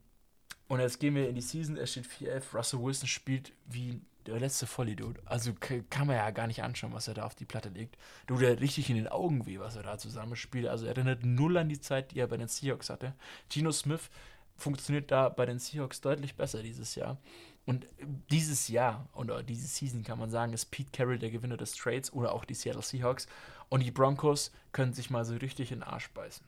und 0.73 0.81
jetzt 0.81 1.01
gehen 1.01 1.15
wir 1.15 1.29
in 1.29 1.35
die 1.35 1.43
Season, 1.43 1.77
er 1.77 1.87
steht 1.87 2.07
4-11, 2.07 2.55
Russell 2.55 2.83
Wilson 2.83 3.07
spielt 3.07 3.53
wie 3.67 4.01
der 4.25 4.41
letzte 4.41 4.67
Vollidiot. 4.67 5.19
Also 5.27 5.53
kann 5.53 6.07
man 6.07 6.17
ja 6.17 6.31
gar 6.31 6.47
nicht 6.47 6.63
anschauen, 6.63 6.95
was 6.95 7.09
er 7.09 7.13
da 7.13 7.25
auf 7.25 7.35
die 7.35 7.45
Platte 7.45 7.69
legt. 7.69 7.99
Du, 8.27 8.39
der 8.39 8.59
richtig 8.59 8.89
in 8.89 8.97
den 8.97 9.07
Augen 9.07 9.45
weh, 9.45 9.59
was 9.59 9.77
er 9.77 9.83
da 9.83 9.99
zusammenspielt. 9.99 10.67
Also 10.67 10.87
erinnert 10.87 11.27
null 11.27 11.59
an 11.59 11.69
die 11.69 11.79
Zeit, 11.79 12.13
die 12.13 12.21
er 12.21 12.27
bei 12.27 12.39
den 12.39 12.49
Seahawks 12.49 12.89
hatte. 12.89 13.15
Gino 13.51 13.71
Smith 13.71 14.09
funktioniert 14.57 15.11
da 15.11 15.29
bei 15.29 15.45
den 15.45 15.59
Seahawks 15.59 16.01
deutlich 16.01 16.37
besser 16.37 16.63
dieses 16.63 16.95
Jahr. 16.95 17.19
Und 17.67 17.87
dieses 18.31 18.69
Jahr 18.69 19.11
oder 19.13 19.43
diese 19.43 19.67
Season 19.67 20.03
kann 20.05 20.19
man 20.19 20.31
sagen, 20.31 20.55
ist 20.55 20.71
Pete 20.71 20.91
Carroll 20.91 21.19
der 21.19 21.31
Gewinner 21.31 21.59
des 21.59 21.75
Trades 21.75 22.11
oder 22.15 22.33
auch 22.33 22.47
die 22.47 22.55
Seattle 22.55 22.81
Seahawks. 22.81 23.27
Und 23.69 23.83
die 23.83 23.91
Broncos 23.91 24.53
können 24.73 24.95
sich 24.95 25.11
mal 25.11 25.27
so 25.27 25.35
richtig 25.35 25.71
in 25.71 25.81
den 25.81 25.83
Arsch 25.87 26.09
beißen. 26.13 26.47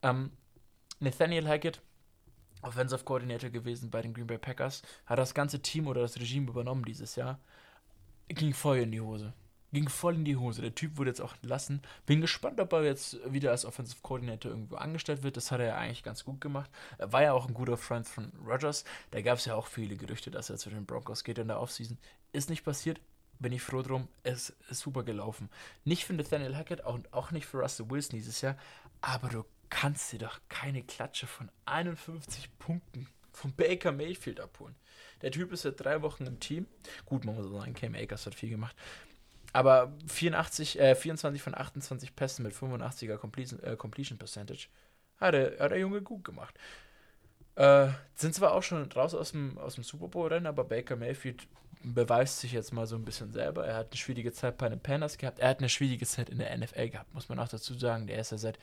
Ähm, 0.00 0.30
Nathaniel 0.98 1.46
Hackett, 1.46 1.82
Offensive 2.68 3.04
Coordinator 3.04 3.50
gewesen 3.50 3.90
bei 3.90 4.02
den 4.02 4.14
Green 4.14 4.26
Bay 4.26 4.38
Packers, 4.38 4.82
hat 5.06 5.18
das 5.18 5.34
ganze 5.34 5.60
Team 5.60 5.86
oder 5.86 6.02
das 6.02 6.18
Regime 6.18 6.48
übernommen 6.48 6.84
dieses 6.84 7.16
Jahr. 7.16 7.38
Ging 8.28 8.54
voll 8.54 8.78
in 8.78 8.92
die 8.92 9.00
Hose. 9.00 9.32
Ging 9.72 9.88
voll 9.88 10.14
in 10.14 10.24
die 10.24 10.36
Hose. 10.36 10.62
Der 10.62 10.74
Typ 10.74 10.96
wurde 10.96 11.10
jetzt 11.10 11.20
auch 11.20 11.34
entlassen. 11.34 11.82
Bin 12.06 12.22
gespannt, 12.22 12.58
ob 12.58 12.72
er 12.72 12.84
jetzt 12.84 13.18
wieder 13.30 13.50
als 13.50 13.66
Offensive 13.66 14.00
Coordinator 14.02 14.50
irgendwo 14.50 14.76
angestellt 14.76 15.22
wird. 15.22 15.36
Das 15.36 15.50
hat 15.50 15.60
er 15.60 15.66
ja 15.66 15.76
eigentlich 15.76 16.02
ganz 16.02 16.24
gut 16.24 16.40
gemacht. 16.40 16.70
Er 16.96 17.12
war 17.12 17.22
ja 17.22 17.32
auch 17.34 17.46
ein 17.46 17.54
guter 17.54 17.76
Freund 17.76 18.06
von 18.06 18.32
Rogers. 18.46 18.84
Da 19.10 19.20
gab 19.20 19.38
es 19.38 19.44
ja 19.44 19.54
auch 19.54 19.66
viele 19.66 19.96
Gerüchte, 19.96 20.30
dass 20.30 20.48
er 20.48 20.56
zu 20.56 20.70
den 20.70 20.86
Broncos 20.86 21.22
geht 21.22 21.38
in 21.38 21.48
der 21.48 21.60
Offseason. 21.60 21.98
Ist 22.32 22.48
nicht 22.48 22.64
passiert. 22.64 23.00
Bin 23.40 23.52
ich 23.52 23.62
froh 23.62 23.82
drum. 23.82 24.08
Es 24.22 24.56
ist 24.70 24.80
super 24.80 25.02
gelaufen. 25.02 25.50
Nicht 25.84 26.06
für 26.06 26.14
Nathaniel 26.14 26.56
Hackett 26.56 26.84
und 26.84 27.12
auch 27.12 27.30
nicht 27.30 27.46
für 27.46 27.58
Russell 27.58 27.90
Wilson 27.90 28.18
dieses 28.18 28.40
Jahr. 28.40 28.56
Aber 29.02 29.28
du 29.28 29.44
kannst 29.70 30.12
dir 30.12 30.18
doch 30.18 30.40
keine 30.48 30.82
Klatsche 30.82 31.26
von 31.26 31.50
51 31.66 32.58
Punkten 32.58 33.08
von 33.32 33.52
Baker 33.54 33.92
Mayfield 33.92 34.40
abholen. 34.40 34.74
Der 35.22 35.30
Typ 35.30 35.52
ist 35.52 35.62
seit 35.62 35.80
drei 35.80 36.02
Wochen 36.02 36.26
im 36.26 36.40
Team. 36.40 36.66
Gut, 37.06 37.24
man 37.24 37.36
muss 37.36 37.50
sagen, 37.50 37.74
Cam 37.74 37.94
Akers 37.94 38.26
hat 38.26 38.34
viel 38.34 38.50
gemacht. 38.50 38.76
Aber 39.52 39.92
84, 40.06 40.78
äh, 40.78 40.94
24 40.94 41.42
von 41.42 41.54
28 41.54 42.14
Pässen 42.14 42.42
mit 42.42 42.54
85er 42.54 43.16
Completion, 43.16 43.62
äh, 43.62 43.76
Completion 43.76 44.18
Percentage 44.18 44.68
hat 45.18 45.34
der, 45.34 45.58
hat 45.58 45.70
der 45.70 45.78
Junge 45.78 46.02
gut 46.02 46.24
gemacht. 46.24 46.54
Äh, 47.54 47.88
sind 48.14 48.34
zwar 48.34 48.52
auch 48.52 48.62
schon 48.62 48.90
raus 48.92 49.14
aus 49.14 49.32
dem, 49.32 49.58
aus 49.58 49.74
dem 49.74 49.84
Super 49.84 50.08
Bowl-Rennen, 50.08 50.46
aber 50.46 50.64
Baker 50.64 50.96
Mayfield 50.96 51.48
beweist 51.82 52.40
sich 52.40 52.52
jetzt 52.52 52.72
mal 52.72 52.86
so 52.86 52.96
ein 52.96 53.04
bisschen 53.04 53.32
selber. 53.32 53.66
Er 53.66 53.76
hat 53.76 53.88
eine 53.88 53.96
schwierige 53.96 54.32
Zeit 54.32 54.58
bei 54.58 54.68
den 54.68 54.80
Panthers 54.80 55.18
gehabt. 55.18 55.38
Er 55.38 55.48
hat 55.48 55.58
eine 55.58 55.68
schwierige 55.68 56.06
Zeit 56.06 56.28
in 56.28 56.38
der 56.38 56.56
NFL 56.56 56.90
gehabt, 56.90 57.14
muss 57.14 57.28
man 57.28 57.38
auch 57.38 57.48
dazu 57.48 57.74
sagen. 57.74 58.06
Der 58.06 58.18
ist 58.18 58.32
ja 58.32 58.38
seit 58.38 58.58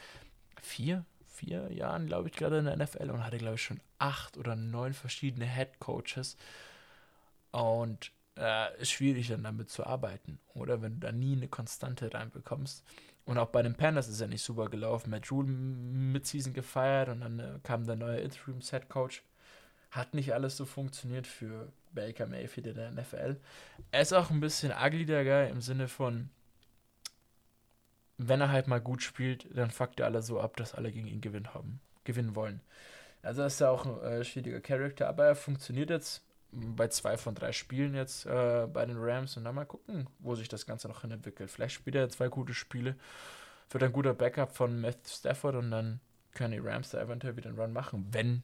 vier, 0.62 1.06
vier 1.28 1.72
Jahren, 1.72 2.08
glaube 2.08 2.30
ich, 2.30 2.36
gerade 2.36 2.60
in 2.60 2.66
der 2.66 2.78
NFL 2.78 3.12
und 3.12 3.24
hatte, 3.24 3.38
glaube 3.38 3.56
ich, 3.56 3.62
schon 3.62 3.80
acht 4.00 4.38
oder 4.38 4.56
neun 4.56 4.94
verschiedene 4.94 5.46
Head 5.46 5.80
Coaches. 5.80 6.38
Und 7.52 8.12
äh, 8.38 8.82
ist 8.82 8.92
schwierig 8.92 9.30
dann 9.30 9.44
damit 9.44 9.70
zu 9.70 9.86
arbeiten, 9.86 10.40
oder? 10.54 10.82
Wenn 10.82 11.00
du 11.00 11.08
da 11.08 11.12
nie 11.12 11.36
eine 11.36 11.48
Konstante 11.48 12.14
reinbekommst. 12.14 12.84
Und 13.26 13.38
auch 13.40 13.48
bei 13.48 13.64
den 13.64 13.76
Panthers 13.76 14.08
ist 14.08 14.22
ja 14.22 14.28
nicht 14.28 14.44
super 14.44 14.70
gelaufen. 14.70 15.10
Matt 15.10 15.32
Rule 15.32 15.48
mit 15.48 16.28
Season 16.28 16.54
gefeiert 16.54 17.10
und 17.10 17.22
dann 17.22 17.40
äh, 17.40 17.60
kam 17.64 17.86
der 17.86 17.96
neue 17.96 18.20
Interim 18.20 18.62
Set 18.62 18.88
Coach. 18.90 19.24
Hat 19.92 20.14
nicht 20.14 20.34
alles 20.34 20.58
so 20.58 20.66
funktioniert 20.66 21.26
für 21.26 21.72
Baker 21.94 22.28
Mayfield 22.28 22.68
in 22.68 22.76
der 22.76 22.92
NFL. 22.92 23.38
Er 23.92 24.02
ist 24.02 24.14
auch 24.14 24.30
ein 24.30 24.42
bisschen 24.42 24.72
ugly, 24.72 25.06
der 25.06 25.24
Guy, 25.24 25.50
im 25.50 25.62
Sinne 25.62 25.88
von, 25.88 26.30
wenn 28.18 28.42
er 28.42 28.52
halt 28.52 28.68
mal 28.68 28.82
gut 28.82 29.02
spielt, 29.02 29.48
dann 29.56 29.72
fuckt 29.72 30.00
er 30.00 30.06
alle 30.06 30.22
so 30.22 30.40
ab, 30.40 30.58
dass 30.58 30.74
alle 30.74 30.92
gegen 30.92 31.08
ihn 31.08 31.22
gewinnen 31.22 31.54
haben, 31.54 31.80
gewinnen 32.04 32.36
wollen. 32.36 32.62
Also 33.22 33.44
ist 33.44 33.62
er 33.62 33.72
auch 33.72 33.86
ein 33.86 34.02
äh, 34.04 34.24
schwieriger 34.24 34.62
Charakter, 34.62 35.08
aber 35.08 35.26
er 35.26 35.36
funktioniert 35.36 35.90
jetzt 35.90 36.24
bei 36.52 36.88
zwei 36.88 37.18
von 37.18 37.36
drei 37.36 37.52
Spielen 37.52 37.96
jetzt 37.96 38.26
äh, 38.26 38.68
bei 38.72 38.86
den 38.86 38.98
Rams 38.98 39.36
und 39.36 39.44
dann 39.44 39.56
mal 39.56 39.66
gucken, 39.66 40.08
wo 40.20 40.36
sich 40.36 40.48
das 40.48 40.66
Ganze 40.66 40.88
noch 40.88 41.02
hin 41.02 41.12
entwickelt. 41.12 41.52
Vielleicht 41.52 41.76
spielt 41.76 41.96
er 41.96 42.10
zwei 42.10 42.30
gute 42.30 42.54
Spiele, 42.54 42.96
wird 43.72 43.84
ein 43.84 43.92
guter 43.92 44.14
Backup 44.14 44.56
von 44.56 44.80
Matthew 44.80 45.10
Stafford 45.10 45.56
und 45.56 45.72
dann 45.72 46.00
können 46.34 46.52
die 46.52 46.60
Rams 46.60 46.92
da 46.92 47.02
eventuell 47.02 47.36
wieder 47.36 47.50
einen 47.50 47.60
Run 47.60 47.74
machen, 47.74 48.08
wenn 48.12 48.44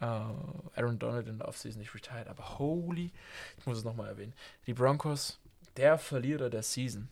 äh, 0.00 0.04
Aaron 0.04 0.98
Donald 0.98 1.28
in 1.28 1.38
der 1.38 1.48
Offseason 1.48 1.80
nicht 1.80 1.94
retired. 1.94 2.28
Aber 2.28 2.58
holy, 2.58 3.12
ich 3.58 3.66
muss 3.66 3.78
es 3.78 3.84
nochmal 3.84 4.08
erwähnen, 4.08 4.34
die 4.66 4.74
Broncos, 4.74 5.38
der 5.76 5.98
Verlierer 5.98 6.50
der 6.50 6.62
Season 6.62 7.08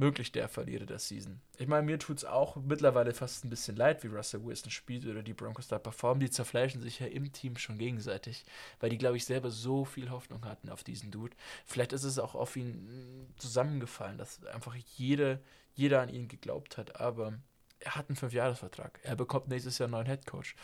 möglich 0.00 0.32
der 0.32 0.48
Verlierer 0.48 0.86
der 0.86 0.98
Season. 0.98 1.40
Ich 1.58 1.68
meine, 1.68 1.84
mir 1.84 1.98
tut 1.98 2.18
es 2.18 2.24
auch 2.24 2.56
mittlerweile 2.56 3.12
fast 3.12 3.44
ein 3.44 3.50
bisschen 3.50 3.76
leid, 3.76 4.02
wie 4.02 4.08
Russell 4.08 4.42
Wilson 4.42 4.70
spielt 4.70 5.06
oder 5.06 5.22
die 5.22 5.34
Broncos 5.34 5.68
da 5.68 5.78
performen. 5.78 6.20
Die 6.20 6.30
zerfleischen 6.30 6.80
sich 6.80 6.98
ja 6.98 7.06
im 7.06 7.32
Team 7.32 7.56
schon 7.56 7.78
gegenseitig, 7.78 8.44
weil 8.80 8.90
die, 8.90 8.98
glaube 8.98 9.18
ich, 9.18 9.26
selber 9.26 9.50
so 9.50 9.84
viel 9.84 10.10
Hoffnung 10.10 10.44
hatten 10.46 10.70
auf 10.70 10.82
diesen 10.82 11.10
Dude. 11.10 11.36
Vielleicht 11.66 11.92
ist 11.92 12.04
es 12.04 12.18
auch 12.18 12.34
auf 12.34 12.56
ihn 12.56 13.28
zusammengefallen, 13.36 14.18
dass 14.18 14.44
einfach 14.46 14.74
jede, 14.96 15.40
jeder 15.74 16.00
an 16.00 16.08
ihn 16.08 16.28
geglaubt 16.28 16.78
hat, 16.78 16.98
aber 16.98 17.38
er 17.78 17.94
hat 17.94 18.08
einen 18.08 18.16
Fünfjahresvertrag. 18.16 19.00
Er 19.02 19.16
bekommt 19.16 19.48
nächstes 19.48 19.78
Jahr 19.78 19.86
einen 19.86 19.92
neuen 19.92 20.06
Headcoach. 20.06 20.54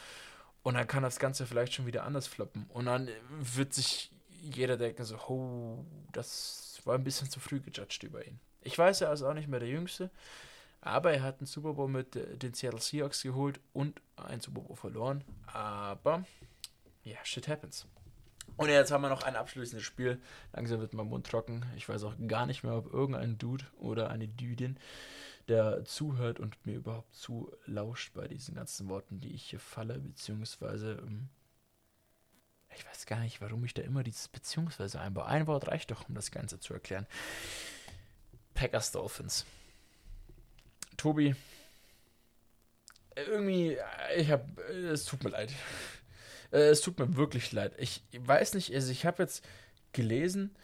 Und 0.62 0.74
dann 0.74 0.86
kann 0.86 1.02
das 1.02 1.18
Ganze 1.18 1.46
vielleicht 1.46 1.74
schon 1.74 1.86
wieder 1.86 2.04
anders 2.04 2.26
floppen. 2.26 2.66
Und 2.70 2.86
dann 2.86 3.08
wird 3.28 3.72
sich 3.72 4.10
jeder 4.42 4.76
denken 4.76 5.04
so, 5.04 5.16
oh, 5.28 5.84
das 6.12 6.80
war 6.84 6.94
ein 6.94 7.04
bisschen 7.04 7.30
zu 7.30 7.38
früh 7.38 7.60
gejudged 7.60 8.02
über 8.02 8.26
ihn. 8.26 8.40
Ich 8.66 8.76
weiß, 8.76 9.00
er 9.00 9.12
ist 9.12 9.22
auch 9.22 9.34
nicht 9.34 9.48
mehr 9.48 9.60
der 9.60 9.68
Jüngste, 9.68 10.10
aber 10.80 11.12
er 11.12 11.22
hat 11.22 11.38
einen 11.38 11.46
Super 11.46 11.74
Bowl 11.74 11.88
mit 11.88 12.16
äh, 12.16 12.36
den 12.36 12.52
Seattle 12.52 12.80
Seahawks 12.80 13.22
geholt 13.22 13.60
und 13.72 14.00
einen 14.16 14.40
Super 14.40 14.60
Bowl 14.60 14.76
verloren. 14.76 15.22
Aber 15.46 16.24
ja, 17.04 17.16
shit 17.22 17.46
happens. 17.46 17.86
Und 18.56 18.68
jetzt 18.68 18.90
haben 18.90 19.02
wir 19.02 19.08
noch 19.08 19.22
ein 19.22 19.36
abschließendes 19.36 19.84
Spiel. 19.84 20.20
Langsam 20.52 20.80
wird 20.80 20.94
mein 20.94 21.06
Mund 21.06 21.26
trocken. 21.26 21.64
Ich 21.76 21.88
weiß 21.88 22.02
auch 22.04 22.14
gar 22.26 22.46
nicht 22.46 22.64
mehr, 22.64 22.74
ob 22.74 22.92
irgendein 22.92 23.38
Dude 23.38 23.66
oder 23.78 24.10
eine 24.10 24.26
Dudin, 24.26 24.78
der 25.46 25.84
zuhört 25.84 26.40
und 26.40 26.64
mir 26.66 26.76
überhaupt 26.76 27.14
zulauscht 27.14 28.14
bei 28.14 28.26
diesen 28.26 28.54
ganzen 28.54 28.88
Worten, 28.88 29.20
die 29.20 29.32
ich 29.32 29.50
hier 29.50 29.60
falle, 29.60 29.98
beziehungsweise 29.98 31.02
ähm, 31.06 31.28
ich 32.74 32.86
weiß 32.86 33.06
gar 33.06 33.20
nicht, 33.20 33.40
warum 33.40 33.64
ich 33.64 33.74
da 33.74 33.82
immer 33.82 34.02
dieses 34.02 34.28
beziehungsweise 34.28 35.00
einbaue. 35.00 35.26
Ein 35.26 35.46
Wort 35.46 35.68
reicht 35.68 35.90
doch, 35.90 36.08
um 36.08 36.14
das 36.14 36.30
Ganze 36.30 36.58
zu 36.58 36.74
erklären. 36.74 37.06
Packers 38.56 38.90
Dolphins. 38.90 39.44
Tobi, 40.96 41.36
irgendwie, 43.14 43.78
ich 44.16 44.30
habe, 44.30 44.62
es 44.62 45.04
tut 45.04 45.22
mir 45.22 45.30
leid. 45.30 45.52
Äh, 46.52 46.68
es 46.68 46.80
tut 46.80 46.96
mir 47.00 47.16
wirklich 47.16 47.50
leid. 47.50 47.74
Ich 47.76 48.04
weiß 48.16 48.54
nicht, 48.54 48.72
also 48.72 48.92
ich 48.92 49.04
habe 49.04 49.24
jetzt 49.24 49.44
gelesen, 49.92 50.54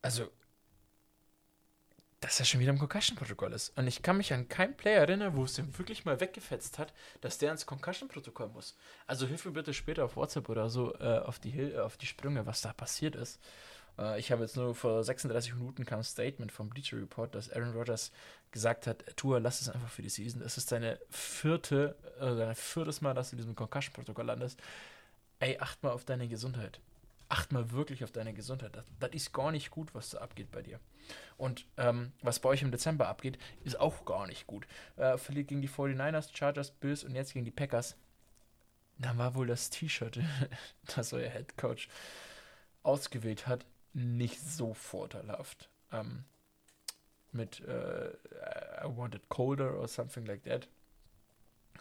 also, 0.00 0.30
dass 2.20 2.40
er 2.40 2.46
schon 2.46 2.60
wieder 2.60 2.70
im 2.70 2.78
Concussion-Protokoll 2.78 3.52
ist. 3.52 3.76
Und 3.76 3.86
ich 3.86 4.00
kann 4.02 4.16
mich 4.16 4.32
an 4.32 4.48
keinen 4.48 4.74
Player 4.74 5.00
erinnern, 5.00 5.36
wo 5.36 5.44
es 5.44 5.58
ihn 5.58 5.76
wirklich 5.76 6.06
mal 6.06 6.18
weggefetzt 6.18 6.78
hat, 6.78 6.94
dass 7.20 7.36
der 7.36 7.52
ins 7.52 7.66
Concussion-Protokoll 7.66 8.48
muss. 8.48 8.74
Also 9.06 9.26
hilf 9.26 9.44
mir 9.44 9.52
bitte 9.52 9.74
später 9.74 10.06
auf 10.06 10.16
WhatsApp 10.16 10.48
oder 10.48 10.70
so 10.70 10.94
äh, 10.94 11.18
auf, 11.18 11.38
die, 11.38 11.76
auf 11.76 11.98
die 11.98 12.06
Sprünge, 12.06 12.46
was 12.46 12.62
da 12.62 12.72
passiert 12.72 13.16
ist. 13.16 13.38
Äh, 13.98 14.18
ich 14.18 14.30
habe 14.32 14.42
jetzt 14.42 14.56
nur 14.56 14.74
vor 14.74 15.02
36 15.02 15.54
Minuten 15.54 15.84
kam 15.84 16.00
ein 16.00 16.04
Statement 16.04 16.52
vom 16.52 16.68
Bleacher 16.70 16.96
Report, 16.96 17.34
dass 17.34 17.50
Aaron 17.50 17.72
Rodgers 17.72 18.12
gesagt 18.50 18.86
hat, 18.86 19.04
Tour, 19.16 19.40
lass 19.40 19.60
es 19.60 19.68
einfach 19.68 19.90
für 19.90 20.02
die 20.02 20.08
Season. 20.08 20.42
Es 20.42 20.56
ist 20.56 20.72
deine 20.72 20.98
vierte, 21.10 21.96
äh, 22.20 22.36
dein 22.36 22.54
viertes 22.54 23.00
Mal, 23.00 23.14
dass 23.14 23.30
du 23.30 23.36
in 23.36 23.38
diesem 23.38 23.54
Concussion-Protokoll 23.54 24.26
landest. 24.26 24.60
Ey, 25.40 25.58
acht 25.58 25.82
mal 25.82 25.90
auf 25.90 26.04
deine 26.04 26.28
Gesundheit. 26.28 26.80
Acht 27.28 27.52
mal 27.52 27.70
wirklich 27.72 28.04
auf 28.04 28.10
deine 28.10 28.32
Gesundheit. 28.32 28.74
Das, 28.74 28.84
das 29.00 29.10
ist 29.10 29.32
gar 29.32 29.52
nicht 29.52 29.70
gut, 29.70 29.94
was 29.94 30.10
da 30.10 30.18
abgeht 30.18 30.50
bei 30.50 30.62
dir. 30.62 30.80
Und 31.36 31.66
ähm, 31.76 32.12
was 32.22 32.40
bei 32.40 32.48
euch 32.48 32.62
im 32.62 32.70
Dezember 32.70 33.08
abgeht, 33.08 33.38
ist 33.64 33.78
auch 33.78 34.04
gar 34.04 34.26
nicht 34.26 34.46
gut. 34.46 34.66
Äh, 34.96 35.18
verliert 35.18 35.48
gegen 35.48 35.62
die 35.62 35.68
49ers, 35.68 36.34
Chargers, 36.34 36.70
Bills 36.70 37.04
und 37.04 37.14
jetzt 37.14 37.34
gegen 37.34 37.44
die 37.44 37.50
Packers. 37.50 37.96
Dann 38.98 39.18
war 39.18 39.34
wohl 39.34 39.46
das 39.46 39.70
T-Shirt, 39.70 40.20
das 40.96 41.12
euer 41.12 41.30
Head 41.30 41.56
Coach 41.56 41.88
ausgewählt 42.82 43.46
hat, 43.46 43.64
nicht 43.98 44.40
so 44.40 44.74
vorteilhaft. 44.74 45.68
Ähm, 45.92 46.24
mit 47.32 47.60
äh, 47.60 48.10
I 48.82 48.84
want 48.84 49.14
it 49.14 49.28
colder 49.28 49.78
or 49.78 49.88
something 49.88 50.24
like 50.24 50.44
that. 50.44 50.68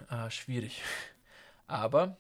Äh, 0.10 0.30
schwierig. 0.30 0.82
Aber, 1.68 2.18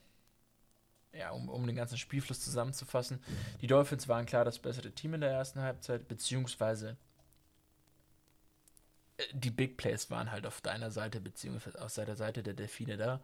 ja, 1.14 1.32
um, 1.32 1.50
um 1.50 1.66
den 1.66 1.76
ganzen 1.76 1.98
Spielfluss 1.98 2.42
zusammenzufassen, 2.42 3.22
die 3.62 3.68
Dolphins 3.68 4.08
waren 4.08 4.26
klar 4.26 4.46
das 4.46 4.60
bessere 4.60 4.92
Team 4.92 5.14
in 5.14 5.22
der 5.22 5.32
ersten 5.32 5.62
Halbzeit, 5.62 6.08
beziehungsweise 6.08 6.98
äh, 9.18 9.24
die 9.34 9.52
Big 9.52 9.78
Plays 9.78 10.10
waren 10.10 10.32
halt 10.32 10.46
auf 10.46 10.62
deiner 10.62 10.92
Seite, 10.92 11.20
beziehungsweise 11.20 11.82
auf 11.82 11.94
der 11.94 12.16
Seite 12.16 12.44
der 12.44 12.54
Delfine 12.54 12.98
da. 12.98 13.22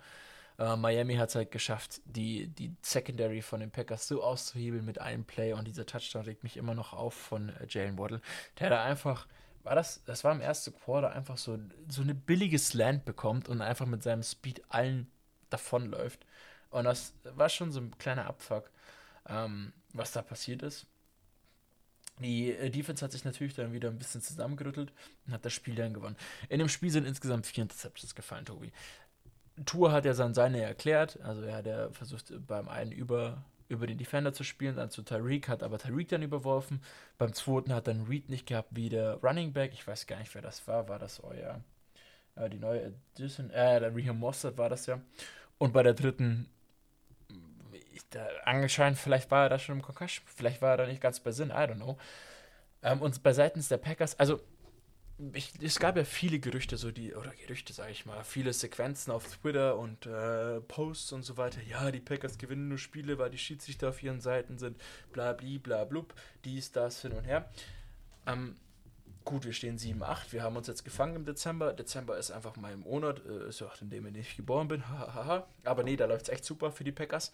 Uh, 0.60 0.76
Miami 0.76 1.16
hat 1.16 1.30
es 1.30 1.36
halt 1.36 1.52
geschafft, 1.52 2.02
die, 2.06 2.48
die 2.48 2.76
Secondary 2.82 3.42
von 3.42 3.60
den 3.60 3.72
Packers 3.72 4.08
so 4.08 4.24
auszuhebeln 4.24 4.86
mit 4.86 5.00
einem 5.00 5.26
Play 5.26 5.54
und 5.54 5.68
dieser 5.68 5.86
Touchdown 5.86 6.26
regt 6.26 6.44
mich 6.44 6.58
immer 6.58 6.76
noch 6.76 6.94
auf 6.94 7.16
von 7.16 7.50
äh, 7.50 7.66
Jalen 7.68 7.98
Waddle. 7.98 8.22
Der 8.60 8.70
da 8.70 8.84
einfach, 8.84 9.28
war 9.64 9.74
das, 9.74 10.04
das 10.06 10.24
war 10.24 10.32
im 10.32 10.42
ersten 10.42 10.74
Quarter 10.74 11.12
einfach 11.12 11.38
so, 11.38 11.58
so 11.88 12.04
eine 12.04 12.14
billige 12.14 12.60
Slant 12.60 13.04
bekommt 13.04 13.50
und 13.50 13.62
einfach 13.62 13.88
mit 13.88 14.04
seinem 14.04 14.22
Speed 14.22 14.62
allen 14.70 15.10
davonläuft. 15.50 16.26
Und 16.70 16.86
das 16.86 17.14
war 17.24 17.50
schon 17.50 17.72
so 17.72 17.80
ein 17.80 17.98
kleiner 17.98 18.28
Abfuck, 18.28 18.70
ähm, 19.28 19.74
was 19.94 20.12
da 20.12 20.22
passiert 20.22 20.62
ist. 20.62 20.86
Die 22.20 22.52
äh, 22.52 22.70
Defense 22.70 23.04
hat 23.04 23.12
sich 23.12 23.26
natürlich 23.26 23.56
dann 23.56 23.74
wieder 23.74 23.90
ein 23.90 23.98
bisschen 23.98 24.22
zusammengerüttelt 24.22 24.94
und 25.26 25.34
hat 25.34 25.44
das 25.46 25.54
Spiel 25.54 25.74
dann 25.74 25.96
gewonnen. 25.96 26.16
In 26.50 26.60
dem 26.60 26.70
Spiel 26.70 26.92
sind 26.92 27.06
insgesamt 27.08 27.48
vier 27.48 27.64
Interceptions 27.64 28.14
gefallen, 28.14 28.46
Tobi 28.46 28.72
Tour 29.66 29.92
hat 29.92 30.06
ja 30.06 30.14
sein 30.14 30.34
seine 30.34 30.62
erklärt. 30.62 31.20
Also 31.22 31.44
er 31.44 31.58
hat 31.58 31.96
versucht, 31.96 32.34
beim 32.48 32.68
einen 32.68 32.92
über, 32.92 33.44
über 33.70 33.88
den 33.88 33.98
Defender 33.98 34.34
zu 34.34 34.44
spielen, 34.44 34.76
dann 34.76 34.90
zu 34.90 35.04
Tyreek, 35.04 35.48
hat 35.48 35.64
aber 35.64 35.78
Tyreek 35.78 36.10
dann 36.10 36.24
überworfen. 36.24 36.82
Beim 37.18 37.34
zweiten 37.34 37.74
hat 37.74 37.88
dann 37.88 38.06
Reed 38.08 38.30
nicht 38.30 38.48
gehabt 38.48 38.70
wie 38.72 38.90
der 38.90 39.16
Running 39.16 39.54
Back. 39.54 39.74
Ich 39.74 39.88
weiß 39.88 40.08
gar 40.08 40.20
nicht, 40.20 40.34
wer 40.34 40.42
das 40.42 40.68
war. 40.68 40.90
War 40.90 41.00
das 41.00 41.24
euer 41.24 41.62
äh, 42.36 42.50
die 42.50 42.60
neue 42.60 42.94
Edition? 43.16 43.50
Äh, 43.52 43.80
der 43.80 43.96
Raheem 43.96 44.18
Mossad 44.18 44.58
war 44.58 44.70
das 44.70 44.86
ja. 44.88 45.00
Und 45.60 45.72
bei 45.74 45.84
der 45.84 45.94
dritten, 45.94 46.50
ich, 47.94 48.10
da, 48.10 48.26
anscheinend, 48.46 48.98
vielleicht 48.98 49.30
war 49.32 49.44
er 49.44 49.50
da 49.50 49.60
schon 49.60 49.78
im 49.78 49.82
Concussion, 49.82 50.26
vielleicht 50.26 50.62
war 50.62 50.72
er 50.72 50.78
da 50.78 50.88
nicht 50.88 51.02
ganz 51.02 51.20
bei 51.20 51.32
Sinn, 51.32 51.50
I 51.50 51.54
don't 51.54 51.76
know. 51.76 51.98
Ähm, 52.82 53.02
und 53.02 53.22
bei 53.24 53.34
seitens 53.34 53.70
der 53.70 53.78
Packers, 53.78 54.20
also 54.20 54.42
ich, 55.34 55.54
es 55.62 55.80
gab 55.80 55.96
ja 55.96 56.04
viele 56.04 56.40
Gerüchte, 56.40 56.78
so 56.78 56.92
die, 56.92 57.14
oder 57.16 57.32
Gerüchte, 57.32 57.74
sage 57.74 57.92
ich 57.92 58.06
mal, 58.06 58.24
viele 58.24 58.52
Sequenzen 58.54 59.12
auf 59.12 59.28
Twitter 59.28 59.78
und 59.78 60.06
äh, 60.06 60.60
Posts 60.62 61.14
und 61.14 61.24
so 61.24 61.38
weiter. 61.38 61.62
Ja, 61.62 61.92
die 61.92 62.00
Packers 62.00 62.38
gewinnen 62.38 62.68
nur 62.68 62.78
Spiele, 62.78 63.18
weil 63.18 63.30
die 63.30 63.38
Schiedsrichter 63.38 63.90
auf 63.90 64.02
ihren 64.04 64.22
Seiten 64.22 64.58
sind, 64.58 64.78
bla 65.12 65.34
bli, 65.34 65.60
bla 65.60 65.86
blub, 65.86 66.14
dies, 66.46 66.72
das, 66.72 67.02
hin 67.02 67.14
und 67.14 67.24
her. 67.26 67.50
Ähm, 68.26 68.58
gut, 69.24 69.46
wir 69.46 69.54
stehen 69.54 69.78
7, 69.78 70.04
8, 70.04 70.34
wir 70.34 70.44
haben 70.44 70.58
uns 70.58 70.68
jetzt 70.68 70.84
gefangen 70.84 71.16
im 71.16 71.26
Dezember. 71.26 71.74
Dezember 71.74 72.18
ist 72.18 72.32
einfach 72.32 72.56
mein 72.56 72.80
Monat, 72.80 73.26
äh, 73.26 73.50
ist 73.50 73.62
auch 73.62 73.80
in 73.82 73.90
dem 73.90 74.06
ich 74.08 74.14
nicht 74.14 74.38
geboren 74.38 74.68
bin. 74.68 74.84
Aber 75.64 75.84
nee, 75.84 75.96
da 75.96 76.06
läuft 76.06 76.24
es 76.24 76.30
echt 76.30 76.46
super 76.46 76.72
für 76.72 76.84
die 76.84 76.92
Packers. 76.92 77.32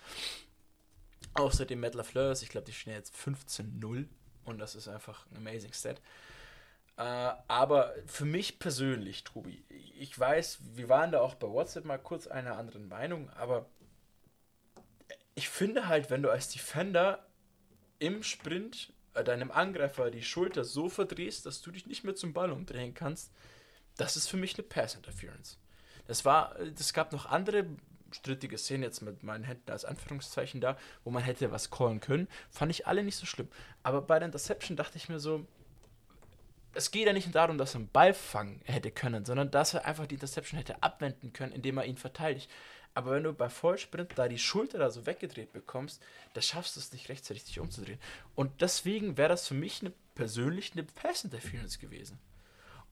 Außerdem 1.34 1.80
Matt 1.80 1.96
LaFleur 1.96 2.32
ich 2.32 2.50
glaube, 2.50 2.66
die 2.66 2.74
stehen 2.74 2.94
jetzt 2.94 3.16
15-0 3.16 4.06
und 4.46 4.60
das 4.60 4.76
ist 4.76 4.88
einfach 4.88 5.26
ein 5.32 5.38
amazing 5.38 5.74
Stat. 5.74 6.02
Äh, 7.00 7.32
aber 7.48 7.96
für 8.08 8.26
mich 8.26 8.60
persönlich, 8.60 9.24
Tobi, 9.24 9.64
ich 9.70 10.20
weiß, 10.20 10.60
wir 10.74 10.90
waren 10.90 11.14
da 11.14 11.22
auch 11.22 11.36
bei 11.36 11.48
WhatsApp 11.48 11.86
mal 11.86 11.98
kurz 11.98 12.28
einer 12.28 12.58
anderen 12.58 12.90
Meinung, 12.90 13.30
aber 13.30 13.70
ich 15.34 15.48
finde 15.48 15.88
halt, 15.88 16.10
wenn 16.10 16.22
du 16.22 16.30
als 16.30 16.50
Defender 16.50 17.26
im 18.00 18.22
Sprint 18.22 18.92
äh, 19.14 19.24
deinem 19.24 19.50
Angreifer 19.50 20.12
die 20.12 20.24
Schulter 20.24 20.66
so 20.66 20.90
verdrehst, 20.90 21.46
dass 21.46 21.62
du 21.62 21.72
dich 21.72 21.88
nicht 21.88 22.04
mehr 22.04 22.16
zum 22.16 22.34
Ball 22.34 22.52
umdrehen 22.52 22.94
kannst, 22.94 23.32
das 23.96 24.18
ist 24.18 24.28
für 24.28 24.36
mich 24.36 24.56
eine 24.56 24.68
Pass 24.68 24.96
Interference. 24.96 25.58
Das 26.06 26.26
war, 26.26 26.60
es 26.60 26.92
gab 26.92 27.14
noch 27.14 27.28
andere 27.28 27.66
strittige 28.12 28.58
Szenen 28.58 28.84
jetzt 28.84 29.02
mit 29.02 29.24
meinen 29.24 29.46
Händen 29.46 29.72
als 29.72 29.86
Anführungszeichen 29.86 30.60
da, 30.60 30.78
wo 31.06 31.12
man 31.12 31.24
hätte 31.24 31.50
was 31.50 31.70
callen 31.70 32.02
können, 32.02 32.28
fand 32.50 32.72
ich 32.72 32.88
alle 32.88 33.04
nicht 33.04 33.16
so 33.16 33.26
schlimm. 33.26 33.48
Aber 33.84 34.02
bei 34.02 34.20
der 34.20 34.26
Interception 34.26 34.76
dachte 34.76 34.98
ich 34.98 35.08
mir 35.08 35.22
so, 35.22 35.48
es 36.74 36.92
geht 36.92 37.08
ja 37.08 37.14
nicht 37.14 37.34
darum, 37.34 37.58
dass 37.58 37.76
er 37.76 37.80
einen 37.80 37.90
Ball 37.90 38.14
fangen 38.14 38.62
hätte 38.66 38.92
können, 38.92 39.26
sondern 39.26 39.52
dass 39.52 39.74
er 39.74 39.86
einfach 39.86 40.06
die 40.06 40.16
Interception 40.16 40.58
hätte 40.58 40.82
abwenden 40.84 41.34
können, 41.34 41.52
indem 41.52 41.78
er 41.78 41.86
ihn 41.86 41.98
verteidigt. 41.98 42.50
Aber 42.94 43.12
wenn 43.12 43.24
du 43.24 43.34
bei 43.34 43.50
Vollsprint 43.50 44.12
da 44.18 44.28
die 44.28 44.40
Schulter 44.40 44.80
da 44.80 44.90
so 44.90 45.06
weggedreht 45.06 45.54
bekommst, 45.54 46.02
da 46.34 46.42
schaffst 46.42 46.76
du 46.76 46.80
es 46.80 46.92
nicht 46.92 47.10
rechtzeitig 47.10 47.46
dich 47.46 47.60
umzudrehen. 47.60 48.00
Und 48.36 48.62
deswegen 48.62 49.18
wäre 49.18 49.30
das 49.30 49.48
für 49.48 49.54
mich 49.54 49.82
eine, 49.82 49.94
persönlich 50.16 50.74
eine 50.74 50.84
Pass 50.84 51.24
Interference 51.24 51.80
gewesen. 51.80 52.20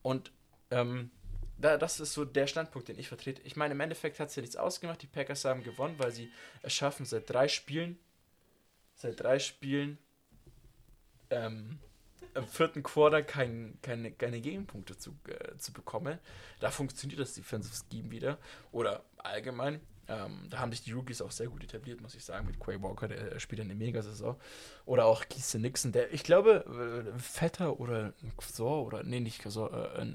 Und 0.02 0.32
ähm, 0.70 1.10
da, 1.58 1.76
das 1.76 1.98
ist 1.98 2.12
so 2.12 2.24
der 2.24 2.46
Standpunkt, 2.46 2.88
den 2.88 2.98
ich 2.98 3.08
vertrete. 3.08 3.42
Ich 3.42 3.56
meine, 3.56 3.74
im 3.74 3.80
Endeffekt 3.80 4.20
hat 4.20 4.28
es 4.28 4.36
ja 4.36 4.42
nichts 4.42 4.56
ausgemacht. 4.56 5.02
Die 5.02 5.08
Packers 5.08 5.44
haben 5.44 5.64
gewonnen, 5.64 5.96
weil 5.98 6.12
sie 6.12 6.30
es 6.62 6.72
schaffen, 6.72 7.04
seit 7.04 7.28
drei 7.28 7.48
Spielen, 7.48 7.98
seit 8.94 9.20
drei 9.20 9.40
Spielen, 9.40 9.98
ähm, 11.30 11.80
im 12.34 12.46
vierten 12.46 12.82
Quarter 12.82 13.22
kein, 13.22 13.78
keine, 13.82 14.12
keine 14.12 14.40
Gegenpunkte 14.40 14.96
zu, 14.96 15.16
äh, 15.28 15.56
zu 15.56 15.72
bekommen. 15.72 16.18
Da 16.60 16.70
funktioniert 16.70 17.20
das 17.20 17.34
Defensive 17.34 17.74
Scheme 17.90 18.10
wieder. 18.10 18.38
Oder 18.72 19.04
allgemein. 19.18 19.80
Ähm, 20.10 20.46
da 20.48 20.58
haben 20.58 20.72
sich 20.72 20.82
die 20.82 20.92
Rookies 20.92 21.20
auch 21.20 21.30
sehr 21.30 21.48
gut 21.48 21.62
etabliert, 21.62 22.00
muss 22.00 22.14
ich 22.14 22.24
sagen, 22.24 22.46
mit 22.46 22.58
Quay 22.58 22.82
Walker, 22.82 23.08
der 23.08 23.38
spielt 23.40 23.60
eine 23.60 23.74
Mega-Saison. 23.74 24.40
Oder 24.86 25.04
auch 25.04 25.28
Keith 25.28 25.54
Nixon, 25.60 25.92
der, 25.92 26.14
ich 26.14 26.24
glaube, 26.24 26.64
äh, 27.14 27.18
Vetter 27.18 27.78
oder 27.78 28.14
so, 28.40 28.68
oder, 28.68 29.02
nee, 29.02 29.20
nicht 29.20 29.42
so, 29.42 29.70
äh, 29.70 30.06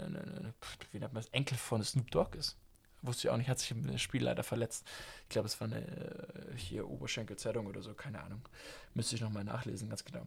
wie 0.91 0.99
nennt 0.99 1.13
man 1.13 1.21
das, 1.21 1.27
Enkel 1.27 1.57
von 1.57 1.83
Snoop 1.83 2.09
Dogg 2.09 2.35
ist. 2.35 2.57
Wusste 3.03 3.27
ich 3.27 3.31
auch 3.31 3.37
nicht, 3.37 3.49
hat 3.49 3.59
sich 3.59 3.71
im 3.71 3.97
Spiel 3.97 4.23
leider 4.23 4.43
verletzt. 4.43 4.87
Ich 5.23 5.29
glaube, 5.29 5.47
es 5.47 5.59
war 5.59 5.67
eine 5.67 5.81
äh, 5.81 6.57
hier 6.57 6.89
Oberschenkelzerrung 6.89 7.67
oder 7.67 7.81
so, 7.81 7.93
keine 7.93 8.21
Ahnung. 8.23 8.41
Müsste 8.93 9.15
ich 9.15 9.21
nochmal 9.21 9.43
nachlesen, 9.43 9.89
ganz 9.89 10.05
genau. 10.05 10.25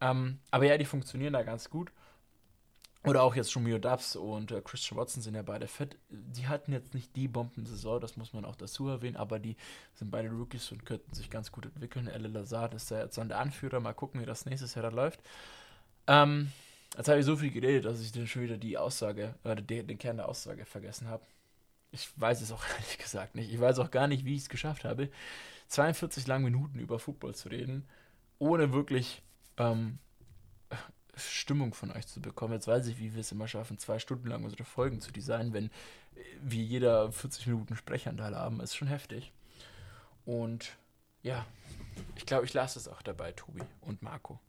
Ähm, 0.00 0.38
aber 0.50 0.64
ja, 0.64 0.78
die 0.78 0.86
funktionieren 0.86 1.34
da 1.34 1.42
ganz 1.42 1.68
gut. 1.68 1.92
Oder 3.04 3.22
auch 3.22 3.36
jetzt 3.36 3.54
Romeo 3.54 3.78
Dubs 3.78 4.16
und 4.16 4.50
äh, 4.50 4.60
Christian 4.62 4.98
Watson 4.98 5.22
sind 5.22 5.36
ja 5.36 5.42
beide 5.42 5.68
fett. 5.68 5.96
Die 6.08 6.48
hatten 6.48 6.72
jetzt 6.72 6.92
nicht 6.92 7.14
die 7.14 7.28
Bombensaison, 7.28 8.00
das 8.00 8.16
muss 8.16 8.32
man 8.32 8.44
auch 8.44 8.56
dazu 8.56 8.88
erwähnen, 8.88 9.16
aber 9.16 9.38
die 9.38 9.56
sind 9.94 10.10
beide 10.10 10.28
Rookies 10.28 10.72
und 10.72 10.84
könnten 10.84 11.14
sich 11.14 11.30
ganz 11.30 11.52
gut 11.52 11.66
entwickeln. 11.66 12.08
Elle 12.08 12.26
Lazard 12.26 12.74
ist 12.74 12.90
ja 12.90 13.02
jetzt 13.02 13.18
an 13.18 13.28
der 13.28 13.38
Anführer. 13.38 13.78
Mal 13.78 13.92
gucken, 13.92 14.20
wie 14.20 14.26
das 14.26 14.44
nächstes 14.44 14.74
Jahr 14.74 14.82
da 14.82 14.88
läuft. 14.88 15.20
Ähm, 16.08 16.50
jetzt 16.96 17.08
habe 17.08 17.20
ich 17.20 17.26
so 17.26 17.36
viel 17.36 17.52
geredet, 17.52 17.84
dass 17.84 18.00
ich 18.00 18.10
dann 18.10 18.26
schon 18.26 18.42
wieder 18.42 18.56
die 18.56 18.76
Aussage, 18.76 19.34
oder 19.44 19.54
den, 19.54 19.86
den 19.86 19.98
Kern 19.98 20.16
der 20.16 20.28
Aussage 20.28 20.64
vergessen 20.64 21.08
habe. 21.08 21.22
Ich 21.90 22.08
weiß 22.16 22.40
es 22.40 22.52
auch 22.52 22.64
ehrlich 22.78 22.98
gesagt 22.98 23.34
nicht. 23.34 23.52
Ich 23.52 23.60
weiß 23.60 23.78
auch 23.78 23.90
gar 23.90 24.06
nicht, 24.06 24.24
wie 24.24 24.34
ich 24.34 24.42
es 24.42 24.48
geschafft 24.48 24.84
habe, 24.84 25.10
42 25.68 26.26
lange 26.26 26.44
Minuten 26.44 26.78
über 26.78 26.98
Football 26.98 27.34
zu 27.34 27.48
reden, 27.48 27.86
ohne 28.38 28.72
wirklich 28.72 29.22
ähm, 29.56 29.98
Stimmung 31.16 31.74
von 31.74 31.90
euch 31.92 32.06
zu 32.06 32.20
bekommen. 32.20 32.54
Jetzt 32.54 32.68
weiß 32.68 32.86
ich, 32.86 32.98
wie 32.98 33.14
wir 33.14 33.20
es 33.20 33.32
immer 33.32 33.48
schaffen, 33.48 33.78
zwei 33.78 33.98
Stunden 33.98 34.28
lang 34.28 34.44
unsere 34.44 34.64
Folgen 34.64 35.00
zu 35.00 35.12
designen, 35.12 35.52
wenn 35.52 35.70
wir 36.40 36.62
jeder 36.62 37.12
40 37.12 37.46
Minuten 37.46 37.76
Sprechanteil 37.76 38.36
haben. 38.36 38.60
Ist 38.60 38.76
schon 38.76 38.88
heftig. 38.88 39.32
Und 40.24 40.76
ja, 41.22 41.46
ich 42.14 42.26
glaube, 42.26 42.44
ich 42.44 42.54
lasse 42.54 42.78
es 42.78 42.88
auch 42.88 43.02
dabei, 43.02 43.32
Tobi 43.32 43.62
und 43.80 44.02
Marco 44.02 44.40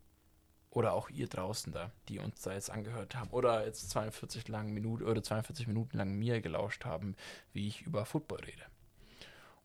oder 0.69 0.93
auch 0.93 1.09
ihr 1.09 1.27
draußen 1.27 1.73
da, 1.73 1.91
die 2.07 2.19
uns 2.19 2.41
da 2.41 2.53
jetzt 2.53 2.69
angehört 2.69 3.15
haben 3.15 3.29
oder 3.31 3.65
jetzt 3.65 3.89
42 3.89 4.47
lang 4.47 4.71
Minuten 4.73 5.03
oder 5.03 5.23
42 5.23 5.67
Minuten 5.67 5.97
lang 5.97 6.13
mir 6.13 6.41
gelauscht 6.41 6.85
haben, 6.85 7.15
wie 7.53 7.67
ich 7.67 7.81
über 7.81 8.05
Football 8.05 8.39
rede. 8.39 8.63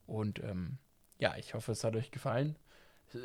Und 0.07 0.43
ähm, 0.43 0.79
ja, 1.19 1.37
ich 1.37 1.55
hoffe, 1.55 1.73
es 1.73 1.85
hat 1.85 1.97
euch 1.97 2.11
gefallen. 2.11 2.57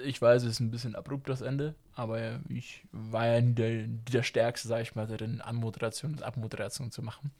Ich 0.05 0.21
weiß, 0.21 0.43
es 0.43 0.53
ist 0.53 0.59
ein 0.59 0.71
bisschen 0.71 0.95
abrupt 0.95 1.29
das 1.29 1.41
Ende, 1.41 1.75
aber 1.95 2.39
ich 2.49 2.83
war 2.91 3.27
ja 3.27 3.41
der, 3.41 3.87
der 3.87 4.23
Stärkste, 4.23 4.67
sage 4.67 4.83
ich 4.83 4.95
mal, 4.95 5.07
darin, 5.07 5.41
Anmoderation 5.41 6.13
und 6.13 6.23
Abmoderation 6.23 6.91
zu 6.91 7.01
machen. 7.01 7.31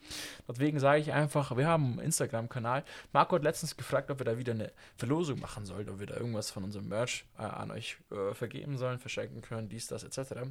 Deswegen 0.48 0.80
sage 0.80 1.02
ich 1.02 1.14
einfach, 1.14 1.56
wir 1.58 1.68
haben 1.68 1.94
einen 1.94 2.00
Instagram-Kanal. 2.00 2.84
Marco 3.14 3.36
hat 3.36 3.44
letztens 3.44 3.76
gefragt, 3.76 4.12
ob 4.12 4.20
wir 4.20 4.26
da 4.26 4.38
wieder 4.38 4.54
eine 4.54 4.72
Verlosung 4.96 5.40
machen 5.40 5.66
sollen, 5.66 5.90
ob 5.90 6.00
wir 6.00 6.08
da 6.08 6.16
irgendwas 6.16 6.52
von 6.52 6.64
unserem 6.64 6.88
Merch 6.88 7.26
äh, 7.38 7.44
an 7.44 7.72
euch 7.72 7.98
äh, 8.12 8.34
vergeben 8.34 8.78
sollen, 8.78 9.00
verschenken 9.00 9.42
können, 9.42 9.70
dies, 9.70 9.88
das, 9.88 10.04
etc. 10.04 10.48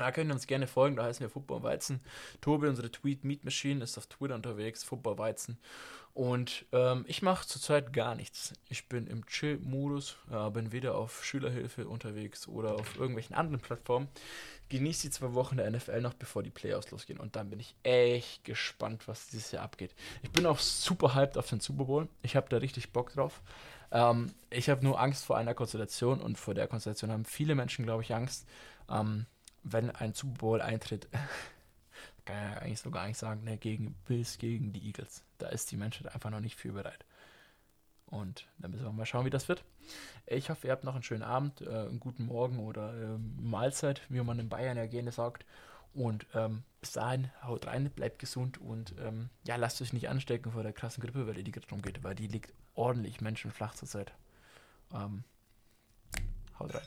Da 0.00 0.12
könnt 0.12 0.30
ihr 0.30 0.34
uns 0.34 0.46
gerne 0.46 0.66
folgen, 0.66 0.96
da 0.96 1.04
heißen 1.04 1.20
wir 1.20 1.28
Football 1.28 1.62
Weizen. 1.62 2.00
Tobi, 2.40 2.68
unsere 2.68 2.90
Tweet 2.90 3.22
Meet 3.22 3.44
Machine, 3.44 3.84
ist 3.84 3.98
auf 3.98 4.06
Twitter 4.06 4.34
unterwegs, 4.34 4.82
Football 4.82 5.18
Weizen. 5.18 5.58
Und 6.14 6.64
ähm, 6.72 7.04
ich 7.06 7.20
mache 7.20 7.46
zurzeit 7.46 7.92
gar 7.92 8.14
nichts. 8.14 8.54
Ich 8.68 8.88
bin 8.88 9.06
im 9.06 9.26
Chill-Modus, 9.26 10.16
äh, 10.30 10.50
bin 10.50 10.72
weder 10.72 10.94
auf 10.94 11.22
Schülerhilfe 11.24 11.86
unterwegs 11.86 12.48
oder 12.48 12.76
auf 12.76 12.96
irgendwelchen 12.96 13.36
anderen 13.36 13.60
Plattformen. 13.60 14.08
Genieße 14.70 15.02
die 15.02 15.10
zwei 15.10 15.34
Wochen 15.34 15.58
der 15.58 15.70
NFL 15.70 16.00
noch, 16.00 16.14
bevor 16.14 16.42
die 16.42 16.50
Playoffs 16.50 16.90
losgehen. 16.90 17.20
Und 17.20 17.36
dann 17.36 17.50
bin 17.50 17.60
ich 17.60 17.76
echt 17.82 18.44
gespannt, 18.44 19.06
was 19.06 19.28
dieses 19.28 19.52
Jahr 19.52 19.64
abgeht. 19.64 19.94
Ich 20.22 20.30
bin 20.30 20.46
auch 20.46 20.58
super 20.58 21.14
hyped 21.14 21.36
auf 21.36 21.48
den 21.48 21.60
Super 21.60 21.84
Bowl. 21.84 22.08
Ich 22.22 22.36
habe 22.36 22.48
da 22.48 22.56
richtig 22.56 22.92
Bock 22.92 23.12
drauf. 23.12 23.42
Ähm, 23.92 24.32
ich 24.50 24.68
habe 24.68 24.84
nur 24.84 25.00
Angst 25.00 25.24
vor 25.24 25.36
einer 25.36 25.54
Konstellation 25.54 26.20
und 26.20 26.38
vor 26.38 26.54
der 26.54 26.68
Konstellation 26.68 27.12
haben 27.12 27.24
viele 27.24 27.54
Menschen, 27.54 27.84
glaube 27.84 28.02
ich, 28.02 28.14
Angst. 28.14 28.48
Ähm, 28.88 29.26
wenn 29.62 29.90
ein 29.90 30.14
Super 30.14 30.38
Bowl 30.38 30.62
eintritt, 30.62 31.08
kann 32.24 32.36
ja 32.36 32.58
eigentlich 32.58 32.80
so 32.80 32.90
gar 32.90 33.06
nicht 33.06 33.18
sagen, 33.18 33.44
ne, 33.44 33.56
gegen 33.56 33.94
Bills, 34.06 34.38
gegen 34.38 34.72
die 34.72 34.86
Eagles. 34.86 35.24
Da 35.38 35.48
ist 35.48 35.70
die 35.70 35.76
Menschheit 35.76 36.12
einfach 36.14 36.30
noch 36.30 36.40
nicht 36.40 36.56
für 36.56 36.72
bereit. 36.72 37.04
Und 38.06 38.46
dann 38.58 38.72
müssen 38.72 38.84
wir 38.84 38.92
mal 38.92 39.06
schauen, 39.06 39.24
wie 39.24 39.30
das 39.30 39.48
wird. 39.48 39.64
Ich 40.26 40.50
hoffe, 40.50 40.66
ihr 40.66 40.72
habt 40.72 40.84
noch 40.84 40.94
einen 40.94 41.02
schönen 41.02 41.22
Abend, 41.22 41.60
äh, 41.60 41.68
einen 41.68 42.00
guten 42.00 42.26
Morgen 42.26 42.58
oder 42.58 42.92
äh, 42.92 43.18
Mahlzeit, 43.40 44.02
wie 44.08 44.20
man 44.20 44.38
in 44.38 44.48
Bayern 44.48 44.76
ja 44.76 44.86
gerne 44.86 45.12
sagt. 45.12 45.44
Und 45.92 46.26
ähm, 46.34 46.62
bis 46.80 46.92
dahin, 46.92 47.30
haut 47.42 47.66
rein, 47.66 47.90
bleibt 47.90 48.18
gesund 48.20 48.58
und 48.58 48.94
ähm, 49.00 49.28
ja, 49.44 49.56
lasst 49.56 49.82
euch 49.82 49.92
nicht 49.92 50.08
anstecken 50.08 50.52
vor 50.52 50.62
der 50.62 50.72
krassen 50.72 51.02
Grippewelle, 51.02 51.42
die 51.42 51.50
gerade 51.50 51.68
rumgeht, 51.68 52.04
weil 52.04 52.14
die 52.14 52.28
liegt 52.28 52.52
ordentlich 52.74 53.20
menschenflach 53.20 53.74
zurzeit. 53.74 54.12
Ähm, 54.92 55.24
haut 56.58 56.74
rein. 56.74 56.86